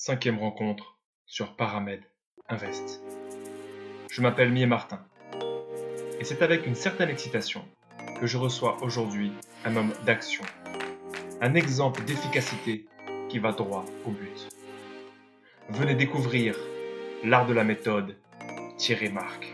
Cinquième 0.00 0.38
rencontre 0.38 0.96
sur 1.26 1.56
Paramed 1.56 2.00
Invest. 2.48 3.02
Je 4.08 4.22
m'appelle 4.22 4.52
Mie 4.52 4.64
Martin 4.64 5.00
et 6.20 6.24
c'est 6.24 6.40
avec 6.40 6.68
une 6.68 6.76
certaine 6.76 7.08
excitation 7.08 7.64
que 8.20 8.28
je 8.28 8.38
reçois 8.38 8.76
aujourd'hui 8.80 9.32
un 9.64 9.74
homme 9.74 9.92
d'action, 10.06 10.44
un 11.40 11.54
exemple 11.56 12.04
d'efficacité 12.04 12.86
qui 13.28 13.40
va 13.40 13.50
droit 13.50 13.84
au 14.06 14.10
but. 14.10 14.48
Venez 15.70 15.96
découvrir 15.96 16.54
l'art 17.24 17.46
de 17.46 17.54
la 17.54 17.64
méthode 17.64 18.14
Thierry 18.76 19.08
Marc. 19.08 19.52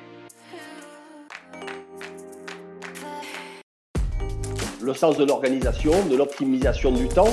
Le 4.82 4.92
sens 4.92 5.16
de 5.16 5.24
l'organisation, 5.24 6.06
de 6.06 6.16
l'optimisation 6.16 6.92
du 6.92 7.08
temps 7.08 7.32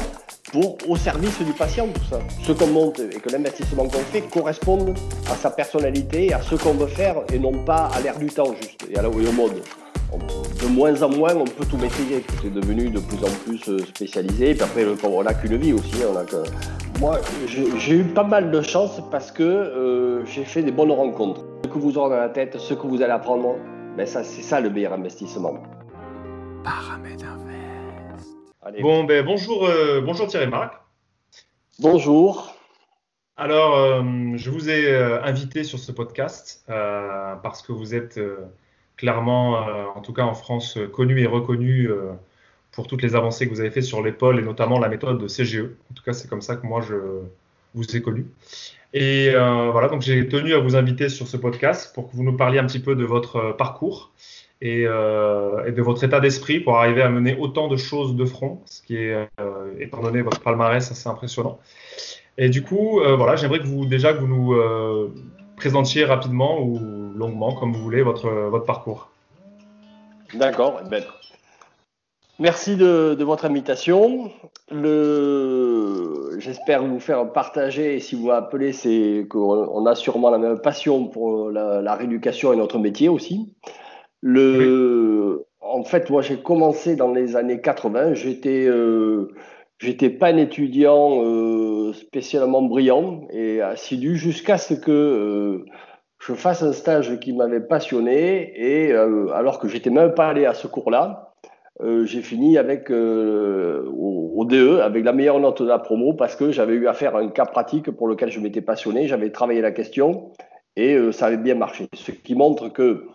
pour 0.51 0.77
au 0.87 0.95
service 0.95 1.41
du 1.41 1.53
patient, 1.53 1.87
tout 1.93 2.03
ça. 2.09 2.19
Ce 2.43 2.51
qu'on 2.51 2.67
monte 2.67 2.99
et 2.99 3.19
que 3.19 3.29
l'investissement 3.29 3.83
qu'on 3.83 3.99
fait 3.99 4.21
corresponde 4.21 4.97
à 5.31 5.35
sa 5.35 5.49
personnalité, 5.49 6.33
à 6.33 6.41
ce 6.41 6.55
qu'on 6.55 6.73
veut 6.73 6.87
faire 6.87 7.15
et 7.33 7.39
non 7.39 7.63
pas 7.63 7.89
à 7.93 8.01
l'air 8.01 8.17
du 8.19 8.27
temps 8.27 8.53
juste 8.61 8.85
et 8.89 8.97
à 8.97 9.01
la 9.01 9.09
au 9.09 9.31
mode. 9.31 9.61
De 10.61 10.67
moins 10.67 11.01
en 11.01 11.09
moins, 11.09 11.33
on 11.35 11.45
peut 11.45 11.65
tout 11.65 11.77
maîtriser. 11.77 12.23
C'est 12.41 12.53
devenu 12.53 12.89
de 12.89 12.99
plus 12.99 13.17
en 13.23 13.29
plus 13.45 13.61
euh, 13.69 13.79
spécialisé. 13.79 14.49
Et 14.49 14.55
puis 14.55 14.63
après, 14.63 14.85
on 15.03 15.23
n'a 15.23 15.33
qu'une 15.33 15.55
vie 15.55 15.71
aussi. 15.71 15.95
On 16.11 16.17
a 16.17 16.25
que... 16.25 16.43
Moi, 16.99 17.17
j'ai 17.47 17.95
eu 17.95 18.03
pas 18.03 18.23
mal 18.23 18.51
de 18.51 18.61
chance 18.61 19.01
parce 19.09 19.31
que 19.31 19.43
euh, 19.43 20.25
j'ai 20.25 20.43
fait 20.43 20.63
des 20.63 20.71
bonnes 20.71 20.91
rencontres. 20.91 21.45
Ce 21.63 21.69
que 21.69 21.79
vous 21.79 21.97
aurez 21.97 22.09
dans 22.09 22.21
la 22.21 22.29
tête, 22.29 22.57
ce 22.59 22.73
que 22.73 22.85
vous 22.85 23.01
allez 23.01 23.13
apprendre, 23.13 23.55
ben 23.97 24.05
ça, 24.05 24.23
c'est 24.23 24.41
ça 24.41 24.59
le 24.59 24.69
meilleur 24.69 24.93
investissement. 24.93 25.53
Bon, 28.79 29.05
ben, 29.05 29.25
bonjour, 29.25 29.65
euh, 29.65 30.01
bonjour 30.01 30.27
Thierry 30.27 30.45
Marc. 30.45 30.75
Bonjour. 31.79 32.55
Alors, 33.35 33.75
euh, 33.75 34.03
je 34.35 34.51
vous 34.51 34.69
ai 34.69 34.85
euh, 34.85 35.19
invité 35.23 35.63
sur 35.63 35.79
ce 35.79 35.91
podcast 35.91 36.63
parce 36.67 37.63
que 37.63 37.71
vous 37.71 37.95
êtes 37.95 38.19
clairement, 38.97 39.65
en 39.95 40.01
tout 40.01 40.13
cas 40.13 40.23
en 40.23 40.35
France, 40.35 40.77
connu 40.93 41.19
et 41.21 41.25
reconnu 41.25 41.89
pour 42.71 42.85
toutes 42.85 43.01
les 43.01 43.15
avancées 43.15 43.47
que 43.47 43.51
vous 43.51 43.61
avez 43.61 43.71
faites 43.71 43.83
sur 43.83 44.03
l'épaule 44.03 44.39
et 44.39 44.43
notamment 44.43 44.77
la 44.77 44.89
méthode 44.89 45.17
de 45.17 45.27
CGE. 45.27 45.63
En 45.89 45.93
tout 45.95 46.03
cas, 46.03 46.13
c'est 46.13 46.29
comme 46.29 46.43
ça 46.43 46.55
que 46.55 46.67
moi 46.67 46.81
je 46.81 46.95
vous 47.73 47.95
ai 47.95 48.01
connu. 48.01 48.27
Et 48.93 49.31
voilà, 49.31 49.87
donc 49.87 50.03
j'ai 50.03 50.27
tenu 50.27 50.53
à 50.53 50.59
vous 50.59 50.75
inviter 50.75 51.09
sur 51.09 51.27
ce 51.27 51.35
podcast 51.35 51.95
pour 51.95 52.11
que 52.11 52.15
vous 52.15 52.23
nous 52.23 52.37
parliez 52.37 52.59
un 52.59 52.67
petit 52.67 52.79
peu 52.79 52.95
de 52.95 53.05
votre 53.05 53.55
parcours 53.57 54.11
euh, 54.63 55.65
et, 55.65 55.71
de 55.71 55.81
votre 55.81 56.03
état 56.03 56.19
d'esprit 56.19 56.59
pour 56.59 56.77
arriver 56.77 57.01
à 57.01 57.09
mener 57.09 57.35
autant 57.39 57.67
de 57.67 57.77
choses 57.77 58.15
de 58.15 58.25
front, 58.25 58.61
ce 58.65 58.81
qui 58.83 58.95
est, 58.95 59.27
euh, 59.39 59.73
étant 59.79 60.01
donné 60.01 60.21
votre 60.21 60.39
palmarès, 60.39 60.91
assez 60.91 61.09
impressionnant. 61.09 61.57
Et 62.37 62.49
du 62.49 62.63
coup, 62.63 62.99
euh, 62.99 63.15
voilà, 63.15 63.35
j'aimerais 63.35 63.59
que 63.59 63.65
vous 63.65 63.85
déjà 63.85 64.13
que 64.13 64.19
vous 64.19 64.27
nous 64.27 64.55
présentiez 65.55 66.05
rapidement 66.05 66.61
ou 66.61 66.77
longuement, 67.15 67.55
comme 67.55 67.73
vous 67.73 67.81
voulez, 67.81 68.03
votre, 68.03 68.29
votre 68.29 68.65
parcours. 68.65 69.09
D'accord. 70.35 70.79
Eh 70.85 70.89
ben, 70.89 71.03
merci 72.37 72.75
de, 72.75 73.17
votre 73.23 73.45
invitation. 73.45 74.31
Le... 74.71 76.37
J'espère 76.37 76.83
vous 76.83 76.99
faire 76.99 77.31
partager, 77.31 77.99
si 77.99 78.15
vous 78.15 78.27
m'appelez, 78.27 78.73
c'est 78.73 79.25
qu'on 79.29 79.85
a 79.85 79.95
sûrement 79.95 80.29
la 80.29 80.37
même 80.37 80.59
passion 80.59 81.07
pour 81.07 81.49
la 81.49 81.95
rééducation 81.95 82.53
et 82.53 82.55
notre 82.55 82.77
métier 82.77 83.09
aussi. 83.09 83.53
Le, 84.21 85.45
en 85.61 85.83
fait, 85.83 86.09
moi, 86.09 86.21
j'ai 86.21 86.37
commencé 86.37 86.95
dans 86.95 87.11
les 87.11 87.35
années 87.35 87.61
80. 87.61 88.13
J'étais, 88.13 88.65
euh, 88.67 89.33
j'étais 89.79 90.09
pas 90.09 90.27
un 90.27 90.37
étudiant 90.37 91.23
euh, 91.23 91.93
spécialement 91.93 92.61
brillant 92.61 93.27
et 93.31 93.61
assidu 93.61 94.15
jusqu'à 94.15 94.57
ce 94.57 94.75
que 94.75 94.91
euh, 94.91 95.65
je 96.19 96.33
fasse 96.33 96.61
un 96.61 96.73
stage 96.73 97.19
qui 97.19 97.33
m'avait 97.33 97.61
passionné 97.61 98.53
et 98.55 98.91
euh, 98.91 99.29
alors 99.33 99.59
que 99.59 99.67
j'étais 99.67 99.89
même 99.89 100.13
pas 100.13 100.27
allé 100.29 100.45
à 100.45 100.53
ce 100.53 100.67
cours-là, 100.67 101.27
j'ai 102.03 102.21
fini 102.21 102.59
avec 102.59 102.91
au, 102.91 104.31
au, 104.35 104.45
DE 104.45 104.81
avec 104.81 105.03
la 105.03 105.13
meilleure 105.13 105.39
note 105.39 105.63
de 105.63 105.67
la 105.67 105.79
promo 105.79 106.13
parce 106.13 106.35
que 106.35 106.51
j'avais 106.51 106.75
eu 106.75 106.87
à 106.87 106.93
faire 106.93 107.15
un 107.15 107.29
cas 107.29 107.45
pratique 107.45 107.89
pour 107.89 108.07
lequel 108.07 108.29
je 108.29 108.39
m'étais 108.39 108.61
passionné, 108.61 109.07
j'avais 109.07 109.31
travaillé 109.31 109.61
la 109.61 109.71
question 109.71 110.31
et 110.75 110.95
ça 111.11 111.25
avait 111.25 111.37
bien 111.37 111.55
marché. 111.55 111.87
Ce 111.95 112.11
qui 112.11 112.35
montre 112.35 112.69
que 112.69 113.07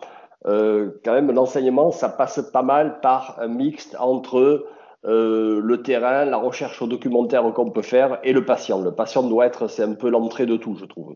quand 0.45 1.13
même, 1.13 1.31
l'enseignement, 1.31 1.91
ça 1.91 2.09
passe 2.09 2.41
pas 2.53 2.63
mal 2.63 2.99
par 3.01 3.37
un 3.39 3.47
mixte 3.47 3.95
entre 3.99 4.65
euh, 5.05 5.61
le 5.63 5.83
terrain, 5.83 6.25
la 6.25 6.37
recherche 6.37 6.83
documentaire 6.87 7.43
qu'on 7.53 7.69
peut 7.69 7.81
faire 7.81 8.19
et 8.23 8.33
le 8.33 8.43
patient. 8.43 8.81
Le 8.81 8.93
patient 8.93 9.23
doit 9.23 9.45
être, 9.45 9.67
c'est 9.67 9.83
un 9.83 9.93
peu 9.93 10.09
l'entrée 10.09 10.45
de 10.45 10.57
tout, 10.57 10.75
je 10.75 10.85
trouve. 10.85 11.15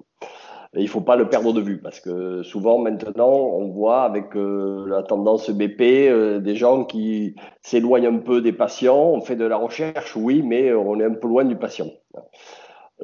Et 0.74 0.81
il 0.81 0.88
faut 0.88 1.02
pas 1.02 1.18
le 1.18 1.28
perdre 1.28 1.52
de 1.52 1.60
vue 1.60 1.81
parce 1.81 2.00
que 2.00 2.44
souvent 2.44 2.78
maintenant 2.78 3.34
on 3.34 3.68
voit 3.68 4.04
avec 4.04 4.38
euh, 4.38 4.86
la 4.88 5.04
tendance 5.04 5.50
BP 5.50 5.81
euh, 5.81 6.40
des 6.40 6.56
gens 6.56 6.86
qui 6.86 7.36
s'éloignent 7.62 8.08
un 8.08 8.20
peu 8.20 8.40
des 8.40 8.54
patients. 8.54 9.12
On 9.12 9.20
fait 9.20 9.36
de 9.36 9.44
la 9.44 9.58
recherche, 9.58 10.16
oui, 10.16 10.42
mais 10.42 10.72
on 10.72 10.98
est 11.02 11.04
un 11.04 11.14
peu 11.14 11.28
loin 11.28 11.44
du 11.44 11.58
patient. 11.58 11.88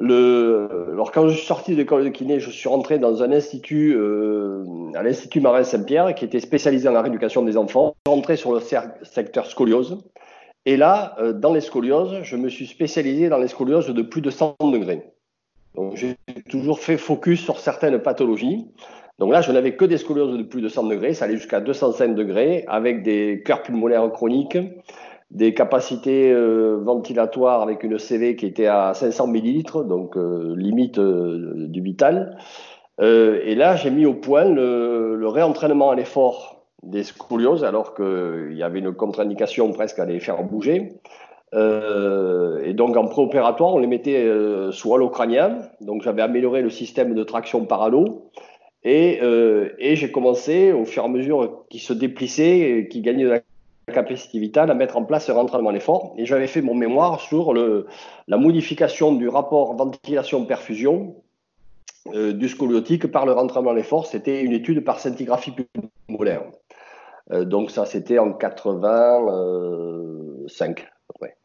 Alors 0.00 1.10
quand 1.12 1.28
je 1.28 1.36
suis 1.36 1.46
sorti 1.46 1.72
de 1.72 1.76
l'école 1.76 2.04
de 2.04 2.08
kiné, 2.08 2.38
je 2.38 2.50
suis 2.50 2.68
rentré 2.68 2.98
dans 2.98 3.22
un 3.22 3.32
institut, 3.32 3.96
euh, 3.96 4.64
à 4.94 5.02
l'Institut 5.02 5.40
Marin 5.40 5.64
Saint-Pierre, 5.64 6.14
qui 6.14 6.24
était 6.24 6.40
spécialisé 6.40 6.84
dans 6.84 6.92
la 6.92 7.02
rééducation 7.02 7.42
des 7.42 7.56
enfants. 7.56 7.96
Je 8.06 8.10
suis 8.10 8.16
rentré 8.16 8.36
sur 8.36 8.52
le 8.52 8.60
secteur 9.02 9.46
scoliose. 9.46 9.98
Et 10.66 10.76
là, 10.76 11.16
euh, 11.18 11.32
dans 11.32 11.52
les 11.52 11.60
scolioses, 11.60 12.22
je 12.22 12.36
me 12.36 12.48
suis 12.48 12.66
spécialisé 12.66 13.28
dans 13.28 13.38
les 13.38 13.48
scolioses 13.48 13.88
de 13.88 14.02
plus 14.02 14.20
de 14.20 14.30
100 14.30 14.56
degrés. 14.72 15.02
Donc 15.74 15.96
j'ai 15.96 16.16
toujours 16.48 16.78
fait 16.78 16.96
focus 16.96 17.42
sur 17.42 17.58
certaines 17.58 17.98
pathologies. 18.00 18.66
Donc 19.18 19.32
là, 19.32 19.40
je 19.40 19.50
n'avais 19.50 19.74
que 19.74 19.84
des 19.84 19.98
scolioses 19.98 20.36
de 20.38 20.42
plus 20.44 20.62
de 20.62 20.68
100 20.68 20.84
degrés, 20.84 21.12
ça 21.12 21.24
allait 21.24 21.36
jusqu'à 21.36 21.60
205 21.60 22.14
degrés, 22.14 22.64
avec 22.68 23.02
des 23.02 23.42
cœurs 23.44 23.62
pulmonaires 23.62 24.08
chroniques, 24.12 24.58
des 25.30 25.52
capacités 25.52 26.32
euh, 26.32 26.78
ventilatoires 26.82 27.60
avec 27.60 27.82
une 27.82 27.98
CV 27.98 28.36
qui 28.36 28.46
était 28.46 28.66
à 28.66 28.94
500 28.94 29.26
millilitres, 29.26 29.84
donc 29.84 30.16
euh, 30.16 30.54
limite 30.56 30.98
euh, 30.98 31.66
du 31.68 31.82
vital. 31.82 32.38
et 33.00 33.54
là, 33.54 33.76
j'ai 33.76 33.90
mis 33.90 34.06
au 34.06 34.14
point 34.14 34.44
le, 34.46 35.28
réentraînement 35.28 35.90
à 35.90 35.94
l'effort 35.94 36.64
des 36.82 37.02
scolioses, 37.04 37.64
alors 37.64 37.94
qu'il 37.94 38.54
y 38.54 38.62
avait 38.62 38.78
une 38.78 38.92
contre-indication 38.92 39.70
presque 39.72 39.98
à 39.98 40.06
les 40.06 40.20
faire 40.20 40.42
bouger. 40.42 40.94
et 41.52 42.72
donc 42.74 42.96
en 42.96 43.06
préopératoire, 43.06 43.74
on 43.74 43.78
les 43.78 43.86
mettait 43.86 44.26
sous 44.72 44.94
halo 44.94 45.10
crânien. 45.10 45.58
Donc 45.80 46.02
j'avais 46.02 46.22
amélioré 46.22 46.62
le 46.62 46.70
système 46.70 47.14
de 47.14 47.22
traction 47.24 47.66
par 47.66 47.82
halo. 47.82 48.30
Et, 48.84 49.20
j'ai 49.80 50.10
commencé, 50.10 50.72
au 50.72 50.84
fur 50.84 51.02
et 51.02 51.06
à 51.06 51.08
mesure 51.08 51.66
qu'il 51.68 51.80
se 51.80 51.92
déplissait, 51.92 52.88
qu'il 52.90 53.02
gagnait 53.02 53.24
de 53.24 53.30
la 53.30 53.40
capacité 53.88 54.38
vitale 54.38 54.70
à 54.70 54.74
mettre 54.74 54.96
en 54.96 55.04
place 55.04 55.28
un 55.28 55.34
rentraînement 55.34 55.70
à 55.70 55.72
l'effort. 55.72 56.14
Et 56.16 56.26
j'avais 56.26 56.46
fait 56.46 56.62
mon 56.62 56.74
mémoire 56.74 57.20
sur 57.20 57.52
le, 57.52 57.86
la 58.26 58.36
modification 58.36 59.12
du 59.12 59.28
rapport 59.28 59.74
ventilation-perfusion 59.74 61.16
euh, 62.14 62.32
du 62.32 62.48
scoliotique 62.48 63.08
par 63.08 63.26
le 63.26 63.32
rentraînement 63.32 63.70
à 63.70 63.74
l'effort. 63.74 64.06
C'était 64.06 64.42
une 64.42 64.52
étude 64.52 64.84
par 64.84 65.00
scintigraphie 65.00 65.52
pulmonaire. 66.06 66.44
Euh, 67.32 67.44
donc 67.44 67.70
ça, 67.70 67.84
c'était 67.84 68.18
en 68.18 68.32
85. 68.32 70.88
Ouais. 71.20 71.36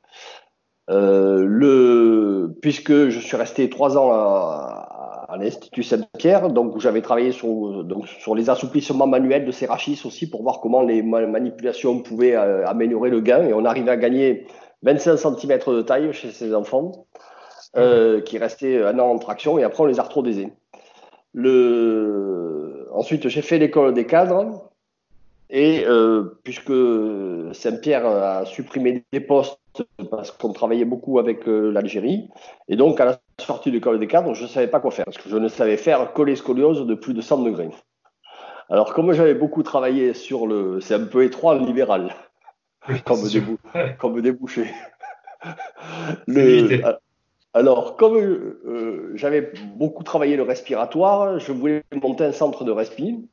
Euh, 0.90 1.44
le, 1.46 2.56
puisque 2.62 3.10
je 3.10 3.20
suis 3.20 3.38
resté 3.38 3.70
trois 3.70 3.98
ans 3.98 4.12
à, 4.12 4.93
à 5.34 5.38
l'Institut 5.38 5.84
Saint-Pierre, 5.84 6.50
donc 6.50 6.76
où 6.76 6.80
j'avais 6.80 7.02
travaillé 7.02 7.32
sur, 7.32 7.84
donc, 7.84 8.08
sur 8.08 8.36
les 8.36 8.50
assouplissements 8.50 9.08
manuels 9.08 9.46
de 9.46 9.52
ces 9.52 9.66
rachis 9.66 10.00
aussi 10.06 10.30
pour 10.30 10.44
voir 10.44 10.60
comment 10.62 10.84
les 10.84 11.02
manipulations 11.02 12.02
pouvaient 12.02 12.36
euh, 12.36 12.68
améliorer 12.68 13.10
le 13.10 13.20
gain. 13.20 13.44
Et 13.44 13.54
on 13.54 13.66
arrivait 13.66 13.92
à 13.92 13.98
gagner 13.98 14.46
25 14.84 15.18
cm 15.18 15.60
de 15.68 15.82
taille 15.82 16.14
chez 16.14 16.32
ces 16.32 16.54
enfants 16.54 17.06
euh, 17.76 18.22
qui 18.22 18.38
restaient 18.38 18.84
un 18.84 19.00
an 19.00 19.10
en 19.10 19.18
traction. 19.18 19.58
Et 19.58 19.64
après 19.64 19.84
on 19.84 19.88
les 19.88 20.00
a 20.00 20.08
Le... 21.34 22.88
Ensuite, 22.94 23.28
j'ai 23.28 23.42
fait 23.42 23.58
l'école 23.58 23.94
des 23.94 24.06
cadres. 24.06 24.70
Et 25.50 25.86
euh, 25.86 26.40
puisque 26.44 26.74
Saint-Pierre 27.54 28.06
a 28.06 28.46
supprimé 28.46 29.04
des 29.12 29.20
postes 29.20 29.60
parce 30.10 30.32
qu'on 30.32 30.54
travaillait 30.54 30.86
beaucoup 30.86 31.20
avec 31.20 31.48
euh, 31.48 31.72
l'Algérie. 31.72 32.28
Et 32.68 32.76
donc, 32.76 33.00
à 33.00 33.06
la 33.06 33.20
sortie 33.40 33.70
de 33.70 33.76
l'école 33.76 34.00
des 34.00 34.08
cadres, 34.08 34.34
je 34.34 34.44
ne 34.44 34.48
savais 34.48 34.68
pas 34.68 34.80
quoi 34.80 34.92
faire, 34.92 35.06
parce 35.06 35.18
que 35.18 35.30
je 35.30 35.38
ne 35.38 35.48
savais 35.48 35.78
faire 35.78 36.14
que 36.14 36.22
les 36.22 36.36
scolioses 36.36 36.86
de 36.86 36.96
plus 36.96 37.14
de 37.14 37.22
100 37.22 37.44
degrés. 37.44 37.70
Alors, 38.70 38.94
comme 38.94 39.12
j'avais 39.14 39.34
beaucoup 39.34 39.64
travaillé 39.64 40.14
sur 40.14 40.48
le. 40.48 40.80
C'est 40.82 40.96
un 40.96 41.06
peu 41.06 41.24
étroit, 41.24 41.56
le 41.56 41.66
libéral, 41.66 42.16
comme, 43.06 43.20
comme, 44.00 44.22
débouché. 44.22 44.68
le... 46.28 46.82
Alors, 47.54 47.98
comme 47.98 48.18
euh, 48.18 49.12
j'avais 49.14 49.52
beaucoup 49.76 50.04
travaillé 50.04 50.36
le 50.36 50.44
respiratoire, 50.44 51.40
je 51.40 51.52
voulais 51.52 51.84
monter 52.02 52.26
un 52.26 52.32
centre 52.32 52.64
de 52.64 52.72
respi. 52.72 53.30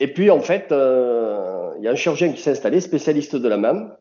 Et 0.00 0.12
puis, 0.12 0.30
en 0.30 0.40
fait, 0.40 0.72
euh, 0.72 1.72
il 1.78 1.84
y 1.84 1.88
a 1.88 1.92
un 1.92 1.96
chirurgien 1.96 2.32
qui 2.32 2.40
s'est 2.40 2.50
installé, 2.50 2.80
spécialiste 2.80 3.36
de 3.36 3.48
la 3.48 3.56
main, 3.56 3.92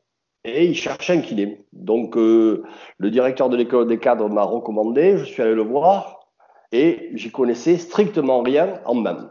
et 0.48 0.66
il 0.66 0.76
cherchait 0.76 1.14
un 1.14 1.22
kiné. 1.22 1.66
Donc, 1.74 2.16
le 2.16 2.64
directeur 3.00 3.50
de 3.50 3.58
l'école 3.58 3.88
des 3.88 4.00
cadres 4.00 4.30
m'a 4.30 4.44
recommandé, 4.44 5.18
je 5.18 5.26
suis 5.26 5.42
allé 5.42 5.54
le 5.54 5.64
voir, 5.64 6.28
et 6.72 7.12
j'y 7.14 7.32
connaissais 7.32 7.78
strictement 7.78 8.42
rien 8.42 8.80
en 8.86 8.96
même. 8.96 9.30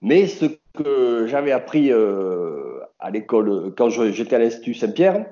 Mais 0.00 0.26
ce 0.26 0.46
que 0.74 1.26
j'avais 1.26 1.52
appris 1.52 1.92
à 1.92 3.10
l'école, 3.10 3.74
quand 3.76 3.90
j'étais 3.90 4.36
à 4.36 4.38
l'Institut 4.38 4.74
Saint-Pierre, 4.74 5.26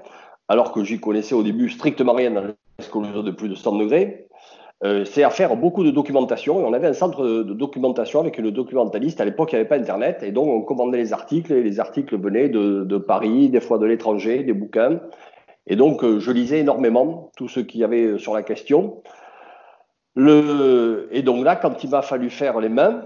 alors 0.49 0.73
que 0.73 0.83
j'y 0.85 1.01
connaissais 1.01 1.35
au 1.35 1.43
début 1.43 1.71
strictement 1.71 2.15
rien 2.15 2.31
dans 2.31 2.43
les 2.43 2.55
de 3.23 3.31
plus 3.31 3.49
de 3.49 3.55
100 3.55 3.77
degrés, 3.77 4.29
euh, 4.85 5.05
c'est 5.05 5.25
à 5.25 5.31
faire 5.31 5.57
beaucoup 5.57 5.83
de 5.83 5.91
documentation. 5.91 6.61
Et 6.61 6.65
on 6.65 6.73
avait 6.73 6.87
un 6.87 6.93
centre 6.93 7.25
de 7.25 7.55
documentation 7.55 8.21
avec 8.21 8.39
une 8.39 8.51
documentaliste. 8.51 9.21
À 9.21 9.25
l'époque, 9.25 9.53
il 9.53 9.57
n'y 9.57 9.61
avait 9.61 9.69
pas 9.69 9.77
Internet. 9.77 10.23
Et 10.23 10.31
donc, 10.31 10.49
on 10.49 10.63
commandait 10.63 10.99
les 10.99 11.13
articles. 11.13 11.53
Et 11.53 11.63
les 11.63 11.81
articles 11.81 12.17
venaient 12.17 12.49
de, 12.49 12.99
Paris, 12.99 13.49
des 13.49 13.61
fois 13.61 13.79
de 13.79 13.87
l'étranger, 13.87 14.45
des 14.45 14.53
bouquins. 14.53 15.01
Et 15.67 15.77
donc, 15.77 16.05
euh, 16.05 16.21
je 16.21 16.31
lisais 16.31 16.61
énormément 16.61 17.31
tout 17.37 17.49
ce 17.49 17.61
qu'il 17.61 17.81
y 17.81 17.85
avait 17.85 18.19
sur 18.19 18.35
la 18.35 18.43
question. 18.43 19.03
Le... 20.15 21.09
Et 21.13 21.23
donc 21.23 21.45
là, 21.45 21.57
quand 21.57 21.83
il 21.85 21.91
m'a 21.91 22.03
fallu 22.03 22.31
faire 22.31 22.61
les 22.61 22.69
mains, 22.69 23.03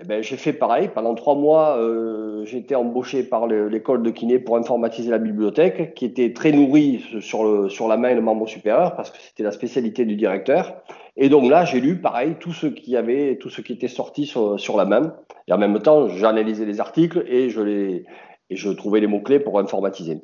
eh 0.00 0.04
ben, 0.04 0.22
j'ai 0.22 0.36
fait 0.36 0.52
pareil. 0.52 0.90
Pendant 0.94 1.14
trois 1.14 1.34
mois, 1.34 1.76
euh, 1.78 2.44
j'ai 2.44 2.58
été 2.58 2.74
embauché 2.74 3.22
par 3.22 3.46
l'école 3.46 4.02
de 4.02 4.10
kiné 4.10 4.38
pour 4.38 4.56
informatiser 4.56 5.10
la 5.10 5.18
bibliothèque, 5.18 5.94
qui 5.94 6.04
était 6.04 6.32
très 6.32 6.52
nourrie 6.52 7.04
sur, 7.20 7.44
le, 7.44 7.68
sur 7.68 7.88
la 7.88 7.96
main 7.96 8.10
et 8.10 8.14
le 8.14 8.20
membre 8.20 8.46
supérieur, 8.46 8.94
parce 8.94 9.10
que 9.10 9.18
c'était 9.18 9.42
la 9.42 9.50
spécialité 9.52 10.04
du 10.04 10.16
directeur. 10.16 10.82
Et 11.16 11.28
donc 11.28 11.50
là, 11.50 11.64
j'ai 11.64 11.80
lu 11.80 12.00
pareil 12.00 12.36
tout 12.38 12.52
ce 12.52 12.66
qui 12.66 12.96
avait, 12.96 13.38
tout 13.40 13.50
ce 13.50 13.60
qui 13.60 13.72
était 13.72 13.88
sorti 13.88 14.26
sur, 14.26 14.60
sur 14.60 14.76
la 14.76 14.84
main. 14.84 15.14
Et 15.48 15.52
en 15.52 15.58
même 15.58 15.78
temps, 15.80 16.08
j'analysais 16.08 16.64
les 16.64 16.78
articles 16.78 17.24
et 17.26 17.50
je 17.50 17.60
les, 17.60 18.04
et 18.50 18.56
je 18.56 18.70
trouvais 18.70 19.00
les 19.00 19.08
mots 19.08 19.20
clés 19.20 19.40
pour 19.40 19.58
informatiser. 19.58 20.22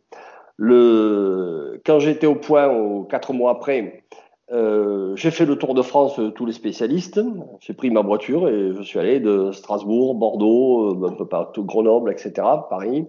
Le, 0.56 1.80
quand 1.84 1.98
j'étais 1.98 2.28
au 2.28 2.36
point, 2.36 3.04
quatre 3.10 3.32
mois 3.32 3.50
après, 3.50 4.04
euh, 4.52 5.16
j'ai 5.16 5.30
fait 5.30 5.46
le 5.46 5.56
tour 5.56 5.74
de 5.74 5.82
France, 5.82 6.18
euh, 6.18 6.30
tous 6.30 6.44
les 6.44 6.52
spécialistes. 6.52 7.20
J'ai 7.60 7.72
pris 7.72 7.90
ma 7.90 8.02
voiture 8.02 8.48
et 8.48 8.72
je 8.74 8.82
suis 8.82 8.98
allé 8.98 9.20
de 9.20 9.52
Strasbourg, 9.52 10.14
Bordeaux, 10.14 11.02
euh, 11.02 11.08
un 11.08 11.12
peu 11.12 11.26
partout, 11.26 11.64
Grenoble, 11.64 12.12
etc., 12.12 12.32
Paris. 12.68 13.06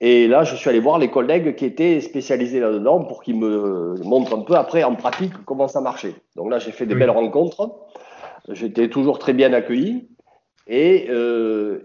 Et 0.00 0.26
là, 0.26 0.44
je 0.44 0.56
suis 0.56 0.68
allé 0.68 0.80
voir 0.80 0.98
les 0.98 1.08
collègues 1.08 1.54
qui 1.54 1.64
étaient 1.64 2.00
spécialisés 2.00 2.58
là-dedans 2.58 3.04
pour 3.04 3.22
qu'ils 3.22 3.38
me 3.38 3.94
montrent 4.02 4.34
un 4.34 4.40
peu 4.40 4.54
après 4.54 4.82
en 4.82 4.96
pratique 4.96 5.32
comment 5.44 5.68
ça 5.68 5.80
marchait. 5.80 6.14
Donc 6.36 6.50
là, 6.50 6.58
j'ai 6.58 6.72
fait 6.72 6.86
des 6.86 6.96
belles 6.96 7.10
rencontres. 7.10 7.70
J'étais 8.48 8.88
toujours 8.88 9.20
très 9.20 9.32
bien 9.32 9.52
accueilli. 9.52 10.08
Et, 10.66 11.08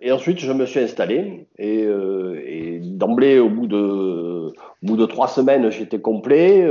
et, 0.01 0.11
ensuite, 0.11 0.39
je 0.39 0.51
me 0.51 0.65
suis 0.65 0.79
installé. 0.79 1.47
Et, 1.59 1.81
et 1.83 2.79
d'emblée, 2.79 3.37
au 3.37 3.49
bout 3.49 3.67
de, 3.67 4.47
au 4.47 4.53
bout 4.81 4.97
de 4.97 5.05
trois 5.05 5.27
semaines, 5.27 5.69
j'étais 5.69 6.01
complet. 6.01 6.65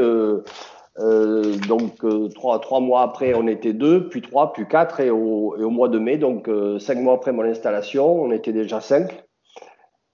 Euh, 0.99 1.57
donc 1.69 2.05
euh, 2.05 2.29
trois, 2.29 2.81
mois 2.81 3.03
après, 3.03 3.35
on 3.35 3.47
était 3.47 3.73
deux, 3.73 4.09
puis 4.09 4.23
trois, 4.23 4.53
puis 4.53 4.67
quatre, 4.67 5.01
et 5.01 5.11
au, 5.11 5.55
mois 5.71 5.89
de 5.89 5.99
mai, 5.99 6.17
donc 6.17 6.49
euh, 6.49 6.79
cinq 6.79 6.99
mois 6.99 7.15
après 7.15 7.33
mon 7.33 7.43
installation, 7.43 8.23
on 8.23 8.31
était 8.31 8.53
déjà 8.53 8.81
cinq. 8.81 9.25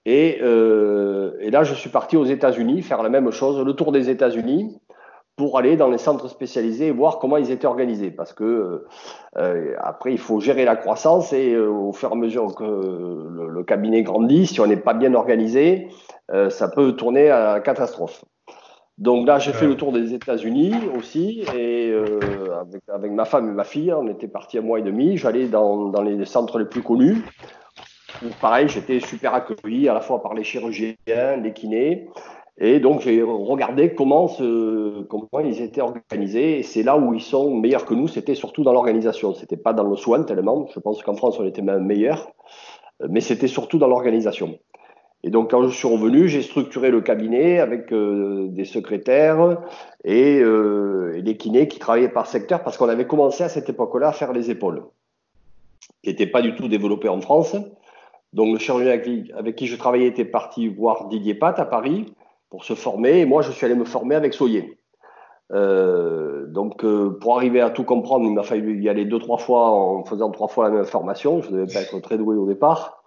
Et, 0.05 0.39
et 0.39 1.49
là, 1.49 1.63
je 1.63 1.73
suis 1.73 1.89
parti 1.89 2.17
aux 2.17 2.25
États-Unis 2.25 2.81
faire 2.81 3.01
la 3.03 3.07
même 3.07 3.31
chose, 3.31 3.65
le 3.65 3.71
tour 3.71 3.93
des 3.93 4.09
États-Unis, 4.09 4.77
pour 5.37 5.57
aller 5.57 5.77
dans 5.77 5.89
les 5.89 5.97
centres 5.97 6.27
spécialisés 6.27 6.87
et 6.87 6.91
voir 6.91 7.19
comment 7.19 7.37
ils 7.37 7.51
étaient 7.51 7.67
organisés. 7.67 8.11
Parce 8.11 8.33
que 8.33 8.85
après, 9.81 10.11
il 10.11 10.17
faut 10.17 10.41
gérer 10.41 10.65
la 10.65 10.75
croissance 10.75 11.31
et 11.31 11.57
au 11.57 11.93
fur 11.93 12.09
et 12.09 12.11
à 12.11 12.15
mesure 12.15 12.53
que 12.53 12.65
le, 12.65 13.47
le 13.47 13.63
cabinet 13.63 14.03
grandit, 14.03 14.45
si 14.45 14.59
on 14.59 14.67
n'est 14.67 14.75
pas 14.75 14.93
bien 14.93 15.13
organisé, 15.13 15.87
ça 16.49 16.67
peut 16.67 16.91
tourner 16.97 17.29
à 17.29 17.61
catastrophe. 17.61 18.25
Donc 18.99 19.27
là, 19.27 19.39
j'ai 19.39 19.53
fait 19.53 19.65
le 19.65 19.75
tour 19.75 19.91
des 19.91 20.13
États-Unis 20.13 20.73
aussi, 20.95 21.43
et 21.55 21.89
euh, 21.89 22.19
avec, 22.93 23.11
ma 23.11 23.25
femme 23.25 23.49
et 23.49 23.53
ma 23.53 23.63
fille, 23.63 23.91
on 23.91 24.07
était 24.07 24.27
partis 24.27 24.59
à 24.59 24.61
mois 24.61 24.79
et 24.79 24.83
demi. 24.83 25.17
J'allais 25.17 25.47
dans, 25.47 25.91
les 26.01 26.25
centres 26.25 26.59
les 26.59 26.65
plus 26.65 26.83
connus. 26.83 27.23
pareil, 28.39 28.67
j'étais 28.69 28.99
super 28.99 29.33
accueilli 29.33 29.89
à 29.89 29.95
la 29.95 30.01
fois 30.01 30.21
par 30.21 30.35
les 30.35 30.43
chirurgiens, 30.43 30.95
les 31.07 31.53
kinés. 31.53 32.07
Et 32.59 32.79
donc, 32.79 33.01
j'ai 33.01 33.23
regardé 33.23 33.95
comment, 33.95 34.27
comment 34.27 35.39
ils 35.43 35.59
étaient 35.59 35.81
organisés. 35.81 36.59
Et 36.59 36.63
c'est 36.63 36.83
là 36.83 36.95
où 36.95 37.15
ils 37.15 37.21
sont 37.21 37.55
meilleurs 37.55 37.85
que 37.85 37.95
nous, 37.95 38.07
c'était 38.07 38.35
surtout 38.35 38.63
dans 38.63 38.73
l'organisation. 38.73 39.33
C'était 39.33 39.57
pas 39.57 39.73
dans 39.73 39.85
le 39.85 39.95
soin 39.95 40.21
tellement. 40.21 40.67
Je 40.71 40.79
pense 40.79 41.01
qu'en 41.01 41.15
France, 41.15 41.39
on 41.39 41.45
était 41.45 41.63
même 41.63 41.83
meilleurs. 41.83 42.29
Mais 43.09 43.21
c'était 43.21 43.47
surtout 43.47 43.79
dans 43.79 43.87
l'organisation. 43.87 44.59
Et 45.23 45.29
donc, 45.29 45.51
quand 45.51 45.65
je 45.65 45.73
suis 45.73 45.87
revenu, 45.87 46.27
j'ai 46.27 46.41
structuré 46.41 46.91
le 46.91 46.99
cabinet 46.99 47.59
avec 47.59 47.93
euh, 47.93 48.47
des 48.49 48.65
secrétaires 48.65 49.57
et, 50.03 50.39
euh, 50.41 51.21
des 51.21 51.37
kinés 51.37 51.69
qui 51.69 51.79
travaillaient 51.79 52.09
par 52.09 52.27
secteur 52.27 52.61
parce 52.61 52.77
qu'on 52.77 52.89
avait 52.89 53.07
commencé 53.07 53.43
à 53.43 53.49
cette 53.49 53.69
époque-là 53.69 54.09
à 54.09 54.11
faire 54.11 54.33
les 54.33 54.51
épaules, 54.51 54.83
qui 56.03 56.09
n'étaient 56.09 56.27
pas 56.27 56.41
du 56.41 56.55
tout 56.55 56.67
développées 56.67 57.07
en 57.07 57.21
France. 57.21 57.55
Donc, 58.33 58.51
le 58.51 58.59
chirurgien 58.59 58.91
avec, 58.91 59.55
qui 59.55 59.67
je 59.67 59.77
travaillais 59.77 60.07
était 60.07 60.25
parti 60.25 60.67
voir 60.67 61.07
Didier 61.07 61.35
Pat 61.35 61.57
à 61.57 61.65
Paris 61.65 62.13
pour 62.49 62.65
se 62.65 62.73
former. 62.73 63.19
Et 63.21 63.25
moi, 63.25 63.41
je 63.41 63.51
suis 63.51 63.65
allé 63.65 63.75
me 63.75 63.85
former 63.85 64.15
avec 64.15 64.33
Soyer. 64.33 64.77
Euh, 65.53 66.47
donc, 66.47 66.83
euh, 66.83 67.17
pour 67.21 67.37
arriver 67.37 67.61
à 67.61 67.69
tout 67.69 67.83
comprendre, 67.83 68.25
il 68.25 68.33
m'a 68.33 68.43
fallu 68.43 68.81
y 68.81 68.89
aller 68.89 69.05
deux, 69.05 69.19
trois 69.19 69.37
fois 69.37 69.69
en 69.69 70.03
faisant 70.03 70.31
trois 70.31 70.47
fois 70.47 70.65
la 70.65 70.71
même 70.71 70.85
formation. 70.85 71.41
Je 71.41 71.51
ne 71.51 71.59
devais 71.59 71.73
pas 71.73 71.81
être 71.81 71.99
très 71.99 72.17
doué 72.17 72.35
au 72.35 72.47
départ. 72.47 73.03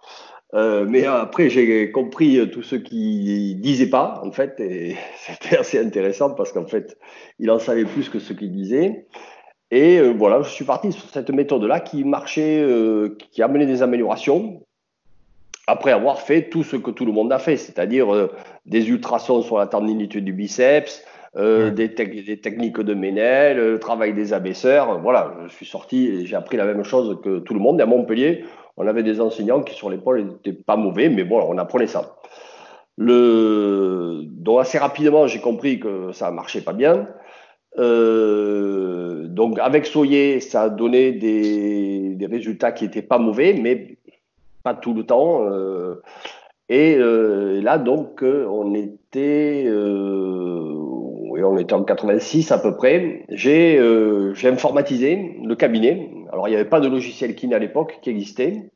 Euh, 0.53 0.85
mais 0.87 1.05
après, 1.05 1.49
j'ai 1.49 1.91
compris 1.91 2.49
tout 2.51 2.63
ce 2.63 2.75
qu'il 2.75 3.59
disait 3.59 3.89
pas, 3.89 4.21
en 4.23 4.31
fait, 4.31 4.59
et 4.59 4.95
c'était 5.17 5.57
assez 5.57 5.79
intéressant 5.79 6.31
parce 6.31 6.51
qu'en 6.51 6.65
fait, 6.65 6.97
il 7.39 7.51
en 7.51 7.59
savait 7.59 7.85
plus 7.85 8.09
que 8.09 8.19
ce 8.19 8.33
qu'il 8.33 8.51
disait. 8.51 9.05
Et 9.71 9.97
euh, 9.99 10.11
voilà, 10.11 10.41
je 10.41 10.49
suis 10.49 10.65
parti 10.65 10.91
sur 10.91 11.09
cette 11.09 11.29
méthode-là 11.29 11.79
qui 11.79 12.03
marchait, 12.03 12.61
euh, 12.61 13.17
qui 13.31 13.41
amenait 13.41 13.65
des 13.65 13.83
améliorations 13.83 14.61
après 15.69 15.91
avoir 15.91 16.21
fait 16.21 16.43
tout 16.43 16.63
ce 16.63 16.77
que 16.77 16.91
tout 16.91 17.05
le 17.05 17.11
monde 17.11 17.33
a 17.33 17.39
fait, 17.39 17.57
c'est-à-dire 17.57 18.13
euh, 18.13 18.31
des 18.65 18.89
ultrasons 18.89 19.41
sur 19.41 19.57
la 19.57 19.67
tendinite 19.67 20.15
du 20.15 20.31
biceps, 20.31 21.03
des, 21.35 21.69
des, 21.69 22.39
techniques 22.41 22.79
de 22.79 22.93
Ménel, 22.95 23.57
le 23.57 23.79
travail 23.79 24.13
des 24.13 24.33
abaisseurs. 24.33 24.99
Voilà, 25.01 25.35
je 25.47 25.53
suis 25.53 25.67
sorti 25.67 26.07
et 26.07 26.25
j'ai 26.25 26.35
appris 26.35 26.57
la 26.57 26.65
même 26.65 26.83
chose 26.83 27.19
que 27.21 27.39
tout 27.39 27.53
le 27.53 27.59
monde. 27.59 27.79
Et 27.79 27.83
à 27.83 27.85
Montpellier, 27.85 28.43
on 28.77 28.87
avait 28.87 29.03
des 29.03 29.19
enseignants 29.19 29.63
qui 29.63 29.73
sur 29.73 29.89
l'épaule 29.89 30.23
n'étaient 30.23 30.53
pas 30.53 30.77
mauvais, 30.77 31.09
mais 31.09 31.23
bon, 31.23 31.43
on 31.47 31.57
apprenait 31.57 31.87
ça. 31.87 32.15
Le... 32.97 34.21
Donc 34.25 34.61
assez 34.61 34.77
rapidement, 34.77 35.27
j'ai 35.27 35.39
compris 35.39 35.79
que 35.79 36.11
ça 36.13 36.31
marchait 36.31 36.61
pas 36.61 36.73
bien. 36.73 37.07
Euh, 37.79 39.27
donc 39.27 39.59
avec 39.59 39.85
Soyer, 39.85 40.39
ça 40.39 40.63
a 40.63 40.69
donné 40.69 41.11
des, 41.11 42.17
résultats 42.29 42.71
qui 42.71 42.83
n'étaient 42.83 43.01
pas 43.01 43.19
mauvais, 43.19 43.53
mais 43.53 43.97
pas 44.63 44.73
tout 44.73 44.93
le 44.93 45.03
temps. 45.03 45.47
Euh, 45.49 46.01
et 46.69 46.95
euh, 46.97 47.61
là, 47.61 47.77
donc, 47.77 48.21
on 48.23 48.73
était, 48.73 49.65
oui, 51.37 51.43
on 51.43 51.57
était 51.57 51.73
en 51.73 51.83
86 51.83 52.51
à 52.51 52.57
peu 52.57 52.75
près. 52.75 53.23
J'ai 53.29 53.79
informatisé 54.43 55.37
le 55.43 55.55
cabinet 55.55 56.09
alors, 56.31 56.47
il 56.47 56.51
n'y 56.51 56.55
avait 56.57 56.69
pas 56.69 56.79
de 56.79 56.87
logiciel 56.87 57.35
Kin 57.35 57.51
à 57.51 57.59
l'époque 57.59 57.99
qui 58.01 58.09
existait. 58.09 58.69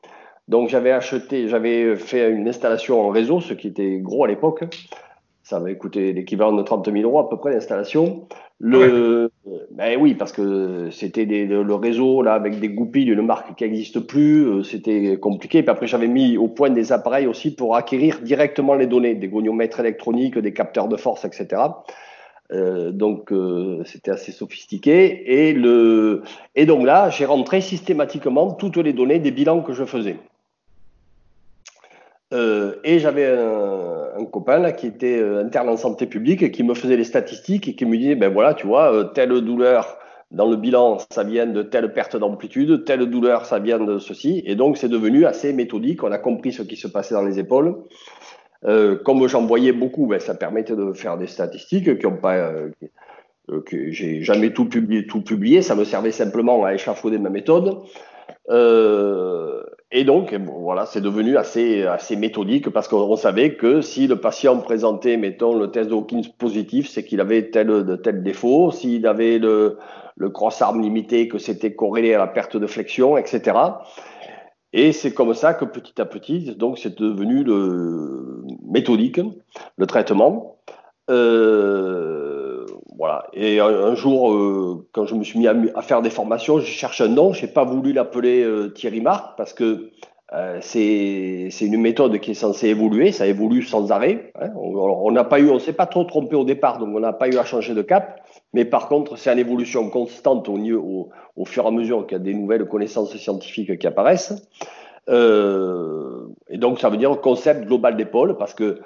Donc, 0.47 0.69
j'avais 0.69 0.91
acheté, 0.91 1.47
j'avais 1.47 1.95
fait 1.95 2.29
une 2.29 2.47
installation 2.47 3.01
en 3.01 3.09
réseau, 3.09 3.39
ce 3.39 3.53
qui 3.53 3.67
était 3.67 3.99
gros 3.99 4.23
à 4.25 4.27
l'époque. 4.27 4.63
Ça 5.43 5.59
m'avait 5.59 5.77
coûté 5.77 6.13
l'équivalent 6.13 6.53
de 6.53 6.61
30 6.61 6.91
000 6.91 7.03
euros 7.03 7.19
à 7.19 7.29
peu 7.29 7.37
près 7.37 7.51
l'installation. 7.51 8.27
Le, 8.59 9.31
ben 9.71 9.99
oui, 9.99 10.13
parce 10.13 10.31
que 10.31 10.89
c'était 10.91 11.25
le 11.25 11.73
réseau 11.73 12.21
là 12.21 12.33
avec 12.33 12.59
des 12.59 12.69
goupilles 12.69 13.05
d'une 13.05 13.23
marque 13.23 13.55
qui 13.55 13.63
n'existe 13.63 13.99
plus, 14.01 14.45
euh, 14.45 14.63
c'était 14.63 15.17
compliqué. 15.17 15.63
Puis 15.63 15.71
après, 15.71 15.87
j'avais 15.87 16.07
mis 16.07 16.37
au 16.37 16.47
point 16.47 16.69
des 16.69 16.91
appareils 16.91 17.25
aussi 17.25 17.55
pour 17.55 17.75
acquérir 17.75 18.19
directement 18.21 18.75
les 18.75 18.85
données, 18.85 19.15
des 19.15 19.29
goniomètres 19.29 19.79
électroniques, 19.79 20.37
des 20.37 20.53
capteurs 20.53 20.87
de 20.87 20.95
force, 20.95 21.25
etc. 21.25 21.47
Euh, 22.53 22.91
donc 22.91 23.31
euh, 23.31 23.81
c'était 23.85 24.11
assez 24.11 24.31
sophistiqué. 24.31 25.47
Et, 25.47 25.53
le, 25.53 26.23
et 26.55 26.65
donc 26.65 26.85
là, 26.85 27.09
j'ai 27.09 27.25
rentré 27.25 27.61
systématiquement 27.61 28.51
toutes 28.51 28.77
les 28.77 28.93
données 28.93 29.19
des 29.19 29.31
bilans 29.31 29.61
que 29.61 29.73
je 29.73 29.85
faisais. 29.85 30.17
Euh, 32.33 32.75
et 32.83 32.99
j'avais 32.99 33.27
un, 33.27 34.25
copain 34.25 34.59
là, 34.59 34.71
qui 34.71 34.87
était 34.87 35.21
interne 35.21 35.69
en 35.69 35.77
santé 35.77 36.05
publique 36.05 36.43
et 36.43 36.51
qui 36.51 36.63
me 36.63 36.73
faisait 36.73 36.97
les 36.97 37.03
statistiques 37.03 37.67
et 37.67 37.75
qui 37.75 37.85
me 37.85 37.97
disait, 37.97 38.15
ben 38.15 38.31
voilà, 38.31 38.53
tu 38.53 38.67
vois, 38.67 39.11
telle 39.13 39.41
douleur 39.41 39.97
dans 40.31 40.49
le 40.49 40.55
bilan, 40.55 40.99
ça 41.09 41.23
vient 41.23 41.45
de 41.45 41.61
telle 41.61 41.91
perte 41.91 42.15
d'amplitude, 42.15 42.85
telle 42.85 43.05
douleur, 43.09 43.45
ça 43.45 43.59
vient 43.59 43.79
de 43.79 43.99
ceci. 43.99 44.41
Et 44.45 44.55
donc 44.55 44.77
c'est 44.77 44.87
devenu 44.87 45.25
assez 45.25 45.51
méthodique. 45.51 46.03
On 46.03 46.11
a 46.11 46.17
compris 46.17 46.53
ce 46.53 46.61
qui 46.61 46.77
se 46.77 46.87
passait 46.87 47.13
dans 47.13 47.23
les 47.23 47.37
épaules. 47.37 47.75
Euh, 48.65 48.95
comme 48.95 49.27
j'en 49.27 49.45
voyais 49.45 49.71
beaucoup, 49.71 50.07
ben, 50.07 50.19
ça 50.19 50.35
permettait 50.35 50.75
de 50.75 50.93
faire 50.93 51.17
des 51.17 51.27
statistiques 51.27 51.87
euh, 51.87 52.71
euh, 53.49 53.61
que 53.65 53.91
j'ai 53.91 54.21
jamais 54.21 54.53
tout 54.53 54.65
publié, 54.65 55.07
tout 55.07 55.21
publié. 55.21 55.61
Ça 55.61 55.75
me 55.75 55.83
servait 55.83 56.11
simplement 56.11 56.63
à 56.63 56.73
échafauder 56.73 57.17
ma 57.17 57.29
méthode. 57.29 57.77
et 58.49 60.03
donc, 60.03 60.33
voilà, 60.33 60.85
c'est 60.85 61.01
devenu 61.01 61.37
assez, 61.37 61.83
assez 61.83 62.15
méthodique 62.15 62.69
parce 62.69 62.87
qu'on 62.87 63.15
savait 63.15 63.55
que 63.55 63.81
si 63.81 64.07
le 64.07 64.17
patient 64.17 64.57
présentait, 64.59 65.17
mettons, 65.17 65.57
le 65.57 65.71
test 65.71 65.89
de 65.89 65.95
Hawkins 65.95 66.29
positif, 66.37 66.87
c'est 66.87 67.03
qu'il 67.03 67.19
avait 67.19 67.49
tel, 67.49 67.99
tel 68.03 68.21
défaut. 68.21 68.71
S'il 68.71 69.07
avait 69.07 69.39
le, 69.39 69.77
le 70.17 70.29
cross-arm 70.29 70.81
limité, 70.81 71.27
que 71.27 71.39
c'était 71.39 71.73
corrélé 71.73 72.13
à 72.13 72.19
la 72.19 72.27
perte 72.27 72.57
de 72.57 72.67
flexion, 72.67 73.17
etc. 73.17 73.57
Et 74.73 74.93
c'est 74.93 75.13
comme 75.13 75.33
ça 75.33 75.53
que 75.53 75.65
petit 75.65 75.99
à 75.99 76.05
petit, 76.05 76.55
donc 76.55 76.79
c'est 76.79 76.97
devenu 76.97 77.43
le 77.43 78.43
méthodique, 78.63 79.19
le 79.77 79.85
traitement. 79.85 80.57
Euh, 81.09 82.65
voilà. 82.97 83.27
Et 83.33 83.59
un, 83.59 83.95
jour, 83.95 84.33
euh, 84.33 84.87
quand 84.93 85.05
je 85.05 85.15
me 85.15 85.23
suis 85.23 85.39
mis 85.39 85.47
à, 85.47 85.81
faire 85.81 86.01
des 86.01 86.09
formations, 86.09 86.59
je 86.59 86.65
cherche 86.65 87.01
un 87.01 87.09
nom. 87.09 87.33
Je 87.33 87.45
n'ai 87.45 87.51
pas 87.51 87.65
voulu 87.65 87.91
l'appeler 87.91 88.43
euh, 88.43 88.69
Thierry 88.69 89.01
Marc 89.01 89.37
parce 89.37 89.53
que 89.53 89.89
c'est 90.61 91.49
une 91.61 91.81
méthode 91.81 92.17
qui 92.19 92.31
est 92.31 92.35
censée 92.35 92.69
évoluer. 92.69 93.11
Ça 93.11 93.27
évolue 93.27 93.63
sans 93.63 93.91
arrêt. 93.91 94.31
Hein. 94.39 94.49
On 94.55 95.11
n'a 95.11 95.25
pas 95.25 95.39
eu, 95.39 95.49
on 95.49 95.59
s'est 95.59 95.73
pas 95.73 95.87
trop 95.87 96.05
trompé 96.05 96.35
au 96.35 96.45
départ, 96.45 96.77
donc 96.79 96.89
on 96.95 96.99
n'a 96.99 97.13
pas 97.13 97.27
eu 97.27 97.37
à 97.37 97.43
changer 97.43 97.73
de 97.73 97.81
cap. 97.81 98.21
Mais 98.53 98.63
par 98.63 98.87
contre, 98.87 99.17
c'est 99.17 99.31
une 99.31 99.39
évolution 99.39 99.89
constante 99.89 100.47
au, 100.47 101.09
au, 101.35 101.45
fur 101.45 101.65
et 101.65 101.67
à 101.67 101.71
mesure 101.71 102.07
qu'il 102.07 102.17
y 102.17 102.21
a 102.21 102.23
des 102.23 102.33
nouvelles 102.33 102.65
connaissances 102.65 103.15
scientifiques 103.17 103.77
qui 103.77 103.87
apparaissent. 103.87 104.47
Euh, 105.09 106.27
et 106.49 106.57
donc, 106.57 106.79
ça 106.79 106.89
veut 106.89 106.97
dire 106.97 107.19
concept 107.19 107.65
global 107.65 107.97
d'épaule 107.97 108.37
parce 108.37 108.53
que 108.53 108.79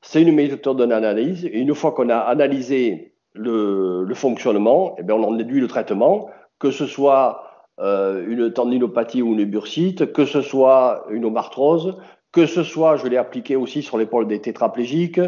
c'est 0.00 0.22
une 0.22 0.34
méthode 0.34 0.78
d'analyse. 0.78 1.44
Et 1.44 1.58
une 1.58 1.74
fois 1.74 1.92
qu'on 1.92 2.08
a 2.08 2.16
analysé 2.16 3.12
le, 3.34 4.04
le 4.04 4.14
fonctionnement, 4.14 4.96
eh 4.98 5.02
bien, 5.02 5.16
on 5.16 5.24
en 5.24 5.32
déduit 5.32 5.60
le 5.60 5.68
traitement, 5.68 6.30
que 6.58 6.70
ce 6.70 6.86
soit 6.86 7.47
euh, 7.80 8.24
une 8.26 8.52
tendinopathie 8.52 9.22
ou 9.22 9.34
une 9.34 9.44
bursite, 9.44 10.12
que 10.12 10.24
ce 10.24 10.40
soit 10.42 11.06
une 11.10 11.24
omarthrose, 11.24 11.96
que 12.32 12.46
ce 12.46 12.62
soit, 12.62 12.96
je 12.96 13.06
l'ai 13.06 13.16
appliqué 13.16 13.56
aussi 13.56 13.82
sur 13.82 13.98
l'épaule 13.98 14.26
des 14.26 14.40
tétraplégiques, 14.40 15.20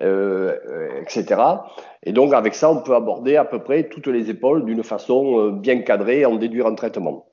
euh, 0.00 1.00
etc. 1.02 1.42
Et 2.04 2.12
donc, 2.12 2.32
avec 2.32 2.54
ça, 2.54 2.70
on 2.70 2.82
peut 2.82 2.94
aborder 2.94 3.36
à 3.36 3.44
peu 3.44 3.58
près 3.62 3.88
toutes 3.88 4.06
les 4.06 4.30
épaules 4.30 4.64
d'une 4.64 4.82
façon 4.82 5.40
euh, 5.40 5.50
bien 5.50 5.80
cadrée 5.80 6.20
et 6.20 6.26
en 6.26 6.36
déduire 6.36 6.66
un 6.66 6.74
traitement. 6.74 7.26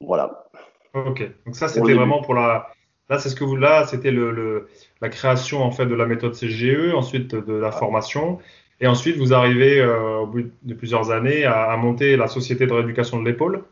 Voilà. 0.00 0.48
Ok. 0.94 1.22
Donc 1.44 1.54
ça, 1.54 1.68
c'était 1.68 1.94
vraiment 1.94 2.22
pour 2.22 2.34
la. 2.34 2.68
Là, 3.08 3.18
c'est 3.18 3.28
ce 3.28 3.36
que 3.36 3.44
vous 3.44 3.56
là, 3.56 3.86
c'était 3.86 4.10
le, 4.10 4.68
la 5.00 5.08
création 5.08 5.62
en 5.62 5.70
fait 5.70 5.86
de 5.86 5.94
la 5.94 6.06
méthode 6.06 6.34
CGE, 6.34 6.92
ensuite 6.92 7.36
de 7.36 7.52
la 7.52 7.70
formation, 7.70 8.38
et 8.80 8.86
ensuite 8.86 9.16
vous 9.16 9.32
arrivez 9.32 9.80
euh, 9.80 10.18
au 10.18 10.26
bout 10.26 10.50
de 10.62 10.74
plusieurs 10.74 11.10
années 11.10 11.44
à, 11.44 11.76
monter 11.76 12.16
la 12.16 12.28
société 12.28 12.66
de 12.66 12.72
rééducation 12.72 13.20
de 13.20 13.28
l'épaule. 13.28 13.62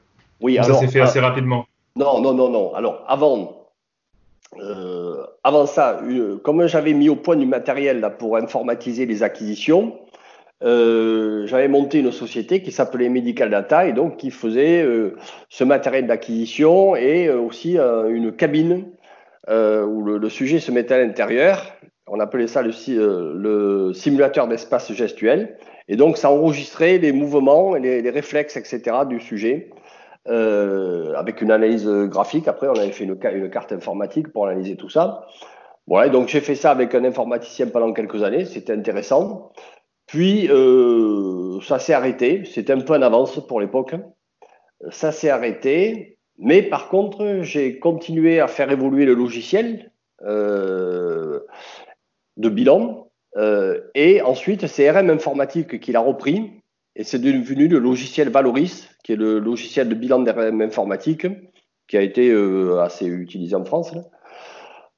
Oui. 0.41 0.57
ça 0.57 0.75
s'est 0.75 0.89
fait 0.89 1.01
assez 1.01 1.21
rapidement. 1.21 1.67
Non, 1.97 2.21
non, 2.21 2.35
non, 2.35 2.51
non. 2.51 2.75
Alors 2.75 3.05
avant, 3.07 3.65
euh, 4.61 5.25
avant 5.43 5.67
ça, 5.67 6.01
comme 6.43 6.67
j'avais 6.67 6.93
mis 6.93 7.09
au 7.09 7.17
point 7.17 7.37
du 7.37 7.47
matériel 7.47 8.01
là, 8.01 8.11
pour 8.11 8.37
informatiser 8.37 9.07
les 9.07 9.23
acquisitions, 9.23 9.99
euh, 10.63 11.47
j'avais 11.47 11.69
monté 11.69 11.99
une 11.99 12.13
société 12.13 12.63
qui 12.63 12.73
s'appelait 12.73 13.09
Medical 13.09 13.51
Data 13.51 13.87
et 13.87 13.93
donc 13.93 14.17
qui 14.17 14.31
faisait 14.31 14.83
euh, 14.83 15.17
ce 15.49 15.65
matériel 15.65 16.07
d'acquisition 16.07 16.97
et 16.97 17.31
aussi 17.31 17.77
une 17.77 18.33
cabine 18.33 18.87
où 19.49 20.03
le, 20.05 20.29
sujet 20.31 20.59
se 20.59 20.71
mettait 20.71 20.95
à 20.95 21.05
l'intérieur. 21.05 21.74
On 22.07 22.21
appelait 22.21 22.47
ça 22.47 22.63
le, 22.63 22.71
le 23.35 23.93
simulateur 23.93 24.47
d'espace 24.47 24.93
gestuel. 24.93 25.57
Et 25.89 25.97
donc, 25.97 26.17
ça 26.17 26.31
enregistrait 26.31 26.99
les 26.99 27.13
mouvements 27.13 27.75
les, 27.75 28.09
réflexes, 28.11 28.57
etc. 28.57 29.05
du 29.09 29.21
sujet. 29.21 29.71
Euh, 30.27 31.13
avec 31.17 31.43
une 31.43 31.51
analyse 31.51 31.87
graphique. 31.87 32.49
Après, 32.49 32.67
on 32.67 32.75
avait 32.75 32.93
fait 32.93 33.05
une, 33.05 33.19
carte 33.51 33.73
informatique 33.73 34.33
pour 34.33 34.47
analyser 34.47 34.75
tout 34.75 34.89
ça. 34.89 35.27
Voilà, 35.87 36.09
donc 36.09 36.29
j'ai 36.29 36.41
fait 36.41 36.55
ça 36.55 36.71
avec 36.71 36.95
un 36.95 37.05
informaticien 37.05 37.67
pendant 37.67 37.93
quelques 37.93 38.23
années, 38.23 38.47
c'était 38.47 38.73
intéressant. 38.73 39.53
Puis, 40.07 40.49
euh, 40.51 41.61
ça 41.61 41.79
s'est 41.79 41.93
arrêté, 41.93 42.45
c'était 42.47 42.73
un 42.73 42.81
peu 42.81 42.95
en 42.95 43.03
avance 43.03 43.47
pour 43.47 43.61
l'époque. 43.61 43.95
Ça 44.91 45.13
s'est 45.13 45.29
arrêté, 45.29 46.17
mais 46.39 46.63
par 46.63 46.89
contre, 46.89 47.41
j'ai 47.43 47.79
continué 47.79 48.41
à 48.41 48.49
faire 48.49 48.71
évoluer 48.71 49.05
le 49.05 49.13
logiciel 49.15 49.93
euh, 50.23 51.41
de 52.37 52.49
bilan. 52.49 53.09
Euh, 53.37 53.81
et 53.95 54.23
ensuite, 54.23 54.67
c'est 54.67 54.91
RM 54.91 55.11
Informatique 55.11 55.81
qui 55.81 55.93
l'a 55.93 56.01
repris 56.01 56.63
et 56.97 57.05
c'est 57.05 57.19
devenu 57.19 57.69
le 57.69 57.79
logiciel 57.79 58.29
Valoris, 58.29 58.89
qui 59.03 59.13
est 59.13 59.17
le 59.17 59.39
logiciel 59.39 59.89
de 59.89 59.95
bilan 59.95 60.21
d'RM 60.21 60.61
informatique, 60.63 61.27
qui 61.89 61.97
a 61.97 62.03
été 62.03 62.31
euh, 62.31 62.81
assez 62.81 63.07
utilisé 63.07 63.57
en 63.57 63.65
France. 63.65 63.95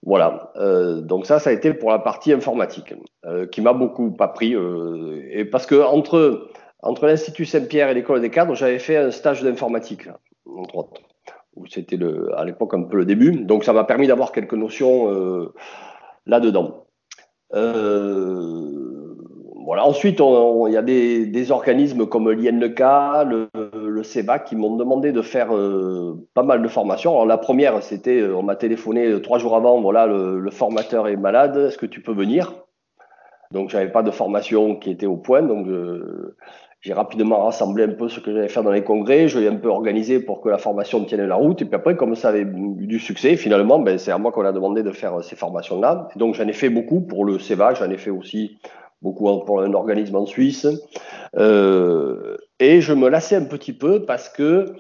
Voilà, 0.03 0.53
euh, 0.57 1.01
donc 1.01 1.27
ça, 1.27 1.39
ça 1.39 1.51
a 1.51 1.53
été 1.53 1.73
pour 1.73 1.91
la 1.91 1.99
partie 1.99 2.33
informatique, 2.33 2.95
euh, 3.25 3.47
qui 3.47 3.61
m'a 3.61 3.73
beaucoup 3.73 4.15
appris. 4.21 4.55
et 5.31 5.45
parce 5.47 5.67
que 5.67 5.83
entre, 5.83 6.51
entre 6.83 7.07
l'Institut 7.07 7.47
Saint-Pierre 7.47 7.89
et 7.89 7.95
l'école 7.95 8.21
des 8.21 8.31
cadres, 8.31 8.55
j'avais 8.55 8.79
fait 8.79 8.97
un 8.97 9.11
stage 9.11 9.43
d'informatique, 9.43 10.09
entre 10.47 10.77
autres, 10.77 11.01
c'était 11.71 11.99
à 12.37 12.45
l'époque 12.45 12.75
un 12.75 12.83
peu 12.83 12.99
le 12.99 13.07
début. 13.07 13.33
Donc 13.33 13.65
ça 13.65 13.73
m'a 13.73 13.85
permis 13.85 14.07
d'avoir 14.07 14.31
quelques 14.31 14.53
notions 14.53 15.11
là-dedans. 16.27 16.86
Euh, 17.57 19.15
voilà. 19.65 19.85
Ensuite, 19.85 20.21
il 20.21 20.73
y 20.73 20.77
a 20.77 20.83
des, 20.83 21.51
organismes 21.51 22.07
comme 22.07 22.31
l'INK, 22.31 22.81
le, 23.27 23.49
le 23.75 24.03
CEBA 24.03 24.39
qui 24.41 24.55
m'ont 24.55 24.77
demandé 24.77 25.11
de 25.11 25.23
faire 25.23 25.55
euh, 25.55 26.15
pas 26.35 26.43
mal 26.43 26.63
de 26.63 26.69
formations. 26.69 27.13
Alors, 27.13 27.27
la 27.27 27.39
première, 27.39 27.83
c'était, 27.83 28.21
euh, 28.21 28.37
on 28.37 28.43
m'a 28.43 28.57
téléphoné 28.57 29.21
trois 29.23 29.39
jours 29.39 29.57
avant, 29.57 29.81
voilà, 29.81 30.07
le, 30.07 30.51
formateur 30.51 31.09
est 31.09 31.17
malade, 31.17 31.57
est-ce 31.57 31.79
que 31.79 31.87
tu 31.87 32.01
peux 32.01 32.13
venir? 32.13 32.53
Donc, 33.53 33.71
j'avais 33.71 33.91
pas 33.91 34.03
de 34.03 34.11
formation 34.11 34.77
qui 34.77 34.91
était 34.91 35.07
au 35.07 35.17
point, 35.17 35.43
j'ai 36.81 36.93
rapidement 36.93 37.45
rassemblé 37.45 37.85
un 37.85 37.93
peu 37.93 38.09
ce 38.09 38.21
que 38.21 38.33
j'allais 38.33 38.49
faire 38.49 38.63
dans 38.63 38.71
les 38.71 38.85
congrès, 38.85 39.29
je 39.29 39.39
l'ai 39.39 39.49
un 39.49 39.57
peu 39.57 39.69
organisé 39.69 40.21
pour 40.21 40.41
que 40.41 40.49
la 40.49 40.59
formation 40.59 41.05
tienne 41.05 41.27
la 41.27 41.35
route, 41.35 41.63
et 41.63 41.65
puis 41.65 41.75
après, 41.75 41.97
comme 41.97 42.15
ça 42.15 42.29
avait 42.29 42.43
eu 42.43 42.87
du 42.87 42.99
succès, 42.99 43.37
finalement, 43.37 43.79
ben, 43.79 43.99
c'est 43.99 44.13
à 44.13 44.19
moi 44.19 44.31
qu'on 44.31 44.45
a 44.45 44.53
demandé 44.53 44.83
de 44.83 44.93
faire 44.93 45.23
ces 45.25 45.37
formations-là. 45.37 46.09
Donc, 46.17 46.35
j'en 46.35 46.47
ai 46.47 46.53
fait 46.53 46.71
beaucoup 46.71 47.01
pour 47.01 47.25
le 47.25 47.39
CEBA, 47.39 47.75
j'en 47.75 47.91
ai 47.91 47.99
fait 47.99 48.11
aussi 48.11 48.59
beaucoup 49.03 49.45
pour 49.45 49.61
un 49.61 49.73
organisme 49.75 50.17
en 50.17 50.27
Suisse. 50.27 50.67
Euh, 51.37 52.37
et 52.59 52.81
je 52.81 52.93
me 52.93 53.09
lassais 53.09 53.37
un 53.37 53.45
petit 53.45 53.73
peu 53.73 54.05
parce 54.05 54.29
que 54.29 54.75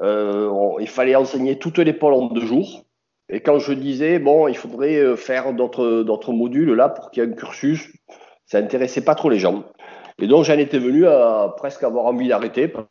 euh, 0.00 0.86
fallait 0.86 1.16
enseigner 1.16 1.58
toutes 1.58 1.78
les 1.78 1.92
pôles 1.92 2.14
en 2.14 2.26
deux 2.26 2.46
jours. 2.46 2.84
Et 3.28 3.40
quand 3.40 3.58
je 3.58 3.72
disais, 3.72 4.18
bon, 4.18 4.46
il 4.46 4.56
faudrait 4.56 4.96
euh, 4.96 5.16
faire 5.16 5.52
d'autres 5.52 6.32
modules 6.32 6.72
là 6.72 6.88
pour 6.88 7.10
qu'il 7.10 7.22
y 7.22 7.26
ait 7.26 7.30
un 7.30 7.34
cursus, 7.34 7.92
ça 8.46 8.58
intéressait 8.58 9.04
pas 9.04 9.14
trop 9.14 9.28
les 9.28 9.38
gens. 9.38 9.64
Et 10.18 10.26
donc 10.26 10.44
j'en 10.44 10.58
étais 10.58 10.78
venu 10.78 11.06
à 11.06 11.54
presque 11.56 11.82
avoir 11.82 12.06
envie 12.06 12.28
d'arrêter 12.28 12.68
parce 12.68 12.86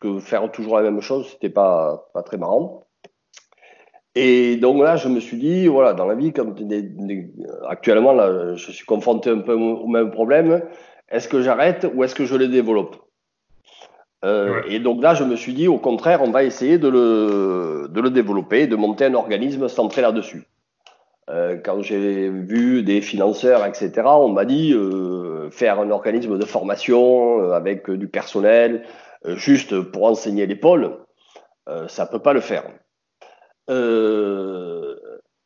que 0.00 0.20
faire 0.20 0.50
toujours 0.52 0.76
la 0.76 0.82
même 0.82 1.00
chose, 1.00 1.28
c'était 1.30 1.48
pas, 1.50 2.08
pas 2.14 2.22
très 2.22 2.36
marrant. 2.36 2.84
Et 4.14 4.56
donc 4.56 4.82
là, 4.82 4.96
je 4.96 5.08
me 5.08 5.20
suis 5.20 5.36
dit, 5.36 5.68
voilà, 5.68 5.92
dans 5.92 6.06
la 6.06 6.16
vie, 6.16 6.32
comme 6.32 6.54
actuellement, 7.68 8.12
là, 8.12 8.54
je 8.54 8.72
suis 8.72 8.84
confronté 8.84 9.30
un 9.30 9.38
peu 9.38 9.52
au 9.52 9.86
même 9.86 10.10
problème. 10.10 10.62
Est-ce 11.08 11.28
que 11.28 11.40
j'arrête 11.40 11.86
ou 11.94 12.02
est-ce 12.02 12.14
que 12.14 12.24
je 12.24 12.34
le 12.34 12.48
développe? 12.48 12.96
Euh, 14.24 14.62
Et 14.68 14.80
donc 14.80 15.02
là, 15.02 15.14
je 15.14 15.22
me 15.22 15.36
suis 15.36 15.54
dit, 15.54 15.68
au 15.68 15.78
contraire, 15.78 16.20
on 16.22 16.30
va 16.30 16.42
essayer 16.42 16.78
de 16.78 16.88
le, 16.88 17.88
de 17.88 18.00
le 18.00 18.10
développer, 18.10 18.66
de 18.66 18.74
monter 18.74 19.04
un 19.04 19.14
organisme 19.14 19.68
centré 19.68 20.02
là-dessus. 20.02 20.44
Euh, 21.28 21.58
quand 21.62 21.82
j'ai 21.82 22.30
vu 22.30 22.82
des 22.82 23.00
financeurs, 23.00 23.66
etc., 23.66 23.92
on 24.06 24.28
m'a 24.28 24.44
dit 24.44 24.72
euh, 24.72 25.50
faire 25.50 25.78
un 25.78 25.90
organisme 25.90 26.38
de 26.38 26.44
formation 26.44 27.52
avec 27.52 27.90
du 27.90 28.08
personnel, 28.08 28.84
juste 29.36 29.80
pour 29.80 30.04
enseigner 30.04 30.46
l'épaule, 30.46 30.98
ça 31.88 32.04
ne 32.04 32.08
peut 32.08 32.20
pas 32.20 32.32
le 32.32 32.40
faire. 32.40 32.64
Euh, 33.70 34.96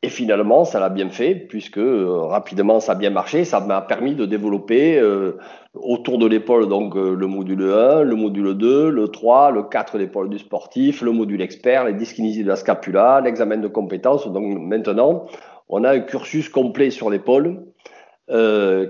et 0.05 0.09
finalement, 0.09 0.65
ça 0.65 0.81
l'a 0.81 0.89
bien 0.89 1.11
fait, 1.11 1.35
puisque 1.35 1.79
euh, 1.79 2.23
rapidement, 2.23 2.81
ça 2.81 2.93
a 2.93 2.95
bien 2.97 3.11
marché. 3.11 3.45
Ça 3.45 3.61
m'a 3.61 3.81
permis 3.81 4.15
de 4.17 4.27
développer 4.27 4.99
euh, 4.99 5.39
autour 5.75 6.19
de 6.19 6.27
l'épaule 6.27 6.69
donc 6.69 6.97
le 6.97 7.27
module 7.27 7.63
1, 7.63 8.03
le 8.03 8.17
module 8.17 8.55
2, 8.55 8.91
le 8.91 9.09
3, 9.09 9.53
le 9.53 9.63
4 9.63 9.99
l'épaule 9.99 10.29
du 10.29 10.39
sportif, 10.39 11.03
le 11.03 11.13
module 11.13 11.41
expert, 11.41 11.85
les 11.85 11.93
dyskinésies 11.93 12.43
de 12.43 12.49
la 12.49 12.57
scapula, 12.57 13.21
l'examen 13.21 13.59
de 13.59 13.69
compétences. 13.69 14.27
Donc 14.27 14.59
maintenant, 14.59 15.27
on 15.73 15.83
a 15.83 15.91
un 15.91 16.01
cursus 16.01 16.49
complet 16.49 16.91
sur 16.91 17.11
l'épaule 17.11 17.65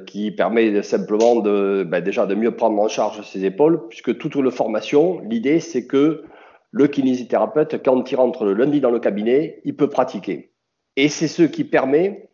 qui 0.07 0.31
permet 0.31 0.83
simplement 0.83 1.37
de 1.37 1.83
ben, 1.83 2.01
déjà 2.01 2.27
de 2.27 2.35
mieux 2.37 2.55
prendre 2.55 2.81
en 2.81 2.87
charge 2.87 3.23
ses 3.23 3.45
épaules, 3.45 3.89
puisque 3.89 4.17
toute 4.19 4.37
la 4.37 4.53
formation, 4.53 5.21
l'idée 5.29 5.59
c'est 5.59 5.87
que 5.87 6.23
le 6.73 6.87
kinésithérapeute, 6.87 7.83
quand 7.85 8.11
il 8.11 8.17
rentre 8.17 8.45
le 8.45 8.55
lundi 8.55 8.81
dans 8.81 8.91
le 8.91 8.99
cabinet, 8.99 9.61
il 9.65 9.77
peut 9.77 9.89
pratiquer. 9.89 10.53
Et 10.97 11.09
c'est 11.09 11.29
ce 11.29 11.43
qui 11.43 11.65
permet 11.65 12.31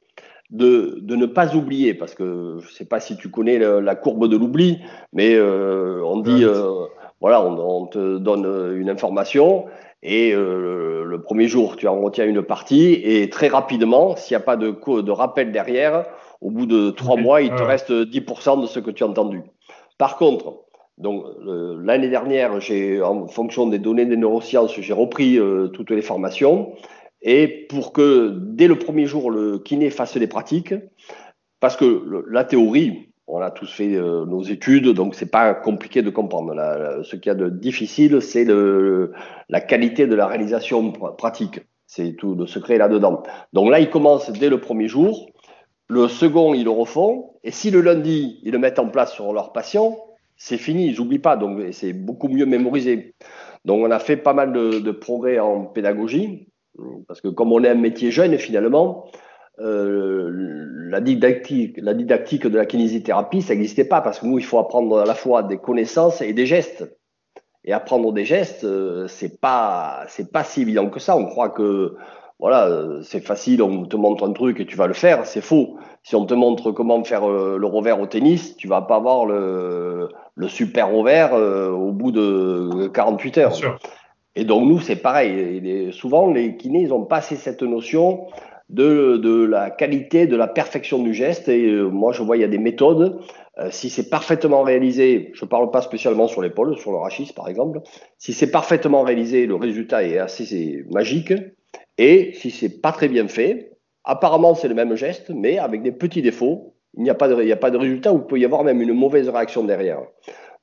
de, 0.51 1.03
ne 1.05 1.27
pas 1.27 1.55
oublier, 1.55 1.93
parce 1.93 2.15
que 2.15 2.57
je 2.61 2.67
ne 2.67 2.73
sais 2.73 2.85
pas 2.85 3.01
si 3.01 3.17
tu 3.17 3.31
connais 3.31 3.59
la 3.59 3.95
courbe 3.97 4.29
de 4.29 4.37
l'oubli, 4.37 4.79
mais 5.13 5.35
euh, 5.35 6.03
on 6.05 6.21
dit, 6.21 6.45
euh, 6.45 6.87
voilà, 7.21 7.43
on, 7.45 7.87
te 7.87 8.19
donne 8.19 8.77
une 8.77 8.89
information 8.89 9.67
et 10.03 10.33
le 10.33 11.21
premier 11.23 11.49
jour, 11.49 11.77
tu 11.77 11.89
en 11.89 12.01
retiens 12.01 12.27
une 12.27 12.43
partie 12.43 12.93
et 13.03 13.29
très 13.31 13.49
rapidement, 13.49 14.17
s'il 14.17 14.37
n'y 14.37 14.43
a 14.43 14.45
pas 14.45 14.57
de, 14.57 14.71
de 15.01 15.11
rappel 15.11 15.53
derrière, 15.53 16.07
au 16.41 16.51
bout 16.51 16.67
de 16.67 16.91
trois 16.91 17.17
mois, 17.17 17.43
il 17.43 17.51
te 17.51 17.63
reste 17.63 17.91
10% 17.91 18.63
de 18.63 18.67
ce 18.67 18.79
que 18.79 18.91
tu 18.91 19.03
as 19.03 19.09
entendu. 19.09 19.43
Par 19.99 20.17
contre, 20.17 20.61
donc 20.99 21.25
l'année 21.83 22.09
dernière, 22.09 22.61
j'ai, 22.61 23.03
en 23.03 23.27
fonction 23.27 23.67
des 23.67 23.79
données 23.79 24.07
des 24.07 24.17
neurosciences, 24.17 24.79
j'ai 24.79 24.93
repris 24.93 25.39
toutes 25.73 25.91
les 25.91 26.03
formations. 26.03 26.75
Et 27.23 27.67
pour 27.69 27.93
que 27.93 28.35
dès 28.37 28.69
le 28.69 28.79
premier 28.79 29.07
jour, 29.07 29.31
le 29.31 29.59
kiné 29.59 29.91
fasse 29.91 30.17
les 30.17 30.29
pratiques, 30.29 30.75
parce 31.61 31.77
que 31.77 32.25
la 32.31 32.45
théorie, 32.45 33.08
on 33.29 33.41
a 33.41 33.51
tous 33.51 33.71
fait 33.71 33.95
euh, 33.95 34.25
nos 34.25 34.43
études, 34.43 34.89
donc 34.89 35.15
c'est 35.15 35.31
pas 35.31 35.55
compliqué 35.55 36.03
de 36.03 36.11
comprendre. 36.11 36.55
ce 37.05 37.15
qu'il 37.17 37.27
y 37.27 37.31
a 37.31 37.35
de 37.35 37.51
difficile, 37.51 38.23
c'est 38.23 38.47
la 39.49 39.61
qualité 39.61 40.07
de 40.07 40.15
la 40.15 40.27
réalisation 40.27 40.93
pratique. 40.93 41.61
C'est 41.87 42.15
tout 42.15 42.35
le 42.35 42.47
secret 42.47 42.79
là-dedans. 42.79 43.23
Donc 43.53 43.71
là, 43.71 43.81
ils 43.81 43.91
commencent 43.91 44.31
dès 44.31 44.49
le 44.49 44.61
premier 44.61 44.89
jour. 44.89 45.31
Le 45.89 46.09
second, 46.09 46.53
ils 46.55 46.65
le 46.65 46.71
refont. 46.71 47.33
Et 47.45 47.51
si 47.51 47.71
le 47.71 47.81
lundi, 47.81 48.41
ils 48.43 48.53
le 48.53 48.59
mettent 48.59 48.79
en 48.79 48.89
place 48.89 49.13
sur 49.13 49.33
leurs 49.33 49.53
patients, 49.53 49.97
c'est 50.37 50.59
fini, 50.59 50.89
ils 50.89 50.99
n'oublient 50.99 51.19
pas. 51.19 51.37
Donc 51.37 51.61
c'est 51.73 51.93
beaucoup 51.93 52.29
mieux 52.29 52.47
mémorisé. 52.47 53.15
Donc 53.65 53.85
on 53.85 53.91
a 53.91 53.99
fait 53.99 54.17
pas 54.17 54.35
mal 54.35 54.53
de, 54.53 54.81
de 54.81 54.91
progrès 54.91 55.39
en 55.39 55.65
pédagogie. 55.65 56.49
Parce 57.07 57.21
que 57.21 57.29
comme 57.29 57.53
on 57.53 57.65
est 57.65 57.69
un 57.69 57.75
métier 57.75 58.11
jeune, 58.11 58.37
finalement, 58.39 59.07
euh, 59.61 60.31
la, 60.89 61.01
didactique, 61.01 61.79
la 61.83 61.93
didactique 61.95 62.47
de 62.47 62.57
la 62.57 62.67
kinésithérapie, 62.67 63.43
ça 63.43 63.55
n'existait 63.55 63.85
pas 63.85 64.01
parce 64.01 64.21
que 64.21 64.27
nous, 64.27 64.39
il 64.39 64.45
faut 64.45 64.59
apprendre 64.59 64.99
à 64.99 65.05
la 65.05 65.15
fois 65.15 65.43
des 65.43 65.59
connaissances 65.59 66.21
et 66.21 66.33
des 66.33 66.47
gestes. 66.47 66.97
Et 67.65 67.73
apprendre 67.73 68.13
des 68.13 68.25
gestes, 68.25 68.65
euh, 68.65 69.09
c'est 69.09 69.41
pas, 69.41 70.05
c'est 70.09 70.31
pas 70.31 70.45
si 70.45 70.63
évident 70.63 70.89
que 70.89 71.01
ça. 71.01 71.17
On 71.17 71.27
croit 71.27 71.49
que, 71.51 71.97
voilà, 72.39 72.71
c'est 73.03 73.21
facile, 73.21 73.63
on 73.63 73.85
te 73.85 73.97
montre 73.97 74.27
un 74.29 74.33
truc 74.33 74.61
et 74.61 74.67
tu 74.67 74.77
vas 74.77 74.87
le 74.87 74.95
faire. 74.95 75.27
C'est 75.27 75.41
faux. 75.41 75.77
Si 76.05 76.15
on 76.15 76.25
te 76.25 76.35
montre 76.35 76.71
comment 76.71 77.03
faire 77.03 77.29
euh, 77.29 77.59
le 77.59 77.67
revers 77.67 78.01
au 78.01 78.07
tennis, 78.07 78.57
tu 78.57 78.69
vas 78.69 78.83
pas 78.83 78.97
avoir 78.97 79.27
le, 79.27 80.09
le 80.37 80.49
super 80.49 80.91
revers 80.91 81.33
au 81.35 81.91
bout 81.91 82.13
de 82.13 82.87
48 82.95 83.39
heures. 83.39 83.81
Et 84.37 84.45
donc, 84.45 84.69
nous, 84.69 84.79
c'est 84.79 84.95
pareil. 84.95 85.93
souvent, 85.93 86.31
les 86.31 86.57
kinés, 86.57 86.83
ils 86.83 86.93
ont 86.93 87.05
passé 87.05 87.35
cette 87.35 87.65
notion 87.65 88.29
de, 88.69 89.45
la 89.45 89.71
qualité, 89.71 90.27
de 90.27 90.37
la 90.37 90.47
perfection 90.47 91.03
du 91.03 91.15
geste. 91.15 91.49
Et 91.49 91.67
euh, 91.67 91.89
moi, 91.89 92.13
je 92.13 92.23
vois, 92.23 92.37
il 92.37 92.41
y 92.41 92.45
a 92.45 92.49
des 92.49 92.59
méthodes. 92.59 93.21
Euh, 93.59 93.69
si 93.71 93.91
c'est 93.91 94.09
parfaitement 94.09 94.63
réalisé, 94.63 95.31
je 95.35 95.45
ne 95.45 95.49
parle 95.49 95.71
pas 95.71 95.83
spécialement 95.83 96.29
sur 96.29 96.43
l'épaule, 96.43 96.77
sur 96.79 96.93
le 96.93 96.99
rachis, 96.99 97.33
par 97.35 97.49
exemple. 97.49 97.81
Si 98.19 98.33
c'est 98.33 98.51
parfaitement 98.51 99.03
réalisé, 99.03 99.47
le 99.47 99.55
résultat 99.55 100.05
est 100.05 100.19
assez 100.19 100.85
magique. 100.91 101.33
Et 101.97 102.33
si 102.35 102.51
c'est 102.51 102.81
pas 102.81 102.93
très 102.93 103.09
bien 103.09 103.27
fait, 103.27 103.73
apparemment, 104.05 104.55
c'est 104.55 104.69
le 104.69 104.75
même 104.75 104.95
geste, 104.95 105.31
mais 105.35 105.59
avec 105.59 105.83
des 105.83 105.93
petits 105.93 106.23
défauts. 106.23 106.75
Il 106.97 107.03
n'y 107.03 107.11
a, 107.11 107.15
pas 107.15 107.29
de, 107.29 107.41
il 107.41 107.47
n'y 107.47 107.53
a 107.53 107.57
pas 107.57 107.71
de 107.71 107.77
résultat 107.77 108.13
ou 108.13 108.19
il 108.19 108.25
peut 108.25 108.39
y 108.39 108.45
avoir 108.45 108.65
même 108.65 108.81
une 108.81 108.93
mauvaise 108.93 109.29
réaction 109.29 109.63
derrière. 109.63 110.01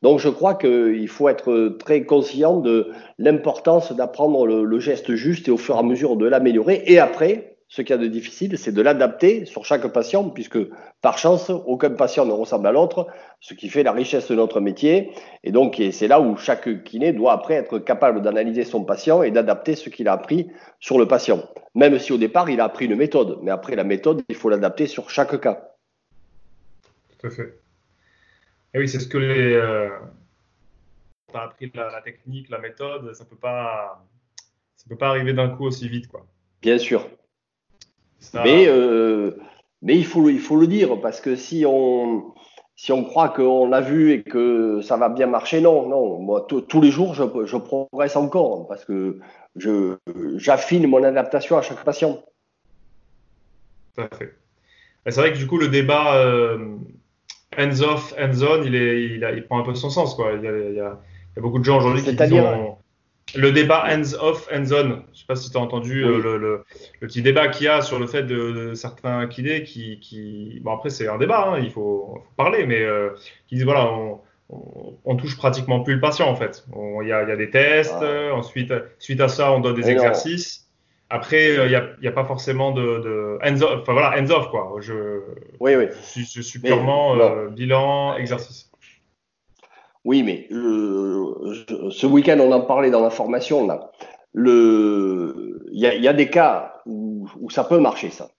Donc 0.02 0.20
je 0.20 0.30
crois 0.30 0.56
qu'il 0.56 1.08
faut 1.08 1.30
être 1.30 1.78
très 1.80 2.04
conscient 2.04 2.60
de 2.60 2.92
l'importance 3.18 3.92
d'apprendre 3.94 4.46
le, 4.46 4.80
geste 4.80 5.16
juste 5.16 5.48
et 5.48 5.52
au 5.52 5.58
fur 5.58 5.76
et 5.76 5.80
à 5.80 5.84
mesure 5.84 6.18
de 6.18 6.28
l'améliorer. 6.28 6.84
Et 6.86 7.00
après, 7.00 7.55
ce 7.68 7.82
qu'il 7.82 7.96
y 7.96 8.00
a 8.00 8.02
de 8.02 8.08
difficile, 8.08 8.58
c'est 8.58 8.72
de 8.72 8.82
l'adapter 8.82 9.46
sur 9.46 9.66
chaque 9.66 9.88
patient, 9.88 10.30
puisque 10.30 10.60
par 11.02 11.18
chance, 11.18 11.50
aucun 11.50 11.90
patient 11.92 12.26
ne 12.26 12.32
ressemble 12.32 12.68
à 12.68 12.72
l'autre, 12.72 13.08
ce 13.40 13.54
qui 13.54 13.70
fait 13.70 13.84
la 13.84 13.92
richesse 13.92 14.30
de 14.30 14.36
notre 14.36 14.62
métier. 14.62 15.12
Et 15.44 15.52
donc 15.52 15.82
c'est 15.92 16.08
là 16.08 16.22
où 16.22 16.38
chaque 16.38 16.84
kiné 16.84 17.12
doit 17.12 17.34
après 17.34 17.56
être 17.56 17.80
capable 17.80 18.22
d'analyser 18.22 18.64
son 18.66 18.84
patient 18.84 19.24
et 19.24 19.32
d'adapter 19.32 19.76
ce 19.76 19.90
qu'il 19.90 20.08
a 20.08 20.14
appris 20.14 20.52
sur 20.80 21.00
le 21.00 21.08
patient. 21.08 21.44
Même 21.74 21.98
si 22.00 22.14
au 22.14 22.18
départ, 22.18 22.50
il 22.50 22.62
a 22.62 22.66
appris 22.66 22.86
une 22.86 22.96
méthode, 22.96 23.40
mais 23.42 23.52
après 23.52 23.76
la 23.76 23.84
méthode, 23.84 24.24
il 24.30 24.36
faut 24.36 24.50
l'adapter 24.50 24.88
sur 24.88 25.10
chaque 25.10 25.40
cas. 25.42 25.76
Tout 27.18 27.28
à 27.28 27.30
fait. 27.32 27.60
Et 28.74 28.80
oui, 28.80 28.88
c'est 28.88 29.00
ce 29.00 29.08
que 29.08 29.18
les. 29.18 29.54
Euh, 29.54 29.90
tu 31.30 31.38
as 31.38 31.44
appris 31.44 31.72
la, 31.74 32.02
technique, 32.02 32.50
la 32.50 32.60
méthode, 32.60 33.14
ça 33.14 33.26
peut 33.26 33.36
pas, 33.36 34.06
ça 34.76 34.86
peut 34.88 34.98
pas 34.98 35.10
arriver 35.10 35.34
d'un 35.34 35.50
coup 35.50 35.66
aussi 35.66 35.90
vite, 35.90 36.08
quoi. 36.08 36.26
Bien 36.62 36.78
sûr. 36.78 37.10
Mais, 38.34 38.66
euh, 38.68 39.38
mais 39.82 39.98
il, 39.98 40.06
faut, 40.06 40.28
il 40.30 40.40
faut 40.40 40.58
le 40.58 40.68
dire, 40.68 41.00
parce 41.02 41.22
que 41.22 41.36
si 41.36 41.66
on, 41.68 42.34
si 42.76 42.92
on 42.92 43.04
croit 43.04 43.30
qu'on 43.30 43.68
l'a 43.68 43.82
vu 43.82 44.12
et 44.12 44.24
que 44.24 44.82
ça 44.82 44.98
va 44.98 45.10
bien 45.10 45.28
marcher, 45.28 45.62
non, 45.62 45.88
non. 45.88 46.20
Moi, 46.20 46.46
tous 46.48 46.82
les 46.82 46.92
jours, 46.92 47.14
je, 47.14 47.24
je, 47.46 47.58
progresse 47.58 48.16
encore 48.16 48.68
parce 48.68 48.84
que 48.86 49.20
j'affine 50.38 50.88
mon 50.88 51.04
adaptation 51.04 51.58
à 51.58 51.62
chaque 51.62 51.84
patient. 51.84 52.24
Tout 53.96 54.02
à 54.02 54.16
fait. 54.16 54.36
C'est 55.08 55.22
vrai 55.22 55.32
que 55.32 55.38
du 55.38 55.48
coup, 55.48 55.58
le 55.58 55.68
débat, 55.68 56.18
euh, 56.18 56.78
hands 57.58 57.82
off, 57.82 58.14
hands 58.20 58.42
on, 58.42 58.64
il, 58.64 58.76
est, 58.76 59.04
il, 59.04 59.34
il, 59.36 59.46
prend 59.46 59.60
un 59.60 59.64
peu 59.64 59.76
son 59.76 59.90
sens. 59.90 60.16
Quoi. 60.16 60.34
Il, 60.34 60.44
y 60.44 60.48
a, 60.48 60.58
il, 60.58 60.76
y 60.76 60.80
a, 60.80 61.00
beaucoup 61.38 61.60
de 61.60 61.64
gens 61.64 61.78
aujourd'hui 61.78 62.04
qui 62.04 62.16
disent 62.16 62.34
le 63.36 63.52
débat 63.52 63.86
hands 63.88 64.14
off, 64.20 64.48
hands 64.52 64.72
on. 64.72 64.84
Je 64.84 64.86
ne 64.88 65.00
sais 65.14 65.26
pas 65.28 65.36
si 65.36 65.52
tu 65.52 65.58
as 65.58 65.60
entendu 65.60 66.04
euh, 66.04 66.20
le, 66.20 66.38
le, 66.38 66.64
le, 67.02 67.08
petit 67.08 67.22
débat 67.22 67.48
qu'il 67.48 67.66
y 67.66 67.70
a 67.70 67.82
sur 67.82 68.00
le 68.00 68.08
fait 68.08 68.24
de, 68.24 68.74
certains 68.76 69.28
kinés 69.28 69.64
qui, 69.64 70.00
qui, 70.00 70.60
Bon, 70.64 70.74
après, 70.74 70.90
c'est 70.90 71.08
un 71.08 71.18
débat, 71.18 71.50
hein, 71.50 71.60
il 71.60 71.72
faut, 71.72 72.24
parler, 72.38 72.66
mais 72.66 72.82
euh, 72.82 73.10
qui 73.48 73.56
disent 73.56 73.66
voilà, 73.66 73.86
on, 73.88 74.20
on, 75.06 75.16
touche 75.16 75.38
pratiquement 75.38 75.80
plus 75.82 75.96
le 75.96 76.02
patient 76.02 76.30
en 76.30 76.36
fait. 76.36 76.66
Il 77.02 77.08
y, 77.08 77.12
a, 77.12 77.24
y, 77.28 77.32
a, 77.32 77.36
des 77.36 77.50
tests, 77.50 78.04
ensuite, 78.34 78.74
suite 79.00 79.22
à 79.22 79.28
ça, 79.28 79.52
on 79.52 79.60
donne 79.60 79.76
des 79.76 79.90
exercices. 79.90 80.66
Après, 81.10 81.54
il 81.54 81.70
n'y 81.70 81.76
a, 81.76 81.94
a, 82.04 82.12
pas 82.12 82.26
forcément 82.26 82.72
de, 82.72 82.82
de 82.82 83.38
hands 83.44 83.62
off, 83.62 83.82
enfin 83.82 83.94
voilà, 83.94 84.20
hands 84.20 84.32
off 84.32 84.50
quoi. 84.50 84.76
Je, 84.80 85.22
oui, 85.60 85.76
oui. 85.76 85.86
Je, 86.16 86.42
suis 86.42 86.60
purement 86.60 87.16
euh, 87.16 87.48
bilan, 87.50 88.18
exercice. 88.18 88.72
Oui, 90.06 90.22
mais 90.22 90.48
euh, 90.52 91.90
ce 91.90 92.06
week-end, 92.06 92.38
on 92.40 92.52
en 92.52 92.62
parlait 92.62 92.92
dans 92.92 93.02
la 93.02 93.10
formation. 93.10 93.66
Là. 93.66 93.92
Il 94.36 95.52
y 95.72 96.08
a, 96.08 96.14
des 96.14 96.30
cas 96.30 96.82
où, 96.86 97.28
où, 97.40 97.50
ça 97.50 97.64
peut 97.64 97.80
marcher 97.80 98.12
ça. 98.12 98.30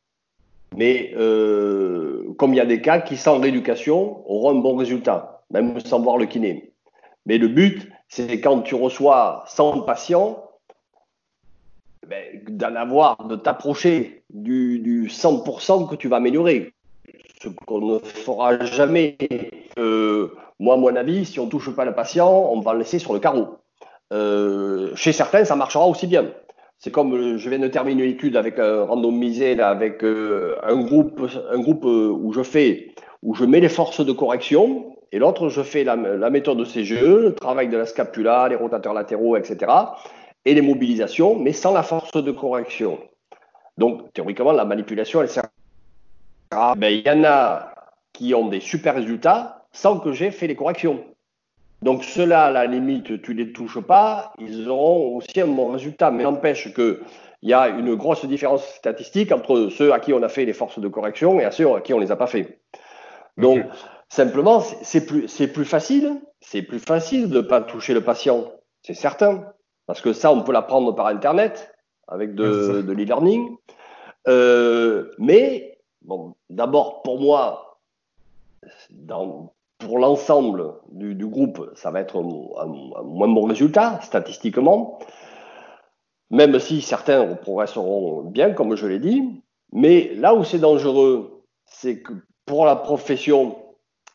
Mais 0.77 1.13
euh, 1.17 2.33
comme 2.39 2.55
il 2.55 2.57
y 2.57 2.61
a 2.61 2.67
des 2.67 2.81
cas 2.81 3.01
qui, 3.01 3.17
sans 3.17 3.41
rééducation, 3.41 4.23
auront 4.31 4.51
un 4.51 4.61
bon 4.61 4.77
résultat, 4.77 5.43
même 5.51 5.79
sans 5.81 6.01
voir 6.01 6.19
le 6.19 6.27
kiné. 6.27 6.73
Mais 7.25 7.39
le 7.39 7.49
but, 7.49 7.91
c'est 8.09 8.41
quand 8.41 8.61
tu 8.61 8.77
reçois 8.77 9.45
100 9.49 9.81
patients, 9.81 10.45
ben, 12.07 12.25
d'en 12.49 12.77
avoir, 12.77 13.27
de 13.27 13.35
t'approcher 13.35 14.23
du, 14.31 14.79
du 14.79 15.09
100% 15.09 15.89
que 15.89 15.97
tu 15.97 16.07
vas 16.07 16.17
améliorer. 16.17 16.73
Ce 17.43 17.49
qu'on 17.49 17.81
ne 17.81 17.99
fera 17.99 18.65
jamais. 18.65 19.17
Euh, 19.79 20.33
moi, 20.59 20.75
à 20.75 20.77
mon 20.77 20.95
avis, 20.97 21.25
si 21.25 21.41
on 21.41 21.47
ne 21.47 21.51
touche 21.51 21.71
pas 21.75 21.85
le 21.85 21.95
patient, 21.95 22.31
on 22.31 22.61
va 22.61 22.73
le 22.73 22.81
laisser 22.81 22.99
sur 22.99 23.13
le 23.13 23.21
carreau. 23.21 23.59
Euh, 24.13 24.95
chez 24.95 25.13
certains, 25.13 25.45
ça 25.45 25.57
marchera 25.57 25.87
aussi 25.87 26.07
bien. 26.07 26.27
C'est 26.79 26.91
comme 26.91 27.15
euh, 27.15 27.39
je 27.39 27.49
viens 27.49 27.59
de 27.59 27.69
terminer 27.69 28.05
une 28.05 28.11
étude 28.11 28.37
avec 28.37 28.59
un 28.59 28.87
là, 28.87 29.69
avec 29.69 30.03
un 30.03 30.83
groupe, 30.83 31.21
un 31.51 31.59
groupe 31.59 31.85
où 31.85 32.33
je 32.33 32.43
fais, 32.43 32.95
où 33.23 33.35
je 33.35 33.45
mets 33.45 33.61
les 33.61 33.69
forces 33.69 34.05
de 34.05 34.13
correction, 34.13 34.97
et 35.13 35.19
l'autre, 35.19 35.49
je 35.49 35.63
fais 35.63 35.85
la, 35.85 35.97
méthode 35.97 36.65
CGE, 36.65 37.01
le 37.01 37.35
travail 37.35 37.69
de 37.69 37.77
la 37.77 37.87
scapula, 37.87 38.49
les 38.49 38.57
rotateurs 38.57 38.93
latéraux, 38.93 39.37
etc 39.37 39.67
et 40.47 40.55
les 40.55 40.63
mobilisations, 40.63 41.39
mais 41.39 41.53
sans 41.53 41.75
la 41.75 41.83
force 41.83 42.13
de 42.13 42.31
correction. 42.31 42.99
Donc, 43.77 44.13
théoriquement, 44.15 44.53
la 44.53 44.65
manipulation, 44.65 45.21
elle 45.21 45.29
sert 45.29 45.45
à... 46.53 46.75
Il 46.81 47.05
y 47.05 47.11
en 47.11 47.25
a 47.25 47.75
qui 48.13 48.33
ont 48.33 48.49
des 48.49 48.61
super 48.61 48.95
résultats 48.95 49.56
sans 49.77 49.99
que 50.01 50.13
j'ai 50.13 50.31
fait 50.31 50.47
les 50.47 50.57
corrections. 50.57 51.05
Donc, 51.83 52.03
ceux-là, 52.03 52.47
à 52.47 52.51
la 52.51 52.67
limite, 52.67 53.21
tu 53.21 53.35
ne 53.35 53.45
les 53.45 53.53
touches 53.53 53.81
pas, 53.81 54.33
ils 54.39 54.69
auront 54.69 55.17
aussi 55.17 55.39
un 55.41 55.47
bon 55.47 55.71
résultat. 55.71 56.11
Mais 56.11 56.25
n'empêche 56.25 56.73
qu'il 56.73 57.01
y 57.43 57.53
a 57.53 57.69
une 57.69 57.95
grosse 57.95 58.25
différence 58.25 58.67
statistique 58.67 59.31
entre 59.33 59.69
ceux 59.69 59.93
à 59.93 60.01
qui 60.01 60.15
on 60.15 60.23
a 60.23 60.31
fait 60.31 60.47
les 60.47 60.55
forces 60.55 60.79
de 60.79 60.89
correction 60.89 61.39
et 61.39 61.45
à 61.45 61.51
ceux 61.51 61.71
à 61.75 61.83
qui 61.83 61.93
on 61.93 61.99
ne 61.99 62.05
les 62.05 62.11
a 62.11 62.17
pas 62.17 62.27
fait. 62.27 62.59
Donc, 63.37 63.67
simplement, 64.09 64.61
c'est 64.61 65.05
plus, 65.05 65.27
plus 65.49 65.67
facile, 65.67 66.23
c'est 66.41 66.63
plus 66.63 66.79
facile 66.79 67.29
de 67.29 67.37
ne 67.37 67.43
pas 67.43 67.61
toucher 67.61 67.93
le 67.93 68.01
patient, 68.01 68.51
c'est 68.81 68.95
certain. 68.95 69.45
Parce 69.87 70.01
que 70.01 70.15
ça, 70.15 70.33
on 70.33 70.43
peut 70.43 70.53
l'apprendre 70.53 70.95
par 70.95 71.07
Internet 71.07 71.75
avec 72.09 72.35
de, 72.35 72.81
de 72.81 72.93
l'e-learning. 72.93 73.55
Euh, 74.27 75.11
mais, 75.19 75.79
bon, 76.01 76.35
d'abord, 76.49 77.03
pour 77.03 77.21
moi, 77.21 77.79
dans, 78.91 79.53
pour 79.79 79.99
l'ensemble 79.99 80.75
du, 80.91 81.15
du, 81.15 81.27
groupe, 81.27 81.71
ça 81.75 81.91
va 81.91 82.01
être 82.01 82.17
un, 82.17 82.63
un, 82.63 83.03
moins 83.03 83.29
bon 83.29 83.45
résultat, 83.45 84.01
statistiquement. 84.03 84.99
Même 86.31 86.59
si 86.59 86.83
certains 86.83 87.35
progresseront 87.35 88.23
bien, 88.23 88.53
comme 88.53 88.75
je 88.75 88.87
l'ai 88.87 88.99
dit. 88.99 89.43
Mais 89.73 90.13
là 90.15 90.35
où 90.35 90.45
c'est 90.45 90.59
dangereux, 90.59 91.43
c'est 91.67 92.01
que 92.01 92.13
pour 92.47 92.65
la 92.65 92.77
profession, 92.77 93.57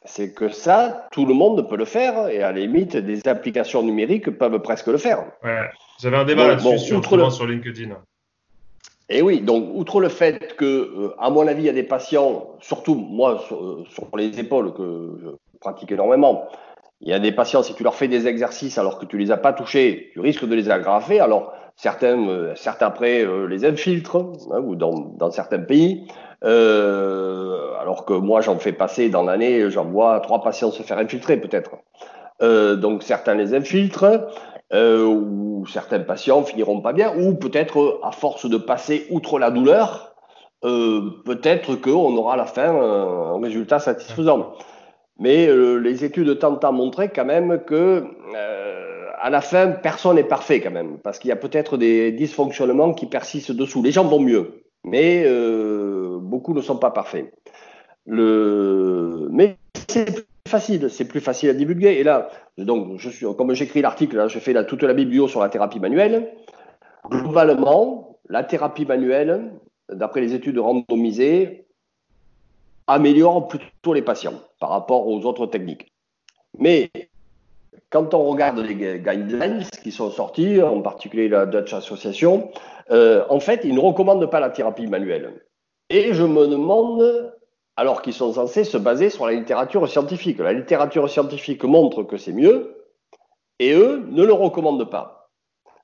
c'est 0.06 0.34
que 0.34 0.50
ça, 0.50 1.08
tout 1.12 1.26
le 1.26 1.34
monde 1.34 1.68
peut 1.70 1.78
le 1.78 1.86
faire, 1.86 2.28
et 2.28 2.42
à 2.42 2.52
la 2.52 2.60
limite, 2.60 2.98
des 2.98 3.28
applications 3.28 3.84
numériques 3.84 4.32
peuvent 4.32 4.60
presque 4.60 4.88
le 4.88 4.98
faire. 4.98 5.26
Ouais, 5.44 5.70
j'avais 6.02 6.18
un 6.18 6.26
débat 6.26 6.48
là-dessus 6.48 6.80
sur, 6.80 7.32
sur 7.32 7.48
LinkedIn. 7.48 7.96
Et 9.10 9.22
oui, 9.22 9.42
donc 9.42 9.70
outre 9.74 10.00
le 10.00 10.08
fait 10.08 10.56
que, 10.56 10.66
euh, 10.66 11.16
à 11.20 11.30
mon 11.30 11.46
avis, 11.46 11.64
il 11.64 11.66
y 11.66 11.70
a 11.70 11.74
des 11.74 11.84
patients, 11.84 12.56
surtout 12.62 12.96
moi 12.96 13.44
sur, 13.46 13.86
sur, 13.90 14.08
les 14.16 14.40
épaules 14.40 14.74
que 14.74 15.38
pratique 15.62 15.92
énormément, 15.92 16.48
il 17.02 17.10
y 17.10 17.14
a 17.14 17.20
des 17.20 17.32
patients, 17.32 17.64
si 17.64 17.74
tu 17.74 17.84
leur 17.84 17.96
fais 17.96 18.08
des 18.08 18.28
exercices 18.28 18.78
alors 18.78 19.00
que 19.00 19.06
tu 19.06 19.18
les 19.18 19.32
as 19.32 19.38
pas 19.38 19.54
touchés, 19.54 20.12
tu 20.14 20.20
risques 20.20 20.46
de 20.46 20.54
les 20.54 20.70
aggraver. 20.70 21.20
Alors 21.20 21.54
certains, 21.76 22.28
euh, 22.28 22.54
certains 22.56 22.88
après 22.88 23.26
euh, 23.26 23.48
les 23.48 23.66
infiltrent, 23.66 24.34
hein, 24.52 24.60
ou 24.64 24.76
dans, 24.76 25.32
certains 25.32 25.60
pays. 25.60 26.08
Euh, 26.44 27.74
alors 27.80 28.06
que 28.06 28.14
moi, 28.14 28.42
j'en 28.42 28.58
fais 28.60 28.72
passer 28.72 29.10
dans 29.10 29.24
l'année, 29.24 29.70
j'en 29.72 29.86
vois 29.86 30.20
trois 30.20 30.44
patients 30.44 30.70
se 30.70 30.84
faire 30.84 31.00
infiltrer 31.00 31.38
peut-être. 31.38 31.72
Donc 32.42 33.04
certains 33.04 33.36
les 33.36 33.54
infiltrent, 33.54 34.28
ou 34.74 35.66
certains 35.68 36.00
patients 36.00 36.44
finiront 36.44 36.82
pas 36.82 36.92
bien, 36.92 37.14
ou 37.16 37.36
peut-être 37.36 38.00
à 38.02 38.12
force 38.12 38.50
de 38.50 38.58
passer 38.58 39.06
outre 39.12 39.38
la 39.38 39.52
douleur, 39.52 40.16
peut-être 40.64 41.76
qu'on 41.76 42.18
aura 42.18 42.34
à 42.34 42.38
la 42.38 42.48
fin 42.48 42.72
un 42.72 43.40
résultat 43.40 43.78
satisfaisant. 43.78 44.54
Mais 45.22 45.48
les 45.80 46.04
études 46.04 46.38
tentent 46.40 46.66
à 46.66 46.72
montrer 46.72 47.10
quand 47.10 47.26
même 47.26 47.62
que 47.66 48.04
à 49.22 49.30
la 49.30 49.42
fin, 49.42 49.68
personne 49.68 50.16
n'est 50.16 50.24
parfait 50.24 50.60
quand 50.62 50.72
même, 50.72 50.98
parce 50.98 51.20
qu'il 51.20 51.30
y 51.30 51.32
a 51.32 51.36
peut-être 51.36 51.78
des 51.78 52.12
dysfonctionnements 52.12 52.94
qui 52.94 53.06
persistent 53.06 53.52
dessous. 53.52 53.84
Les 53.84 53.92
gens 53.92 54.04
vont 54.04 54.20
mieux, 54.20 54.64
mais 54.84 55.24
euh, 55.28 56.18
beaucoup 56.20 56.56
ne 56.56 56.62
sont 56.62 56.78
pas 56.78 56.90
parfaits. 56.90 57.32
Mais 58.08 59.58
c'est 59.88 60.06
plus 60.06 60.24
facile, 60.48 60.90
c'est 60.90 61.06
plus 61.06 61.20
facile 61.20 61.52
à 61.52 61.54
divulguer. 61.54 62.00
Et 62.00 62.04
là, 62.04 62.30
donc, 62.58 63.00
comme 63.38 63.54
j'écris 63.54 63.84
l'article, 63.84 64.28
je 64.28 64.40
fais 64.40 64.66
toute 64.66 64.82
la 64.82 64.96
biblio 64.96 65.28
sur 65.28 65.40
la 65.40 65.50
thérapie 65.50 65.80
manuelle. 65.80 66.34
Globalement, 67.12 68.18
la 68.28 68.44
thérapie 68.44 68.88
manuelle, 68.88 69.52
d'après 69.88 70.22
les 70.22 70.34
études 70.34 70.58
randomisées, 70.58 71.66
améliore 72.88 73.48
plutôt 73.48 73.94
les 73.94 74.02
patients 74.02 74.40
par 74.60 74.70
rapport 74.70 75.08
aux 75.08 75.22
autres 75.26 75.48
techniques. 75.48 75.92
Mais 76.58 76.92
quand 77.90 78.14
on 78.14 78.24
regarde 78.24 78.60
les 78.60 78.76
guidelines 78.76 79.64
qui 79.84 79.92
sont 79.92 80.10
sortis, 80.12 80.62
en 80.62 80.82
particulier 80.82 81.28
la 81.28 81.46
Dutch 81.46 81.74
Association, 81.74 82.52
euh, 82.92 83.24
en 83.30 83.40
fait, 83.40 83.62
ils 83.64 83.76
ne 83.76 83.80
recommandent 83.80 84.30
pas 84.30 84.40
la 84.40 84.50
thérapie 84.50 84.88
manuelle. 84.88 85.44
Et 85.90 86.14
je 86.14 86.24
me 86.24 86.48
demande, 86.48 87.34
alors 87.76 88.02
qu'ils 88.02 88.14
sont 88.14 88.34
censés 88.34 88.64
se 88.64 88.78
baser 88.78 89.10
sur 89.10 89.26
la 89.26 89.34
littérature 89.34 89.88
scientifique. 89.90 90.40
La 90.40 90.54
littérature 90.54 91.10
scientifique 91.10 91.64
montre 91.64 92.04
que 92.04 92.18
c'est 92.18 92.34
mieux, 92.34 92.78
et 93.60 93.74
eux 93.74 94.06
ne 94.10 94.24
le 94.24 94.34
recommandent 94.34 94.90
pas. 94.90 95.30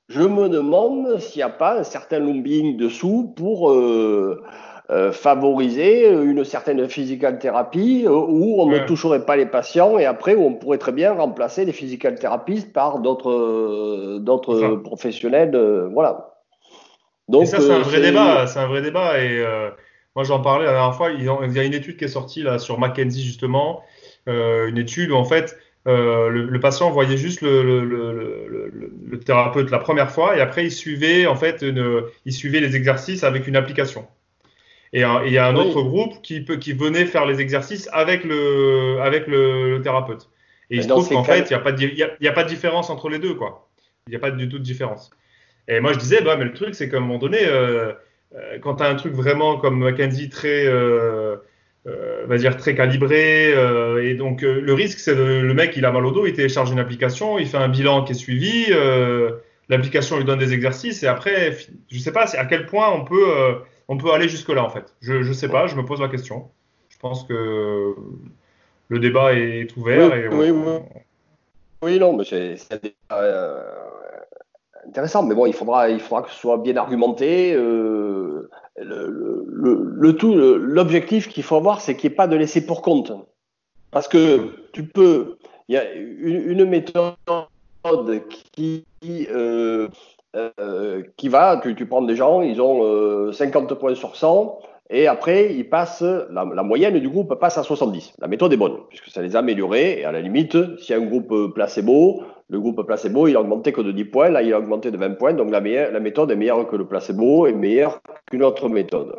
Je 0.08 0.22
me 0.22 0.48
demande 0.48 1.18
s'il 1.18 1.40
n'y 1.40 1.42
a 1.42 1.50
pas 1.50 1.78
un 1.78 1.84
certain 1.84 2.18
lobbying 2.18 2.78
dessous 2.78 3.34
pour 3.36 3.70
euh, 3.70 4.42
euh, 4.90 5.12
favoriser 5.12 6.08
une 6.10 6.44
certaine 6.46 6.88
physical 6.88 7.38
thérapie 7.38 8.04
euh, 8.06 8.10
où 8.10 8.58
on 8.58 8.70
ne 8.70 8.78
toucherait 8.78 9.26
pas 9.26 9.36
les 9.36 9.44
patients 9.44 9.98
et 9.98 10.06
après 10.06 10.34
où 10.34 10.42
on 10.46 10.54
pourrait 10.54 10.78
très 10.78 10.92
bien 10.92 11.12
remplacer 11.12 11.66
les 11.66 11.72
physical 11.72 12.18
thérapistes 12.18 12.72
par 12.72 13.00
d'autres 13.00 13.30
euh, 13.30 14.18
d'autres 14.18 14.76
professionnels. 14.76 15.54
voilà. 15.92 16.38
Donc 17.28 17.48
ça 17.48 17.60
c'est 17.60 17.70
un 17.70 17.80
vrai 17.80 18.00
débat, 18.00 18.46
c'est 18.46 18.60
un 18.60 18.66
vrai 18.66 18.80
débat 18.80 19.22
et 19.22 19.44
moi 20.16 20.24
j'en 20.24 20.40
parlais 20.40 20.64
la 20.64 20.72
dernière 20.72 20.94
fois. 20.94 21.10
Il 21.10 21.22
y 21.22 21.28
a 21.58 21.64
une 21.64 21.74
étude 21.74 21.98
qui 21.98 22.06
est 22.06 22.08
sortie 22.08 22.42
là 22.42 22.58
sur 22.58 22.78
Mackenzie 22.78 23.22
justement, 23.22 23.82
une 24.26 24.78
étude 24.78 25.10
où 25.10 25.16
en 25.16 25.24
fait 25.24 25.58
le, 25.84 26.58
patient 26.60 26.90
voyait 26.90 27.18
juste 27.18 27.42
le, 27.42 27.62
le, 27.62 27.84
le, 27.84 29.20
thérapeute 29.20 29.70
la 29.70 29.80
première 29.80 30.10
fois 30.10 30.34
et 30.34 30.40
après 30.40 30.64
il 30.64 30.72
suivait 30.72 31.26
en 31.26 31.36
fait 31.36 31.60
une, 31.60 32.04
il 32.24 32.32
suivait 32.32 32.60
les 32.60 32.74
exercices 32.74 33.22
avec 33.22 33.46
une 33.46 33.56
application. 33.56 34.06
Et 34.92 35.02
il 35.02 35.32
y 35.32 35.38
a 35.38 35.46
un 35.46 35.56
autre 35.56 35.82
groupe 35.82 36.22
qui, 36.22 36.40
peut, 36.40 36.56
qui 36.56 36.72
venait 36.72 37.04
faire 37.04 37.26
les 37.26 37.40
exercices 37.40 37.88
avec 37.92 38.24
le, 38.24 38.98
avec 39.02 39.26
le, 39.26 39.80
thérapeute. 39.82 40.30
Et 40.70 40.76
il 40.76 40.82
se 40.82 40.88
trouve 40.88 41.08
qu'en 41.08 41.24
fait, 41.24 41.40
il 41.40 41.48
n'y 41.48 41.54
a, 41.54 41.58
pas 41.58 41.72
de, 41.72 42.02
a, 42.02 42.28
a 42.28 42.32
pas 42.32 42.44
de 42.44 42.48
différence 42.48 42.90
entre 42.90 43.08
les 43.08 43.18
deux, 43.18 43.34
quoi. 43.34 43.68
Il 44.06 44.10
n'y 44.10 44.16
a 44.16 44.20
pas 44.20 44.30
du 44.30 44.48
tout 44.48 44.58
de 44.58 44.64
différence. 44.64 45.10
Et 45.66 45.80
moi, 45.80 45.92
je 45.92 45.98
disais, 45.98 46.22
bah, 46.22 46.36
mais 46.36 46.44
le 46.44 46.54
truc, 46.54 46.74
c'est 46.74 46.88
qu'à 46.88 46.96
un 46.96 47.00
moment 47.00 47.18
donné, 47.18 47.40
euh, 47.42 47.92
euh 48.34 48.58
quand 48.60 48.76
tu 48.76 48.82
as 48.82 48.88
un 48.88 48.94
truc 48.94 49.12
vraiment 49.12 49.58
comme 49.58 49.78
Mackenzie 49.78 50.30
très, 50.30 50.66
euh, 50.66 51.36
euh, 51.88 52.24
va 52.26 52.36
dire 52.36 52.56
très 52.56 52.74
calibré, 52.74 53.52
euh, 53.54 54.04
et 54.04 54.14
donc 54.14 54.42
euh, 54.42 54.60
le 54.60 54.74
risque, 54.74 54.98
c'est 54.98 55.14
le 55.14 55.54
mec, 55.54 55.74
il 55.76 55.84
a 55.84 55.92
mal 55.92 56.04
au 56.04 56.10
dos, 56.10 56.26
il 56.26 56.32
télécharge 56.34 56.70
une 56.70 56.80
application, 56.80 57.38
il 57.38 57.46
fait 57.46 57.56
un 57.56 57.68
bilan 57.68 58.04
qui 58.04 58.12
est 58.12 58.16
suivi, 58.16 58.66
l'application 59.68 60.18
lui 60.18 60.24
donne 60.24 60.38
des 60.38 60.52
exercices, 60.52 61.02
et 61.02 61.06
après, 61.06 61.56
je 61.90 61.96
ne 61.96 62.00
sais 62.00 62.12
pas 62.12 62.36
à 62.36 62.44
quel 62.46 62.66
point 62.66 62.90
on 62.90 63.04
peut 63.04 63.24
on 63.88 63.96
peut 63.96 64.12
aller 64.12 64.28
jusque-là, 64.28 64.62
en 64.62 64.70
fait. 64.70 64.94
Je 65.00 65.14
ne 65.14 65.32
sais 65.32 65.48
pas, 65.48 65.66
je 65.66 65.76
me 65.76 65.84
pose 65.84 66.00
la 66.00 66.08
question. 66.08 66.50
Je 66.88 66.98
pense 66.98 67.24
que 67.24 67.94
le 68.88 68.98
débat 68.98 69.34
est 69.34 69.74
ouvert. 69.76 70.12
Oui, 70.32 70.50
oui, 70.50 70.80
oui. 71.82 71.98
non, 71.98 72.16
mais 72.16 72.24
c'est 72.24 72.56
euh, 73.12 73.62
intéressant. 74.86 75.22
Mais 75.22 75.34
bon, 75.34 75.46
il 75.46 75.54
faudra, 75.54 75.88
il 75.88 76.00
faudra 76.00 76.22
que 76.22 76.30
ce 76.30 76.36
soit 76.36 76.58
bien 76.58 76.76
argumenté. 76.76 77.54
Euh, 77.54 78.50
le, 78.76 80.12
tout, 80.12 80.34
l'objectif 80.34 81.28
qu'il 81.28 81.42
faut 81.42 81.56
avoir, 81.56 81.80
c'est 81.80 81.96
qu'il 81.96 82.10
n'y 82.10 82.14
ait 82.14 82.16
pas 82.16 82.28
de 82.28 82.36
laisser 82.36 82.64
pour 82.64 82.82
compte. 82.82 83.12
Parce 83.90 84.06
que 84.06 84.68
tu 84.72 84.84
peux, 84.84 85.38
il 85.68 85.74
y 85.74 85.78
a 85.78 85.92
une, 85.94 86.64
méthode 86.64 87.16
qui, 88.52 88.84
euh, 89.30 89.88
euh, 90.60 91.02
qui 91.16 91.28
va, 91.28 91.60
tu, 91.62 91.74
tu, 91.74 91.86
prends 91.86 92.02
des 92.02 92.16
gens, 92.16 92.42
ils 92.42 92.60
ont 92.60 93.32
50 93.32 93.72
euh, 93.72 93.74
points 93.74 93.94
sur 93.94 94.16
100, 94.16 94.58
et 94.90 95.06
après, 95.06 95.54
ils 95.54 95.68
passent, 95.68 96.02
la, 96.02 96.44
moyenne 96.62 96.98
du 96.98 97.08
groupe 97.08 97.34
passe 97.34 97.58
à 97.58 97.62
70. 97.62 98.14
La 98.18 98.28
méthode 98.28 98.52
est 98.52 98.56
bonne, 98.56 98.76
puisque 98.88 99.08
ça 99.08 99.20
les 99.20 99.36
a 99.36 99.40
améliorés, 99.40 100.00
et 100.00 100.04
à 100.04 100.12
la 100.12 100.20
limite, 100.20 100.56
si 100.78 100.94
un 100.94 101.00
groupe 101.00 101.52
placebo, 101.54 102.22
le 102.48 102.60
groupe 102.60 102.86
placebo, 102.86 103.28
il 103.28 103.36
a 103.36 103.40
augmenté 103.40 103.72
que 103.72 103.82
de 103.82 103.92
10 103.92 104.04
points, 104.06 104.30
là, 104.30 104.42
il 104.42 104.52
a 104.52 104.58
augmenté 104.58 104.90
de 104.90 104.96
20 104.96 105.18
points, 105.18 105.34
donc 105.34 105.50
la, 105.50 105.60
méthode 106.00 106.30
est 106.30 106.36
meilleure 106.36 106.66
que 106.66 106.76
le 106.76 106.86
placebo, 106.86 107.46
et 107.46 107.52
meilleure 107.52 108.00
qu'une 108.30 108.42
autre 108.42 108.68
méthode. 108.68 109.14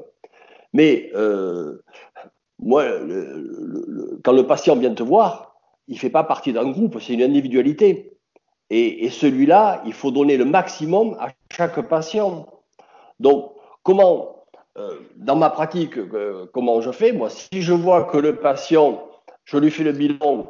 Mais, 0.73 1.11
euh, 1.15 1.83
moi, 2.59 2.83
quand 4.23 4.33
le 4.33 4.45
patient 4.45 4.75
vient 4.75 4.93
te 4.93 5.03
voir, 5.03 5.49
il 5.87 5.95
ne 5.95 5.99
fait 5.99 6.09
pas 6.09 6.23
partie 6.23 6.53
d'un 6.53 6.69
groupe, 6.69 6.97
c'est 6.99 7.13
une 7.13 7.23
individualité. 7.23 8.18
Et, 8.69 9.09
celui-là, 9.09 9.81
il 9.85 9.93
faut 9.93 10.11
donner 10.11 10.37
le 10.37 10.45
maximum 10.45 11.17
à 11.19 11.29
chaque 11.51 11.81
patient. 11.87 12.45
Donc, 13.19 13.53
comment, 13.83 14.43
euh, 14.77 14.99
dans 15.15 15.35
ma 15.35 15.49
pratique, 15.49 15.97
euh, 15.97 16.45
comment 16.53 16.79
je 16.81 16.91
fais? 16.91 17.11
Moi, 17.11 17.29
si 17.29 17.61
je 17.61 17.73
vois 17.73 18.03
que 18.03 18.17
le 18.17 18.35
patient, 18.35 19.07
je 19.45 19.57
lui 19.57 19.71
fais 19.71 19.83
le 19.83 19.91
bilan, 19.91 20.45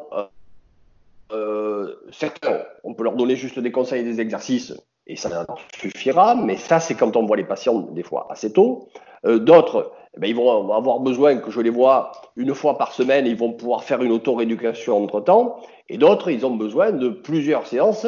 euh, 1.32 1.96
certains, 2.12 2.60
on 2.84 2.94
peut 2.94 3.04
leur 3.04 3.16
donner 3.16 3.38
juste 3.38 3.58
des 3.60 3.72
conseils 3.72 4.02
et 4.02 4.04
des 4.04 4.20
exercices, 4.20 4.74
et 5.08 5.16
ça 5.16 5.46
suffira, 5.80 6.36
mais 6.36 6.58
ça, 6.58 6.80
c'est 6.82 6.96
quand 6.96 7.16
on 7.16 7.26
voit 7.26 7.38
les 7.38 7.46
patients 7.46 7.80
des 7.80 8.04
fois 8.04 8.28
assez 8.30 8.52
tôt. 8.52 8.90
D'autres, 9.24 9.92
eh 10.16 10.20
ben, 10.20 10.28
ils 10.28 10.36
vont 10.36 10.74
avoir 10.74 11.00
besoin 11.00 11.38
que 11.38 11.52
je 11.52 11.62
les 11.62 11.70
vois 11.70 12.12
une 12.40 12.56
fois 12.56 12.78
par 12.78 12.94
semaine, 12.94 13.28
ils 13.28 13.36
vont 13.36 13.52
pouvoir 13.52 13.84
faire 13.84 14.02
une 14.02 14.14
auto-rééducation 14.14 15.04
entre-temps, 15.04 15.60
et 15.90 15.98
d'autres, 15.98 16.32
ils 16.32 16.46
ont 16.46 16.56
besoin 16.56 16.94
de 16.94 17.10
plusieurs 17.10 17.68
séances, 17.68 18.08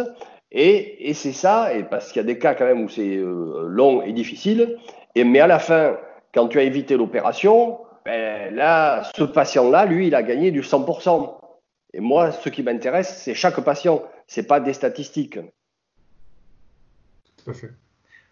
et, 0.53 1.13
c'est 1.13 1.33
ça, 1.33 1.73
et 1.75 1.83
parce 1.83 2.11
qu'il 2.11 2.21
y 2.21 2.23
a 2.23 2.27
des 2.27 2.39
cas 2.39 2.55
quand 2.55 2.63
même 2.63 2.81
où 2.81 2.87
c'est 2.87 3.17
euh, 3.17 3.65
long 3.67 4.01
et 4.01 4.13
difficile, 4.13 4.77
et, 5.15 5.25
mais 5.25 5.41
à 5.41 5.47
la 5.47 5.59
fin, 5.59 5.97
quand 6.33 6.47
tu 6.47 6.59
as 6.59 6.63
évité 6.63 6.95
l'opération, 6.95 7.79
ben, 8.05 8.55
là, 8.55 9.03
ce 9.13 9.23
patient-là, 9.23 9.85
lui, 9.85 10.07
il 10.07 10.15
a 10.15 10.23
gagné 10.23 10.51
du 10.51 10.61
100%. 10.61 11.37
Et 11.93 11.99
moi, 11.99 12.31
ce 12.31 12.47
qui 12.47 12.63
m'intéresse, 12.63 13.21
c'est 13.23 13.33
chaque 13.33 13.59
patient, 13.59 14.01
c'est 14.27 14.47
pas 14.47 14.61
des 14.61 14.71
statistiques. 14.71 15.39
Tout 17.35 17.51
à 17.51 17.53
fait. 17.53 17.71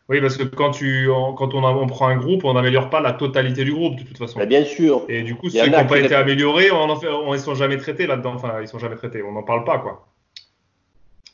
Oui, 0.10 0.22
parce 0.22 0.38
que 0.38 0.44
quand, 0.44 0.72
tu, 0.72 1.08
quand 1.38 1.54
on, 1.54 1.64
on 1.64 1.88
prend 1.88 2.08
un 2.08 2.18
groupe, 2.18 2.44
on 2.44 2.54
n'améliore 2.54 2.90
pas 2.90 3.00
la 3.00 3.14
totalité 3.14 3.64
du 3.64 3.74
groupe 3.74 3.96
de 3.96 4.04
toute 4.04 4.18
façon. 4.18 4.44
bien 4.44 4.66
sûr. 4.66 5.06
Et 5.08 5.22
du 5.22 5.36
coup, 5.36 5.50
ceux 5.50 5.64
qui 5.64 5.70
n'ont 5.70 5.86
pas 5.86 6.00
été 6.00 6.16
améliorés, 6.16 6.72
on 6.72 7.32
ne 7.32 7.38
sont 7.38 7.54
jamais 7.54 7.78
traités 7.78 8.08
là-dedans. 8.08 8.34
Enfin, 8.34 8.60
ils 8.60 8.68
sont 8.68 8.80
jamais 8.80 8.96
traités. 8.96 9.22
On 9.22 9.32
n'en 9.34 9.44
parle 9.44 9.64
pas, 9.64 9.78
quoi. 9.78 10.08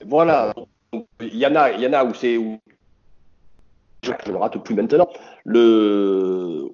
Voilà. 0.06 0.54
Il 1.22 1.38
y 1.38 1.48
en 1.48 1.56
a, 1.56 1.72
il 1.72 1.80
y 1.80 1.88
en 1.88 1.94
a 1.94 2.04
où 2.04 2.14
c'est 2.14 2.38
où 2.38 2.60
je 4.04 4.12
ne 4.12 4.32
le 4.34 4.38
rate 4.38 4.62
plus 4.62 4.76
maintenant. 4.76 5.08
Le, 5.46 6.70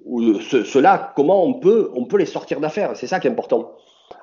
ceux-là, 0.64 1.12
comment 1.14 1.44
on 1.44 1.54
peut, 1.54 1.90
on 1.94 2.04
peut 2.04 2.18
les 2.18 2.26
sortir 2.26 2.58
d'affaires? 2.58 2.96
C'est 2.96 3.06
ça 3.06 3.20
qui 3.20 3.28
est 3.28 3.30
important. 3.30 3.76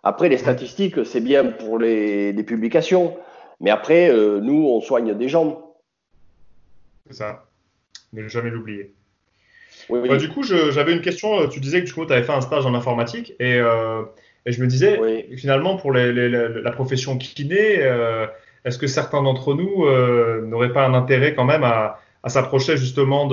Après, 0.03 0.27
les 0.27 0.37
statistiques, 0.37 1.05
c'est 1.05 1.21
bien 1.21 1.45
pour 1.45 1.79
les, 1.79 2.33
publications, 2.43 3.17
mais 3.61 3.69
après, 3.69 4.09
euh, 4.09 4.39
nous, 4.41 4.67
on 4.67 4.81
soigne 4.81 5.13
des 5.15 5.29
gens. 5.29 5.75
C'est 7.07 7.15
ça 7.15 7.48
ne 8.13 8.27
jamais 8.27 8.49
l'oublier. 8.49 8.93
Bah, 9.89 10.17
du 10.17 10.29
coup, 10.29 10.43
j'avais 10.43 10.93
une 10.93 11.01
question. 11.01 11.47
Tu 11.47 11.59
disais 11.59 11.83
que 11.83 11.89
tu 11.89 12.01
avais 12.01 12.23
fait 12.23 12.31
un 12.31 12.41
stage 12.41 12.65
en 12.65 12.73
informatique 12.73 13.33
et, 13.39 13.55
euh, 13.55 14.03
Et 14.45 14.51
je 14.51 14.61
me 14.61 14.67
disais, 14.67 14.99
finalement, 15.37 15.77
pour 15.77 15.91
la 15.91 16.71
profession 16.71 17.17
kiné, 17.17 17.77
euh, 17.79 18.27
est-ce 18.65 18.77
que 18.77 18.87
certains 18.87 19.23
d'entre 19.23 19.53
nous 19.53 19.85
euh, 19.85 20.45
n'auraient 20.45 20.73
pas 20.73 20.85
un 20.85 20.93
intérêt 20.93 21.33
quand 21.33 21.45
même 21.45 21.63
à, 21.63 21.99
s'approcher 22.27 22.75
justement 22.75 23.27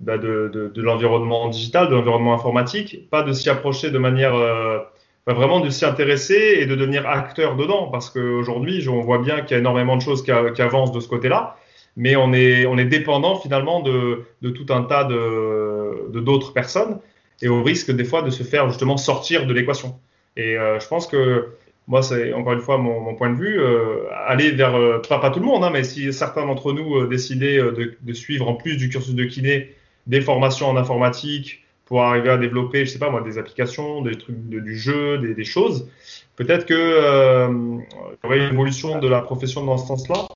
bah, 0.00 0.18
de, 0.18 0.70
de, 0.72 0.82
l'environnement 0.82 1.48
digital, 1.48 1.88
de 1.88 1.94
l'environnement 1.94 2.32
informatique, 2.32 3.10
pas 3.10 3.22
de 3.22 3.32
s'y 3.32 3.50
approcher 3.50 3.90
de 3.90 3.98
manière 3.98 4.34
euh, 4.36 4.78
bah, 5.26 5.32
vraiment 5.32 5.60
de 5.60 5.68
s'y 5.68 5.84
intéresser 5.84 6.58
et 6.60 6.66
de 6.66 6.76
devenir 6.76 7.08
acteur 7.08 7.56
dedans, 7.56 7.88
parce 7.88 8.08
qu'aujourd'hui, 8.10 8.86
on 8.88 9.00
voit 9.00 9.18
bien 9.18 9.40
qu'il 9.40 9.52
y 9.52 9.54
a 9.54 9.58
énormément 9.58 9.96
de 9.96 10.02
choses 10.02 10.22
qui, 10.22 10.30
avancent 10.30 10.92
de 10.92 11.00
ce 11.00 11.08
côté-là, 11.08 11.56
mais 11.98 12.16
on 12.16 12.32
est, 12.32 12.64
on 12.64 12.78
est 12.78 12.86
dépendant 12.86 13.36
finalement 13.36 13.80
de, 13.80 14.24
de 14.40 14.50
tout 14.50 14.72
un 14.72 14.82
tas 14.82 15.04
de 15.04 16.20
d'autres 16.20 16.54
personnes 16.54 16.98
et 17.42 17.48
au 17.48 17.62
risque 17.62 17.90
des 17.90 18.04
fois 18.04 18.22
de 18.22 18.30
se 18.30 18.42
faire 18.42 18.68
justement 18.68 18.96
sortir 18.96 19.46
de 19.46 19.52
l'équation. 19.52 19.98
Et 20.36 20.56
euh, 20.56 20.80
je 20.80 20.88
pense 20.88 21.06
que 21.06 21.48
moi, 21.86 22.02
c'est 22.02 22.32
encore 22.32 22.52
une 22.52 22.60
fois 22.60 22.78
mon, 22.78 23.14
point 23.14 23.30
de 23.30 23.36
vue, 23.36 23.60
euh, 23.60 24.04
aller 24.26 24.50
vers, 24.50 24.74
euh, 24.74 24.98
pas, 25.08 25.18
pas 25.18 25.30
tout 25.30 25.40
le 25.40 25.46
monde, 25.46 25.64
hein, 25.64 25.70
mais 25.72 25.84
si 25.84 26.12
certains 26.12 26.46
d'entre 26.46 26.72
nous 26.72 27.06
décidaient 27.06 27.58
de, 27.58 28.12
suivre 28.12 28.48
en 28.48 28.54
plus 28.54 28.76
du 28.76 28.88
cursus 28.88 29.14
de 29.14 29.24
kiné 29.24 29.74
des 30.06 30.20
formations 30.20 30.68
en 30.68 30.76
informatique 30.76 31.64
pour 31.86 32.02
arriver 32.02 32.30
à 32.30 32.36
développer, 32.36 32.84
je 32.84 32.90
sais 32.90 32.98
pas 32.98 33.10
moi, 33.10 33.22
des 33.22 33.38
applications, 33.38 34.02
des 34.02 34.16
trucs 34.16 34.36
du 34.48 34.76
jeu, 34.76 35.18
des, 35.18 35.44
choses, 35.44 35.88
peut-être 36.36 36.66
que 36.66 37.48
il 37.48 38.18
y 38.22 38.26
aurait 38.26 38.38
une 38.38 38.52
évolution 38.52 38.98
de 38.98 39.08
la 39.08 39.22
profession 39.22 39.64
dans 39.64 39.78
ce 39.78 39.86
sens-là? 39.86 40.28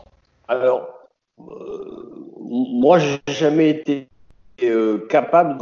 Alors, 0.48 0.82
moi, 2.83 2.99
j'ai 2.99 3.21
jamais 3.29 3.71
été 3.71 4.09
capable 5.09 5.57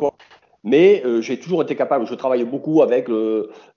mais 0.63 1.03
euh, 1.07 1.23
j'ai 1.23 1.39
toujours 1.39 1.63
été 1.63 1.75
capable, 1.75 2.07
je 2.07 2.15
travaille 2.15 2.45
beaucoup 2.45 2.83
avec 2.83 3.09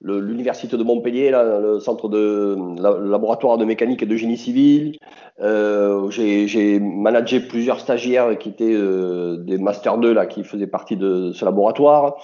l'université 0.02 0.76
de 0.76 0.84
Montpellier, 0.84 1.32
le 1.32 1.80
centre 1.80 2.10
de 2.10 2.58
laboratoire 2.82 3.58
de 3.58 3.66
mécanique 3.66 4.04
et 4.04 4.06
de 4.06 4.16
génie 4.18 4.38
civil. 4.38 4.98
Euh, 5.42 6.10
j'ai 6.10 6.80
managé 6.80 7.40
plusieurs 7.40 7.80
stagiaires 7.80 8.38
qui 8.38 8.50
étaient 8.50 8.74
euh, 8.74 9.38
des 9.38 9.58
Master 9.58 9.98
2 9.98 10.14
là, 10.14 10.26
qui 10.26 10.44
faisaient 10.44 10.68
partie 10.68 10.98
de 10.98 11.32
ce 11.32 11.46
laboratoire. 11.46 12.16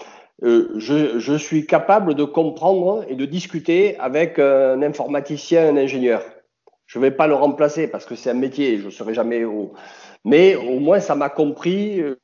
Je, 0.41 1.37
suis 1.37 1.65
capable 1.65 2.15
de 2.15 2.23
comprendre 2.23 3.03
et 3.09 3.15
de 3.15 3.25
discuter 3.25 3.97
avec 3.99 4.39
un 4.39 4.81
informaticien, 4.81 5.69
un 5.69 5.77
ingénieur. 5.77 6.21
Je 6.89 6.97
ne 6.97 7.03
vais 7.03 7.11
pas 7.11 7.27
le 7.27 7.35
remplacer 7.35 7.87
parce 7.87 8.05
que 8.05 8.15
c'est 8.15 8.31
un 8.31 8.33
métier, 8.33 8.79
je 8.79 8.85
ne 8.85 8.89
serai 8.89 9.13
jamais 9.13 9.43
au, 9.43 9.73
mais 10.25 10.55
au 10.55 10.79
moins, 10.79 10.99
ça 10.99 11.13
m'a 11.13 11.29
compris, 11.29 12.01
euh, 12.01 12.15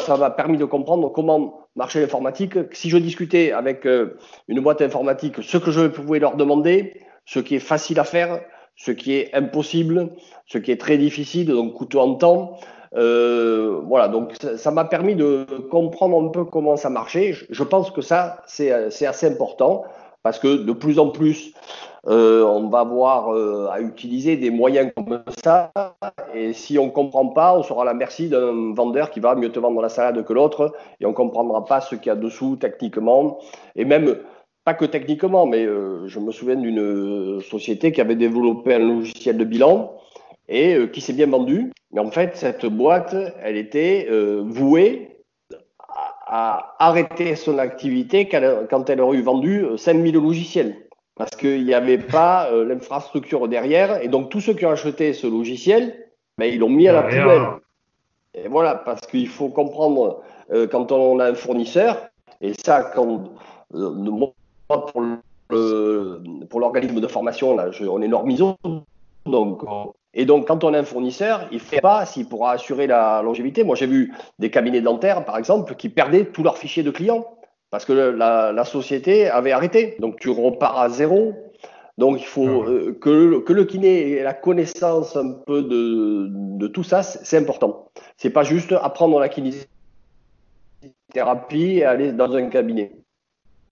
ça 0.00 0.16
m'a 0.16 0.30
permis 0.30 0.58
de 0.58 0.64
comprendre 0.64 1.08
comment 1.12 1.68
marchait 1.76 2.00
l'informatique. 2.00 2.54
Si 2.72 2.90
je 2.90 2.98
discutais 2.98 3.52
avec 3.52 3.86
euh, 3.86 4.18
une 4.48 4.58
boîte 4.58 4.82
informatique, 4.82 5.36
ce 5.42 5.58
que 5.58 5.70
je 5.70 5.86
pouvais 5.86 6.18
leur 6.18 6.36
demander, 6.36 7.00
ce 7.24 7.38
qui 7.38 7.54
est 7.54 7.60
facile 7.60 8.00
à 8.00 8.04
faire, 8.04 8.40
ce 8.74 8.90
qui 8.90 9.14
est 9.14 9.32
impossible, 9.32 10.10
ce 10.46 10.58
qui 10.58 10.72
est 10.72 10.80
très 10.80 10.98
difficile, 10.98 11.46
donc 11.46 11.74
coûteux 11.74 11.98
en 11.98 12.16
temps. 12.16 12.58
Euh, 12.96 13.80
voilà, 13.86 14.08
donc 14.08 14.34
ça 14.56 14.70
m'a 14.72 14.84
permis 14.84 15.14
de 15.14 15.46
comprendre 15.70 16.20
un 16.20 16.30
peu 16.30 16.44
comment 16.44 16.76
ça 16.76 16.90
marchait. 16.90 17.32
Je, 17.32 17.44
je 17.48 17.62
pense 17.62 17.92
que 17.92 18.02
ça, 18.02 18.42
c'est 18.48 18.72
assez 18.72 19.26
important 19.28 19.84
parce 20.24 20.40
que 20.40 20.56
de 20.64 20.72
plus 20.72 20.98
en 20.98 21.10
plus, 21.10 21.52
euh, 22.08 22.42
on 22.44 22.68
va 22.68 22.80
avoir 22.80 23.32
euh, 23.32 23.68
à 23.70 23.80
utiliser 23.80 24.36
des 24.36 24.50
moyens 24.50 24.90
comme 24.96 25.22
ça. 25.42 25.70
Et 26.34 26.52
si 26.52 26.78
on 26.78 26.86
ne 26.86 26.90
comprend 26.90 27.28
pas, 27.28 27.56
on 27.56 27.62
sera 27.62 27.82
à 27.82 27.84
la 27.84 27.94
merci 27.94 28.28
d'un 28.28 28.74
vendeur 28.74 29.10
qui 29.10 29.20
va 29.20 29.36
mieux 29.36 29.52
te 29.52 29.60
vendre 29.60 29.80
la 29.80 29.88
salade 29.88 30.24
que 30.24 30.32
l'autre 30.32 30.74
et 31.00 31.06
on 31.06 31.10
ne 31.10 31.14
comprendra 31.14 31.64
pas 31.64 31.80
ce 31.80 31.94
qu'il 31.94 32.06
y 32.06 32.10
a 32.10 32.16
dessous 32.16 32.56
techniquement. 32.56 33.38
Et 33.76 33.84
même, 33.84 34.16
pas 34.64 34.74
que 34.74 34.84
techniquement, 34.84 35.46
mais 35.46 35.64
euh, 35.64 36.08
je 36.08 36.18
me 36.18 36.32
souviens 36.32 36.56
d'une 36.56 37.40
société 37.40 37.92
qui 37.92 38.00
avait 38.00 38.16
développé 38.16 38.74
un 38.74 38.80
logiciel 38.80 39.38
de 39.38 39.44
bilan 39.44 39.92
et 40.48 40.76
qui 40.92 41.00
s'est 41.00 41.12
bien 41.12 41.28
vendu. 41.28 41.72
Mais 41.92 42.00
en 42.00 42.10
fait, 42.10 42.36
cette 42.36 42.66
boîte, 42.66 43.14
elle 43.42 43.56
était 43.56 44.08
vouée 44.42 45.20
à 46.26 46.74
arrêter 46.78 47.36
son 47.36 47.58
activité 47.58 48.28
quand 48.28 48.90
elle 48.90 49.00
aurait 49.00 49.18
eu 49.18 49.22
vendu 49.22 49.64
5000 49.76 50.14
logiciels 50.14 50.76
parce 51.16 51.30
qu'il 51.36 51.64
n'y 51.64 51.74
avait 51.74 51.98
pas 51.98 52.48
euh, 52.50 52.64
l'infrastructure 52.64 53.48
derrière. 53.48 54.02
Et 54.02 54.08
donc, 54.08 54.30
tous 54.30 54.40
ceux 54.40 54.54
qui 54.54 54.64
ont 54.66 54.70
acheté 54.70 55.12
ce 55.12 55.26
logiciel, 55.26 56.08
ben, 56.38 56.46
ils 56.46 56.58
l'ont 56.58 56.70
mis 56.70 56.88
à 56.88 56.92
la 56.92 57.02
poubelle. 57.02 57.46
Et 58.34 58.48
voilà, 58.48 58.74
parce 58.74 59.02
qu'il 59.02 59.28
faut 59.28 59.48
comprendre 59.48 60.22
euh, 60.52 60.66
quand 60.66 60.90
on 60.90 61.18
a 61.18 61.26
un 61.26 61.34
fournisseur, 61.34 62.08
et 62.40 62.54
ça, 62.64 62.90
quand, 62.94 63.24
euh, 63.74 64.26
pour 66.48 66.60
l'organisme 66.60 67.00
de 67.00 67.06
formation, 67.06 67.54
là, 67.54 67.70
on 67.88 68.00
est 68.00 68.08
normiso. 68.08 68.56
Donc, 69.26 69.62
et 70.14 70.24
donc, 70.24 70.46
quand 70.48 70.64
on 70.64 70.74
a 70.74 70.78
un 70.78 70.84
fournisseur, 70.84 71.46
il 71.50 71.56
ne 71.56 71.60
fait 71.60 71.80
pas 71.80 72.06
s'il 72.06 72.26
pourra 72.26 72.52
assurer 72.52 72.86
la 72.86 73.22
longévité. 73.22 73.64
Moi, 73.64 73.76
j'ai 73.76 73.86
vu 73.86 74.12
des 74.38 74.50
cabinets 74.50 74.80
dentaires, 74.80 75.24
par 75.24 75.38
exemple, 75.38 75.74
qui 75.74 75.88
perdaient 75.88 76.24
tous 76.24 76.42
leurs 76.42 76.58
fichiers 76.58 76.82
de 76.82 76.90
clients 76.90 77.26
parce 77.72 77.84
que 77.86 77.92
la, 77.92 78.64
société 78.64 79.28
avait 79.28 79.50
arrêté. 79.50 79.96
Donc 79.98 80.20
tu 80.20 80.28
repars 80.28 80.78
à 80.78 80.88
zéro. 80.90 81.32
Donc 81.98 82.20
il 82.20 82.26
faut 82.26 82.62
ah 82.64 82.70
euh, 82.70 82.96
que, 83.00 83.40
que, 83.40 83.52
le 83.52 83.64
kiné 83.64 84.12
ait 84.12 84.22
la 84.22 84.34
connaissance 84.34 85.16
un 85.16 85.32
peu 85.46 85.62
de, 85.62 86.28
de 86.30 86.66
tout 86.68 86.84
ça, 86.84 87.02
c'est 87.02 87.38
important. 87.38 87.88
C'est 88.16 88.30
pas 88.30 88.44
juste 88.44 88.72
apprendre 88.72 89.18
la 89.18 89.28
kinésithérapie 89.28 91.78
et 91.78 91.84
aller 91.84 92.12
dans 92.12 92.32
un 92.34 92.46
cabinet 92.48 92.92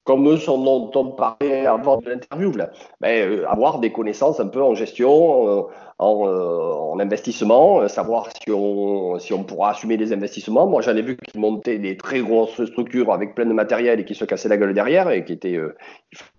comme 0.05 0.37
son 0.39 0.59
nom 0.59 0.91
on 0.95 1.05
parlait 1.13 1.67
avant 1.67 1.99
de 1.99 2.09
l'interview, 2.09 2.53
ben, 3.01 3.31
euh, 3.31 3.47
avoir 3.49 3.81
des 3.81 3.93
connaissances 3.93 4.41
un 4.41 4.49
peu 4.49 4.63
en 4.63 4.75
gestion, 4.75 5.49
euh, 5.49 5.63
en, 5.99 6.27
euh, 6.27 6.73
en, 6.73 6.99
investissement, 6.99 7.87
savoir 7.89 8.29
si 8.31 8.51
on, 8.51 9.19
si 9.19 9.33
on 9.33 9.45
pourra 9.45 9.71
assumer 9.71 9.97
des 9.97 10.13
investissements. 10.13 10.67
Moi, 10.67 10.81
j'en 10.83 10.97
ai 10.97 11.03
vu 11.03 11.17
qui 11.17 11.39
montaient 11.39 11.79
des 11.79 11.97
très 11.97 12.21
grosses 12.21 12.65
structures 12.65 13.13
avec 13.13 13.35
plein 13.35 13.47
de 13.47 13.53
matériel 13.53 14.01
et 14.01 14.05
qui 14.05 14.15
se 14.15 14.25
cassaient 14.25 14.49
la 14.49 14.57
gueule 14.57 14.75
derrière 14.75 15.11
et 15.11 15.25
qui 15.25 15.35
étaient 15.35 15.61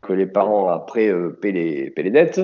que 0.02 0.14
les 0.14 0.26
parents 0.26 0.70
après 0.70 1.12
paient 1.42 1.52
les 1.52 2.12
dettes. 2.12 2.42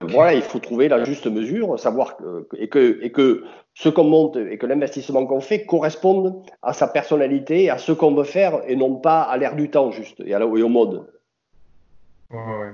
Voilà, 0.00 0.34
il 0.34 0.42
faut 0.42 0.58
trouver 0.58 0.88
la 0.88 1.04
juste 1.04 1.26
mesure, 1.26 1.78
savoir 1.78 2.16
et 2.56 2.68
que, 2.68 2.98
et 3.02 3.10
que 3.12 3.44
ce 3.74 3.88
qu'on 3.88 4.04
monte 4.04 4.36
et 4.36 4.58
que 4.58 4.66
l'investissement 4.66 5.26
qu'on 5.26 5.40
fait 5.40 5.64
corresponde 5.64 6.42
à 6.62 6.72
sa 6.72 6.88
personnalité, 6.88 7.70
à 7.70 7.78
ce 7.78 7.92
qu'on 7.92 8.14
veut 8.14 8.24
faire 8.24 8.60
et 8.66 8.74
non 8.74 8.96
pas 8.96 9.22
à 9.22 9.36
l'air 9.36 9.54
du 9.54 9.70
temps 9.70 9.90
juste 9.90 10.20
et, 10.24 10.34
au 10.34 10.68
mode. 10.68 11.06
Ouais. 12.30 12.72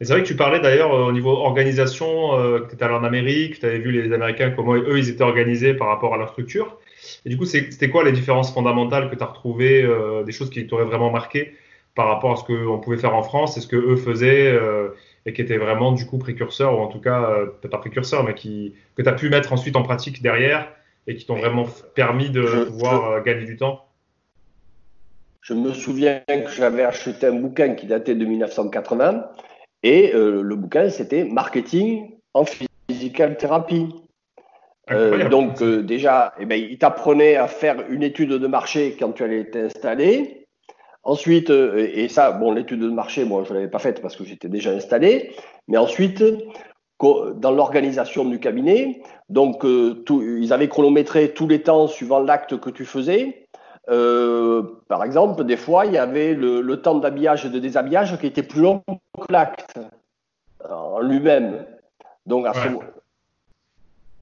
C'est 0.00 0.14
vrai 0.14 0.22
que 0.22 0.26
tu 0.26 0.36
parlais 0.36 0.60
d'ailleurs 0.60 0.94
euh, 0.94 1.08
au 1.08 1.12
niveau 1.12 1.30
organisation, 1.30 2.34
euh, 2.38 2.60
que 2.60 2.68
tu 2.68 2.74
étais 2.74 2.84
allé 2.84 2.94
en 2.94 3.04
Amérique, 3.04 3.60
tu 3.60 3.66
avais 3.66 3.78
vu 3.78 3.92
les 3.92 4.10
Américains, 4.14 4.50
comment 4.50 4.74
eux 4.74 4.98
ils 4.98 5.10
étaient 5.10 5.22
organisés 5.22 5.74
par 5.74 5.88
rapport 5.88 6.14
à 6.14 6.16
leur 6.16 6.30
structure. 6.30 6.78
Et 7.26 7.28
du 7.28 7.36
coup, 7.36 7.44
c'était 7.44 7.90
quoi 7.90 8.02
les 8.02 8.12
différences 8.12 8.52
fondamentales 8.52 9.10
que 9.10 9.14
tu 9.14 9.22
as 9.22 9.26
retrouvées, 9.26 9.82
euh, 9.82 10.22
des 10.22 10.32
choses 10.32 10.48
qui 10.48 10.66
t'auraient 10.66 10.86
vraiment 10.86 11.10
marqué 11.10 11.54
par 11.94 12.06
rapport 12.08 12.32
à 12.32 12.36
ce 12.36 12.44
qu'on 12.44 12.78
pouvait 12.78 12.96
faire 12.96 13.14
en 13.14 13.22
France 13.22 13.58
et 13.58 13.60
ce 13.60 13.66
que 13.66 13.76
eux 13.76 13.96
faisaient 13.96 14.58
et 15.26 15.32
qui 15.32 15.42
était 15.42 15.58
vraiment 15.58 15.92
du 15.92 16.06
coup 16.06 16.18
précurseur, 16.18 16.78
ou 16.78 16.82
en 16.82 16.88
tout 16.88 17.00
cas, 17.00 17.30
euh, 17.30 17.46
peut-être 17.46 17.70
pas 17.70 17.78
précurseur, 17.78 18.24
mais 18.24 18.34
qui, 18.34 18.74
que 18.94 19.02
tu 19.02 19.08
as 19.08 19.12
pu 19.12 19.28
mettre 19.28 19.52
ensuite 19.52 19.76
en 19.76 19.82
pratique 19.82 20.22
derrière 20.22 20.68
et 21.06 21.16
qui 21.16 21.26
t'ont 21.26 21.36
vraiment 21.36 21.66
permis 21.94 22.30
de 22.30 22.64
pouvoir 22.64 23.10
euh, 23.10 23.20
gagner 23.20 23.44
du 23.44 23.56
temps. 23.56 23.86
Je 25.42 25.54
me 25.54 25.72
souviens 25.72 26.22
que 26.26 26.50
j'avais 26.54 26.84
acheté 26.84 27.26
un 27.26 27.34
bouquin 27.34 27.74
qui 27.74 27.86
datait 27.86 28.14
de 28.14 28.24
1980 28.24 29.26
et 29.82 30.14
euh, 30.14 30.42
le 30.42 30.56
bouquin 30.56 30.90
c'était 30.90 31.24
Marketing 31.24 32.10
en 32.34 32.44
physical 32.44 33.36
thérapie. 33.36 33.88
donc 35.30 35.62
déjà, 35.62 36.34
eh 36.38 36.46
ben, 36.46 36.60
il 36.60 36.78
t'apprenait 36.78 37.36
à 37.36 37.46
faire 37.46 37.84
une 37.90 38.02
étude 38.02 38.30
de 38.30 38.46
marché 38.46 38.96
quand 38.98 39.12
tu 39.12 39.22
allais 39.22 39.44
t'installer, 39.44 40.39
Ensuite, 41.02 41.50
euh, 41.50 41.88
et 41.94 42.08
ça, 42.08 42.32
bon, 42.32 42.52
l'étude 42.52 42.80
de 42.80 42.90
marché, 42.90 43.24
moi, 43.24 43.42
je 43.44 43.50
ne 43.50 43.54
l'avais 43.54 43.70
pas 43.70 43.78
faite 43.78 44.02
parce 44.02 44.16
que 44.16 44.24
j'étais 44.24 44.48
déjà 44.48 44.70
installé. 44.70 45.34
Mais 45.68 45.78
ensuite, 45.78 46.22
dans 47.00 47.50
l'organisation 47.50 48.26
du 48.26 48.38
cabinet, 48.38 49.00
donc 49.30 49.64
euh, 49.64 50.04
ils 50.10 50.52
avaient 50.52 50.68
chronométré 50.68 51.32
tous 51.32 51.48
les 51.48 51.62
temps 51.62 51.86
suivant 51.86 52.20
l'acte 52.20 52.60
que 52.60 52.68
tu 52.68 52.84
faisais. 52.84 53.46
Euh, 53.88 54.62
par 54.88 55.02
exemple, 55.02 55.44
des 55.44 55.56
fois, 55.56 55.86
il 55.86 55.92
y 55.92 55.98
avait 55.98 56.34
le, 56.34 56.76
temps 56.76 56.96
d'habillage 56.96 57.46
et 57.46 57.48
de 57.48 57.58
déshabillage 57.58 58.18
qui 58.18 58.26
était 58.26 58.42
plus 58.42 58.60
long 58.60 58.82
que 58.86 59.32
l'acte 59.32 59.80
en 60.68 61.00
lui-même. 61.00 61.64
Donc, 62.26 62.46
à 62.46 62.52
ce 62.52 62.68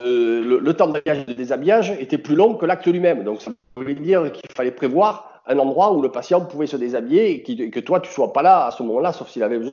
le, 0.00 0.60
le, 0.60 0.74
temps 0.74 0.86
d'habillage 0.86 1.18
et 1.22 1.24
de 1.24 1.32
déshabillage 1.32 1.90
était 1.98 2.18
plus 2.18 2.36
long 2.36 2.54
que 2.54 2.64
l'acte 2.64 2.86
lui-même. 2.86 3.24
Donc, 3.24 3.42
ça 3.42 3.50
veut 3.76 3.94
dire 3.94 4.30
qu'il 4.30 4.48
fallait 4.52 4.70
prévoir 4.70 5.37
un 5.48 5.58
endroit 5.58 5.92
où 5.92 6.02
le 6.02 6.10
patient 6.10 6.40
pouvait 6.42 6.66
se 6.66 6.76
déshabiller 6.76 7.42
et, 7.50 7.70
que 7.70 7.80
toi, 7.80 8.00
tu 8.00 8.08
ne 8.08 8.12
sois 8.12 8.32
pas 8.32 8.42
là 8.42 8.66
à 8.66 8.70
ce 8.70 8.82
moment-là, 8.82 9.12
sauf 9.12 9.28
s'il 9.28 9.42
avait 9.42 9.58
besoin 9.58 9.72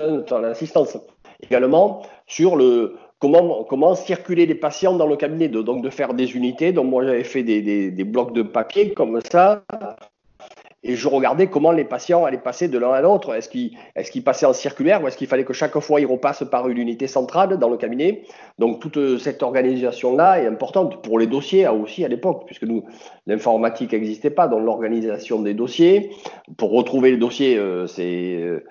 de 0.00 0.20
ton 0.20 0.42
assistance. 0.44 0.98
Également, 1.40 2.02
sur 2.26 2.56
le, 2.56 2.96
comment, 3.18 3.64
comment 3.64 3.94
circuler 3.94 4.46
les 4.46 4.56
patients 4.56 4.96
dans 4.96 5.06
le 5.06 5.16
cabinet, 5.16 5.48
donc 5.48 5.82
de 5.82 5.90
faire 5.90 6.12
des 6.12 6.34
unités. 6.34 6.72
Donc 6.72 6.86
moi, 6.86 7.04
j'avais 7.04 7.24
fait 7.24 7.44
des, 7.44 8.04
blocs 8.04 8.34
de 8.34 8.42
papier 8.42 8.92
comme 8.92 9.20
ça. 9.30 9.62
Et 10.84 10.96
je 10.96 11.08
regardais 11.08 11.46
comment 11.46 11.70
les 11.70 11.84
patients 11.84 12.24
allaient 12.24 12.38
passer 12.38 12.66
de 12.66 12.76
l'un 12.76 12.90
à 12.90 13.00
l'autre. 13.00 13.34
Est-ce 13.34 13.48
qu'ils 13.48 14.24
passaient 14.24 14.46
en 14.46 14.52
circulaire 14.52 15.02
ou 15.02 15.06
est-ce 15.06 15.16
qu'il 15.16 15.28
fallait 15.28 15.44
que 15.44 15.52
chaque 15.52 15.78
fois 15.78 16.00
ils 16.00 16.06
repassent 16.06 16.44
par 16.50 16.68
une 16.68 16.78
unité 16.78 17.06
centrale 17.06 17.56
dans 17.58 17.68
le 17.68 17.76
cabinet? 17.76 18.24
Donc 18.58 18.80
toute 18.80 18.96
euh, 18.96 19.18
cette 19.18 19.42
organisation-là 19.42 20.42
est 20.42 20.46
importante 20.46 21.02
pour 21.02 21.20
les 21.20 21.28
dossiers 21.28 21.68
aussi 21.68 22.04
à 22.04 22.08
l'époque, 22.08 22.44
puisque 22.46 22.64
nous, 22.64 22.84
l'informatique 23.26 23.92
n'existait 23.92 24.30
pas, 24.30 24.48
dans 24.48 24.58
l'organisation 24.58 25.40
des 25.40 25.54
dossiers. 25.54 26.10
Pour 26.56 26.72
retrouver 26.72 27.12
les 27.12 27.16
dossiers, 27.16 27.56
euh, 27.56 27.86
c'est 27.86 28.36
euh, 28.40 28.64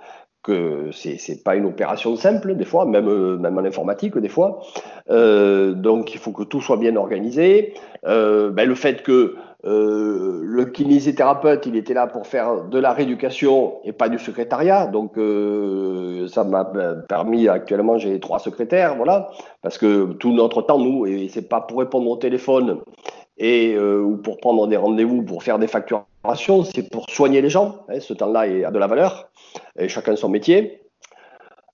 que 0.43 0.89
c'est 0.91 1.43
pas 1.43 1.55
une 1.55 1.65
opération 1.65 2.15
simple 2.15 2.55
des 2.55 2.65
fois, 2.65 2.85
même, 2.85 3.37
même 3.37 3.57
en 3.59 3.63
informatique 3.63 4.17
des 4.17 4.27
fois. 4.27 4.59
donc 5.07 6.15
il 6.15 6.17
faut 6.17 6.31
que 6.31 6.41
tout 6.41 6.61
soit 6.61 6.77
bien 6.77 6.95
organisé. 6.95 7.75
Ben, 8.03 8.65
le 8.65 8.73
fait 8.73 9.03
que 9.03 9.35
euh, 9.63 10.41
le 10.43 10.65
kinésithérapeute, 10.65 11.67
il 11.67 11.75
était 11.75 11.93
là 11.93 12.07
pour 12.07 12.25
faire 12.25 12.63
de 12.63 12.79
la 12.79 12.93
rééducation 12.93 13.79
et 13.83 13.91
pas 13.91 14.09
du 14.09 14.17
secrétariat. 14.17 14.87
Donc, 14.87 15.17
euh, 15.17 16.27
ça 16.27 16.43
m'a 16.43 16.65
permis, 17.07 17.47
actuellement, 17.47 17.97
j'ai 17.97 18.19
trois 18.19 18.39
secrétaires, 18.39 18.95
voilà. 18.95 19.29
Parce 19.61 19.77
que 19.77 20.13
tout 20.13 20.33
notre 20.33 20.63
temps, 20.63 20.79
nous, 20.79 21.05
et 21.05 21.29
c'est 21.29 21.47
pas 21.47 21.61
pour 21.61 21.79
répondre 21.79 22.09
au 22.09 22.17
téléphone 22.17 22.81
et, 23.37 23.75
euh, 23.75 24.01
ou 24.01 24.17
pour 24.17 24.37
prendre 24.37 24.65
des 24.67 24.77
rendez-vous, 24.77 25.21
pour 25.21 25.43
faire 25.43 25.59
des 25.59 25.67
facturations, 25.67 26.63
c'est 26.63 26.89
pour 26.89 27.09
soigner 27.09 27.41
les 27.41 27.49
gens. 27.49 27.85
Hein, 27.89 27.99
ce 27.99 28.13
temps-là 28.13 28.41
a 28.41 28.71
de 28.71 28.79
la 28.79 28.87
valeur, 28.87 29.29
chacun 29.87 30.15
son 30.15 30.29
métier. 30.29 30.81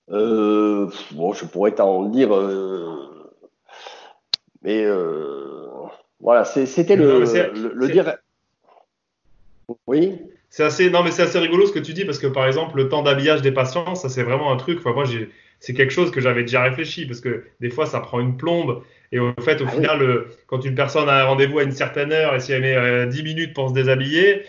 bon, 0.08 1.32
je 1.32 1.44
pourrais 1.46 1.72
t'en 1.72 2.04
dire, 2.04 2.30
mais 4.62 4.84
voilà, 6.20 6.44
c'était 6.44 6.96
le, 6.96 7.20
le, 7.74 7.88
dire. 7.88 8.16
Oui. 9.86 10.18
C'est 10.50 10.64
assez, 10.64 10.90
non, 10.90 11.02
mais 11.02 11.10
c'est 11.10 11.22
assez 11.22 11.38
rigolo 11.38 11.66
ce 11.66 11.72
que 11.72 11.78
tu 11.78 11.92
dis 11.92 12.04
parce 12.04 12.18
que 12.18 12.26
par 12.26 12.46
exemple, 12.46 12.76
le 12.76 12.88
temps 12.88 13.02
d'habillage 13.02 13.42
des 13.42 13.52
patients, 13.52 13.94
ça 13.94 14.08
c'est 14.08 14.22
vraiment 14.22 14.50
un 14.50 14.56
truc. 14.56 14.78
Enfin, 14.80 14.92
moi, 14.92 15.04
c'est 15.60 15.74
quelque 15.74 15.92
chose 15.92 16.10
que 16.10 16.20
j'avais 16.20 16.42
déjà 16.42 16.62
réfléchi 16.62 17.06
parce 17.06 17.20
que 17.20 17.44
des 17.60 17.70
fois, 17.70 17.86
ça 17.86 18.00
prend 18.00 18.18
une 18.18 18.36
plombe. 18.36 18.82
Et 19.12 19.18
au 19.18 19.32
fait, 19.40 19.60
au 19.62 19.66
ah 19.66 19.70
final, 19.70 20.24
quand 20.46 20.64
une 20.64 20.74
personne 20.74 21.08
a 21.08 21.22
un 21.22 21.24
rendez-vous 21.24 21.60
à 21.60 21.62
une 21.62 21.72
certaine 21.72 22.12
heure 22.12 22.34
et 22.34 22.40
si 22.40 22.52
elle 22.52 22.62
met 22.62 23.06
10 23.06 23.20
euh, 23.20 23.22
minutes 23.22 23.54
pour 23.54 23.68
se 23.68 23.74
déshabiller, 23.74 24.42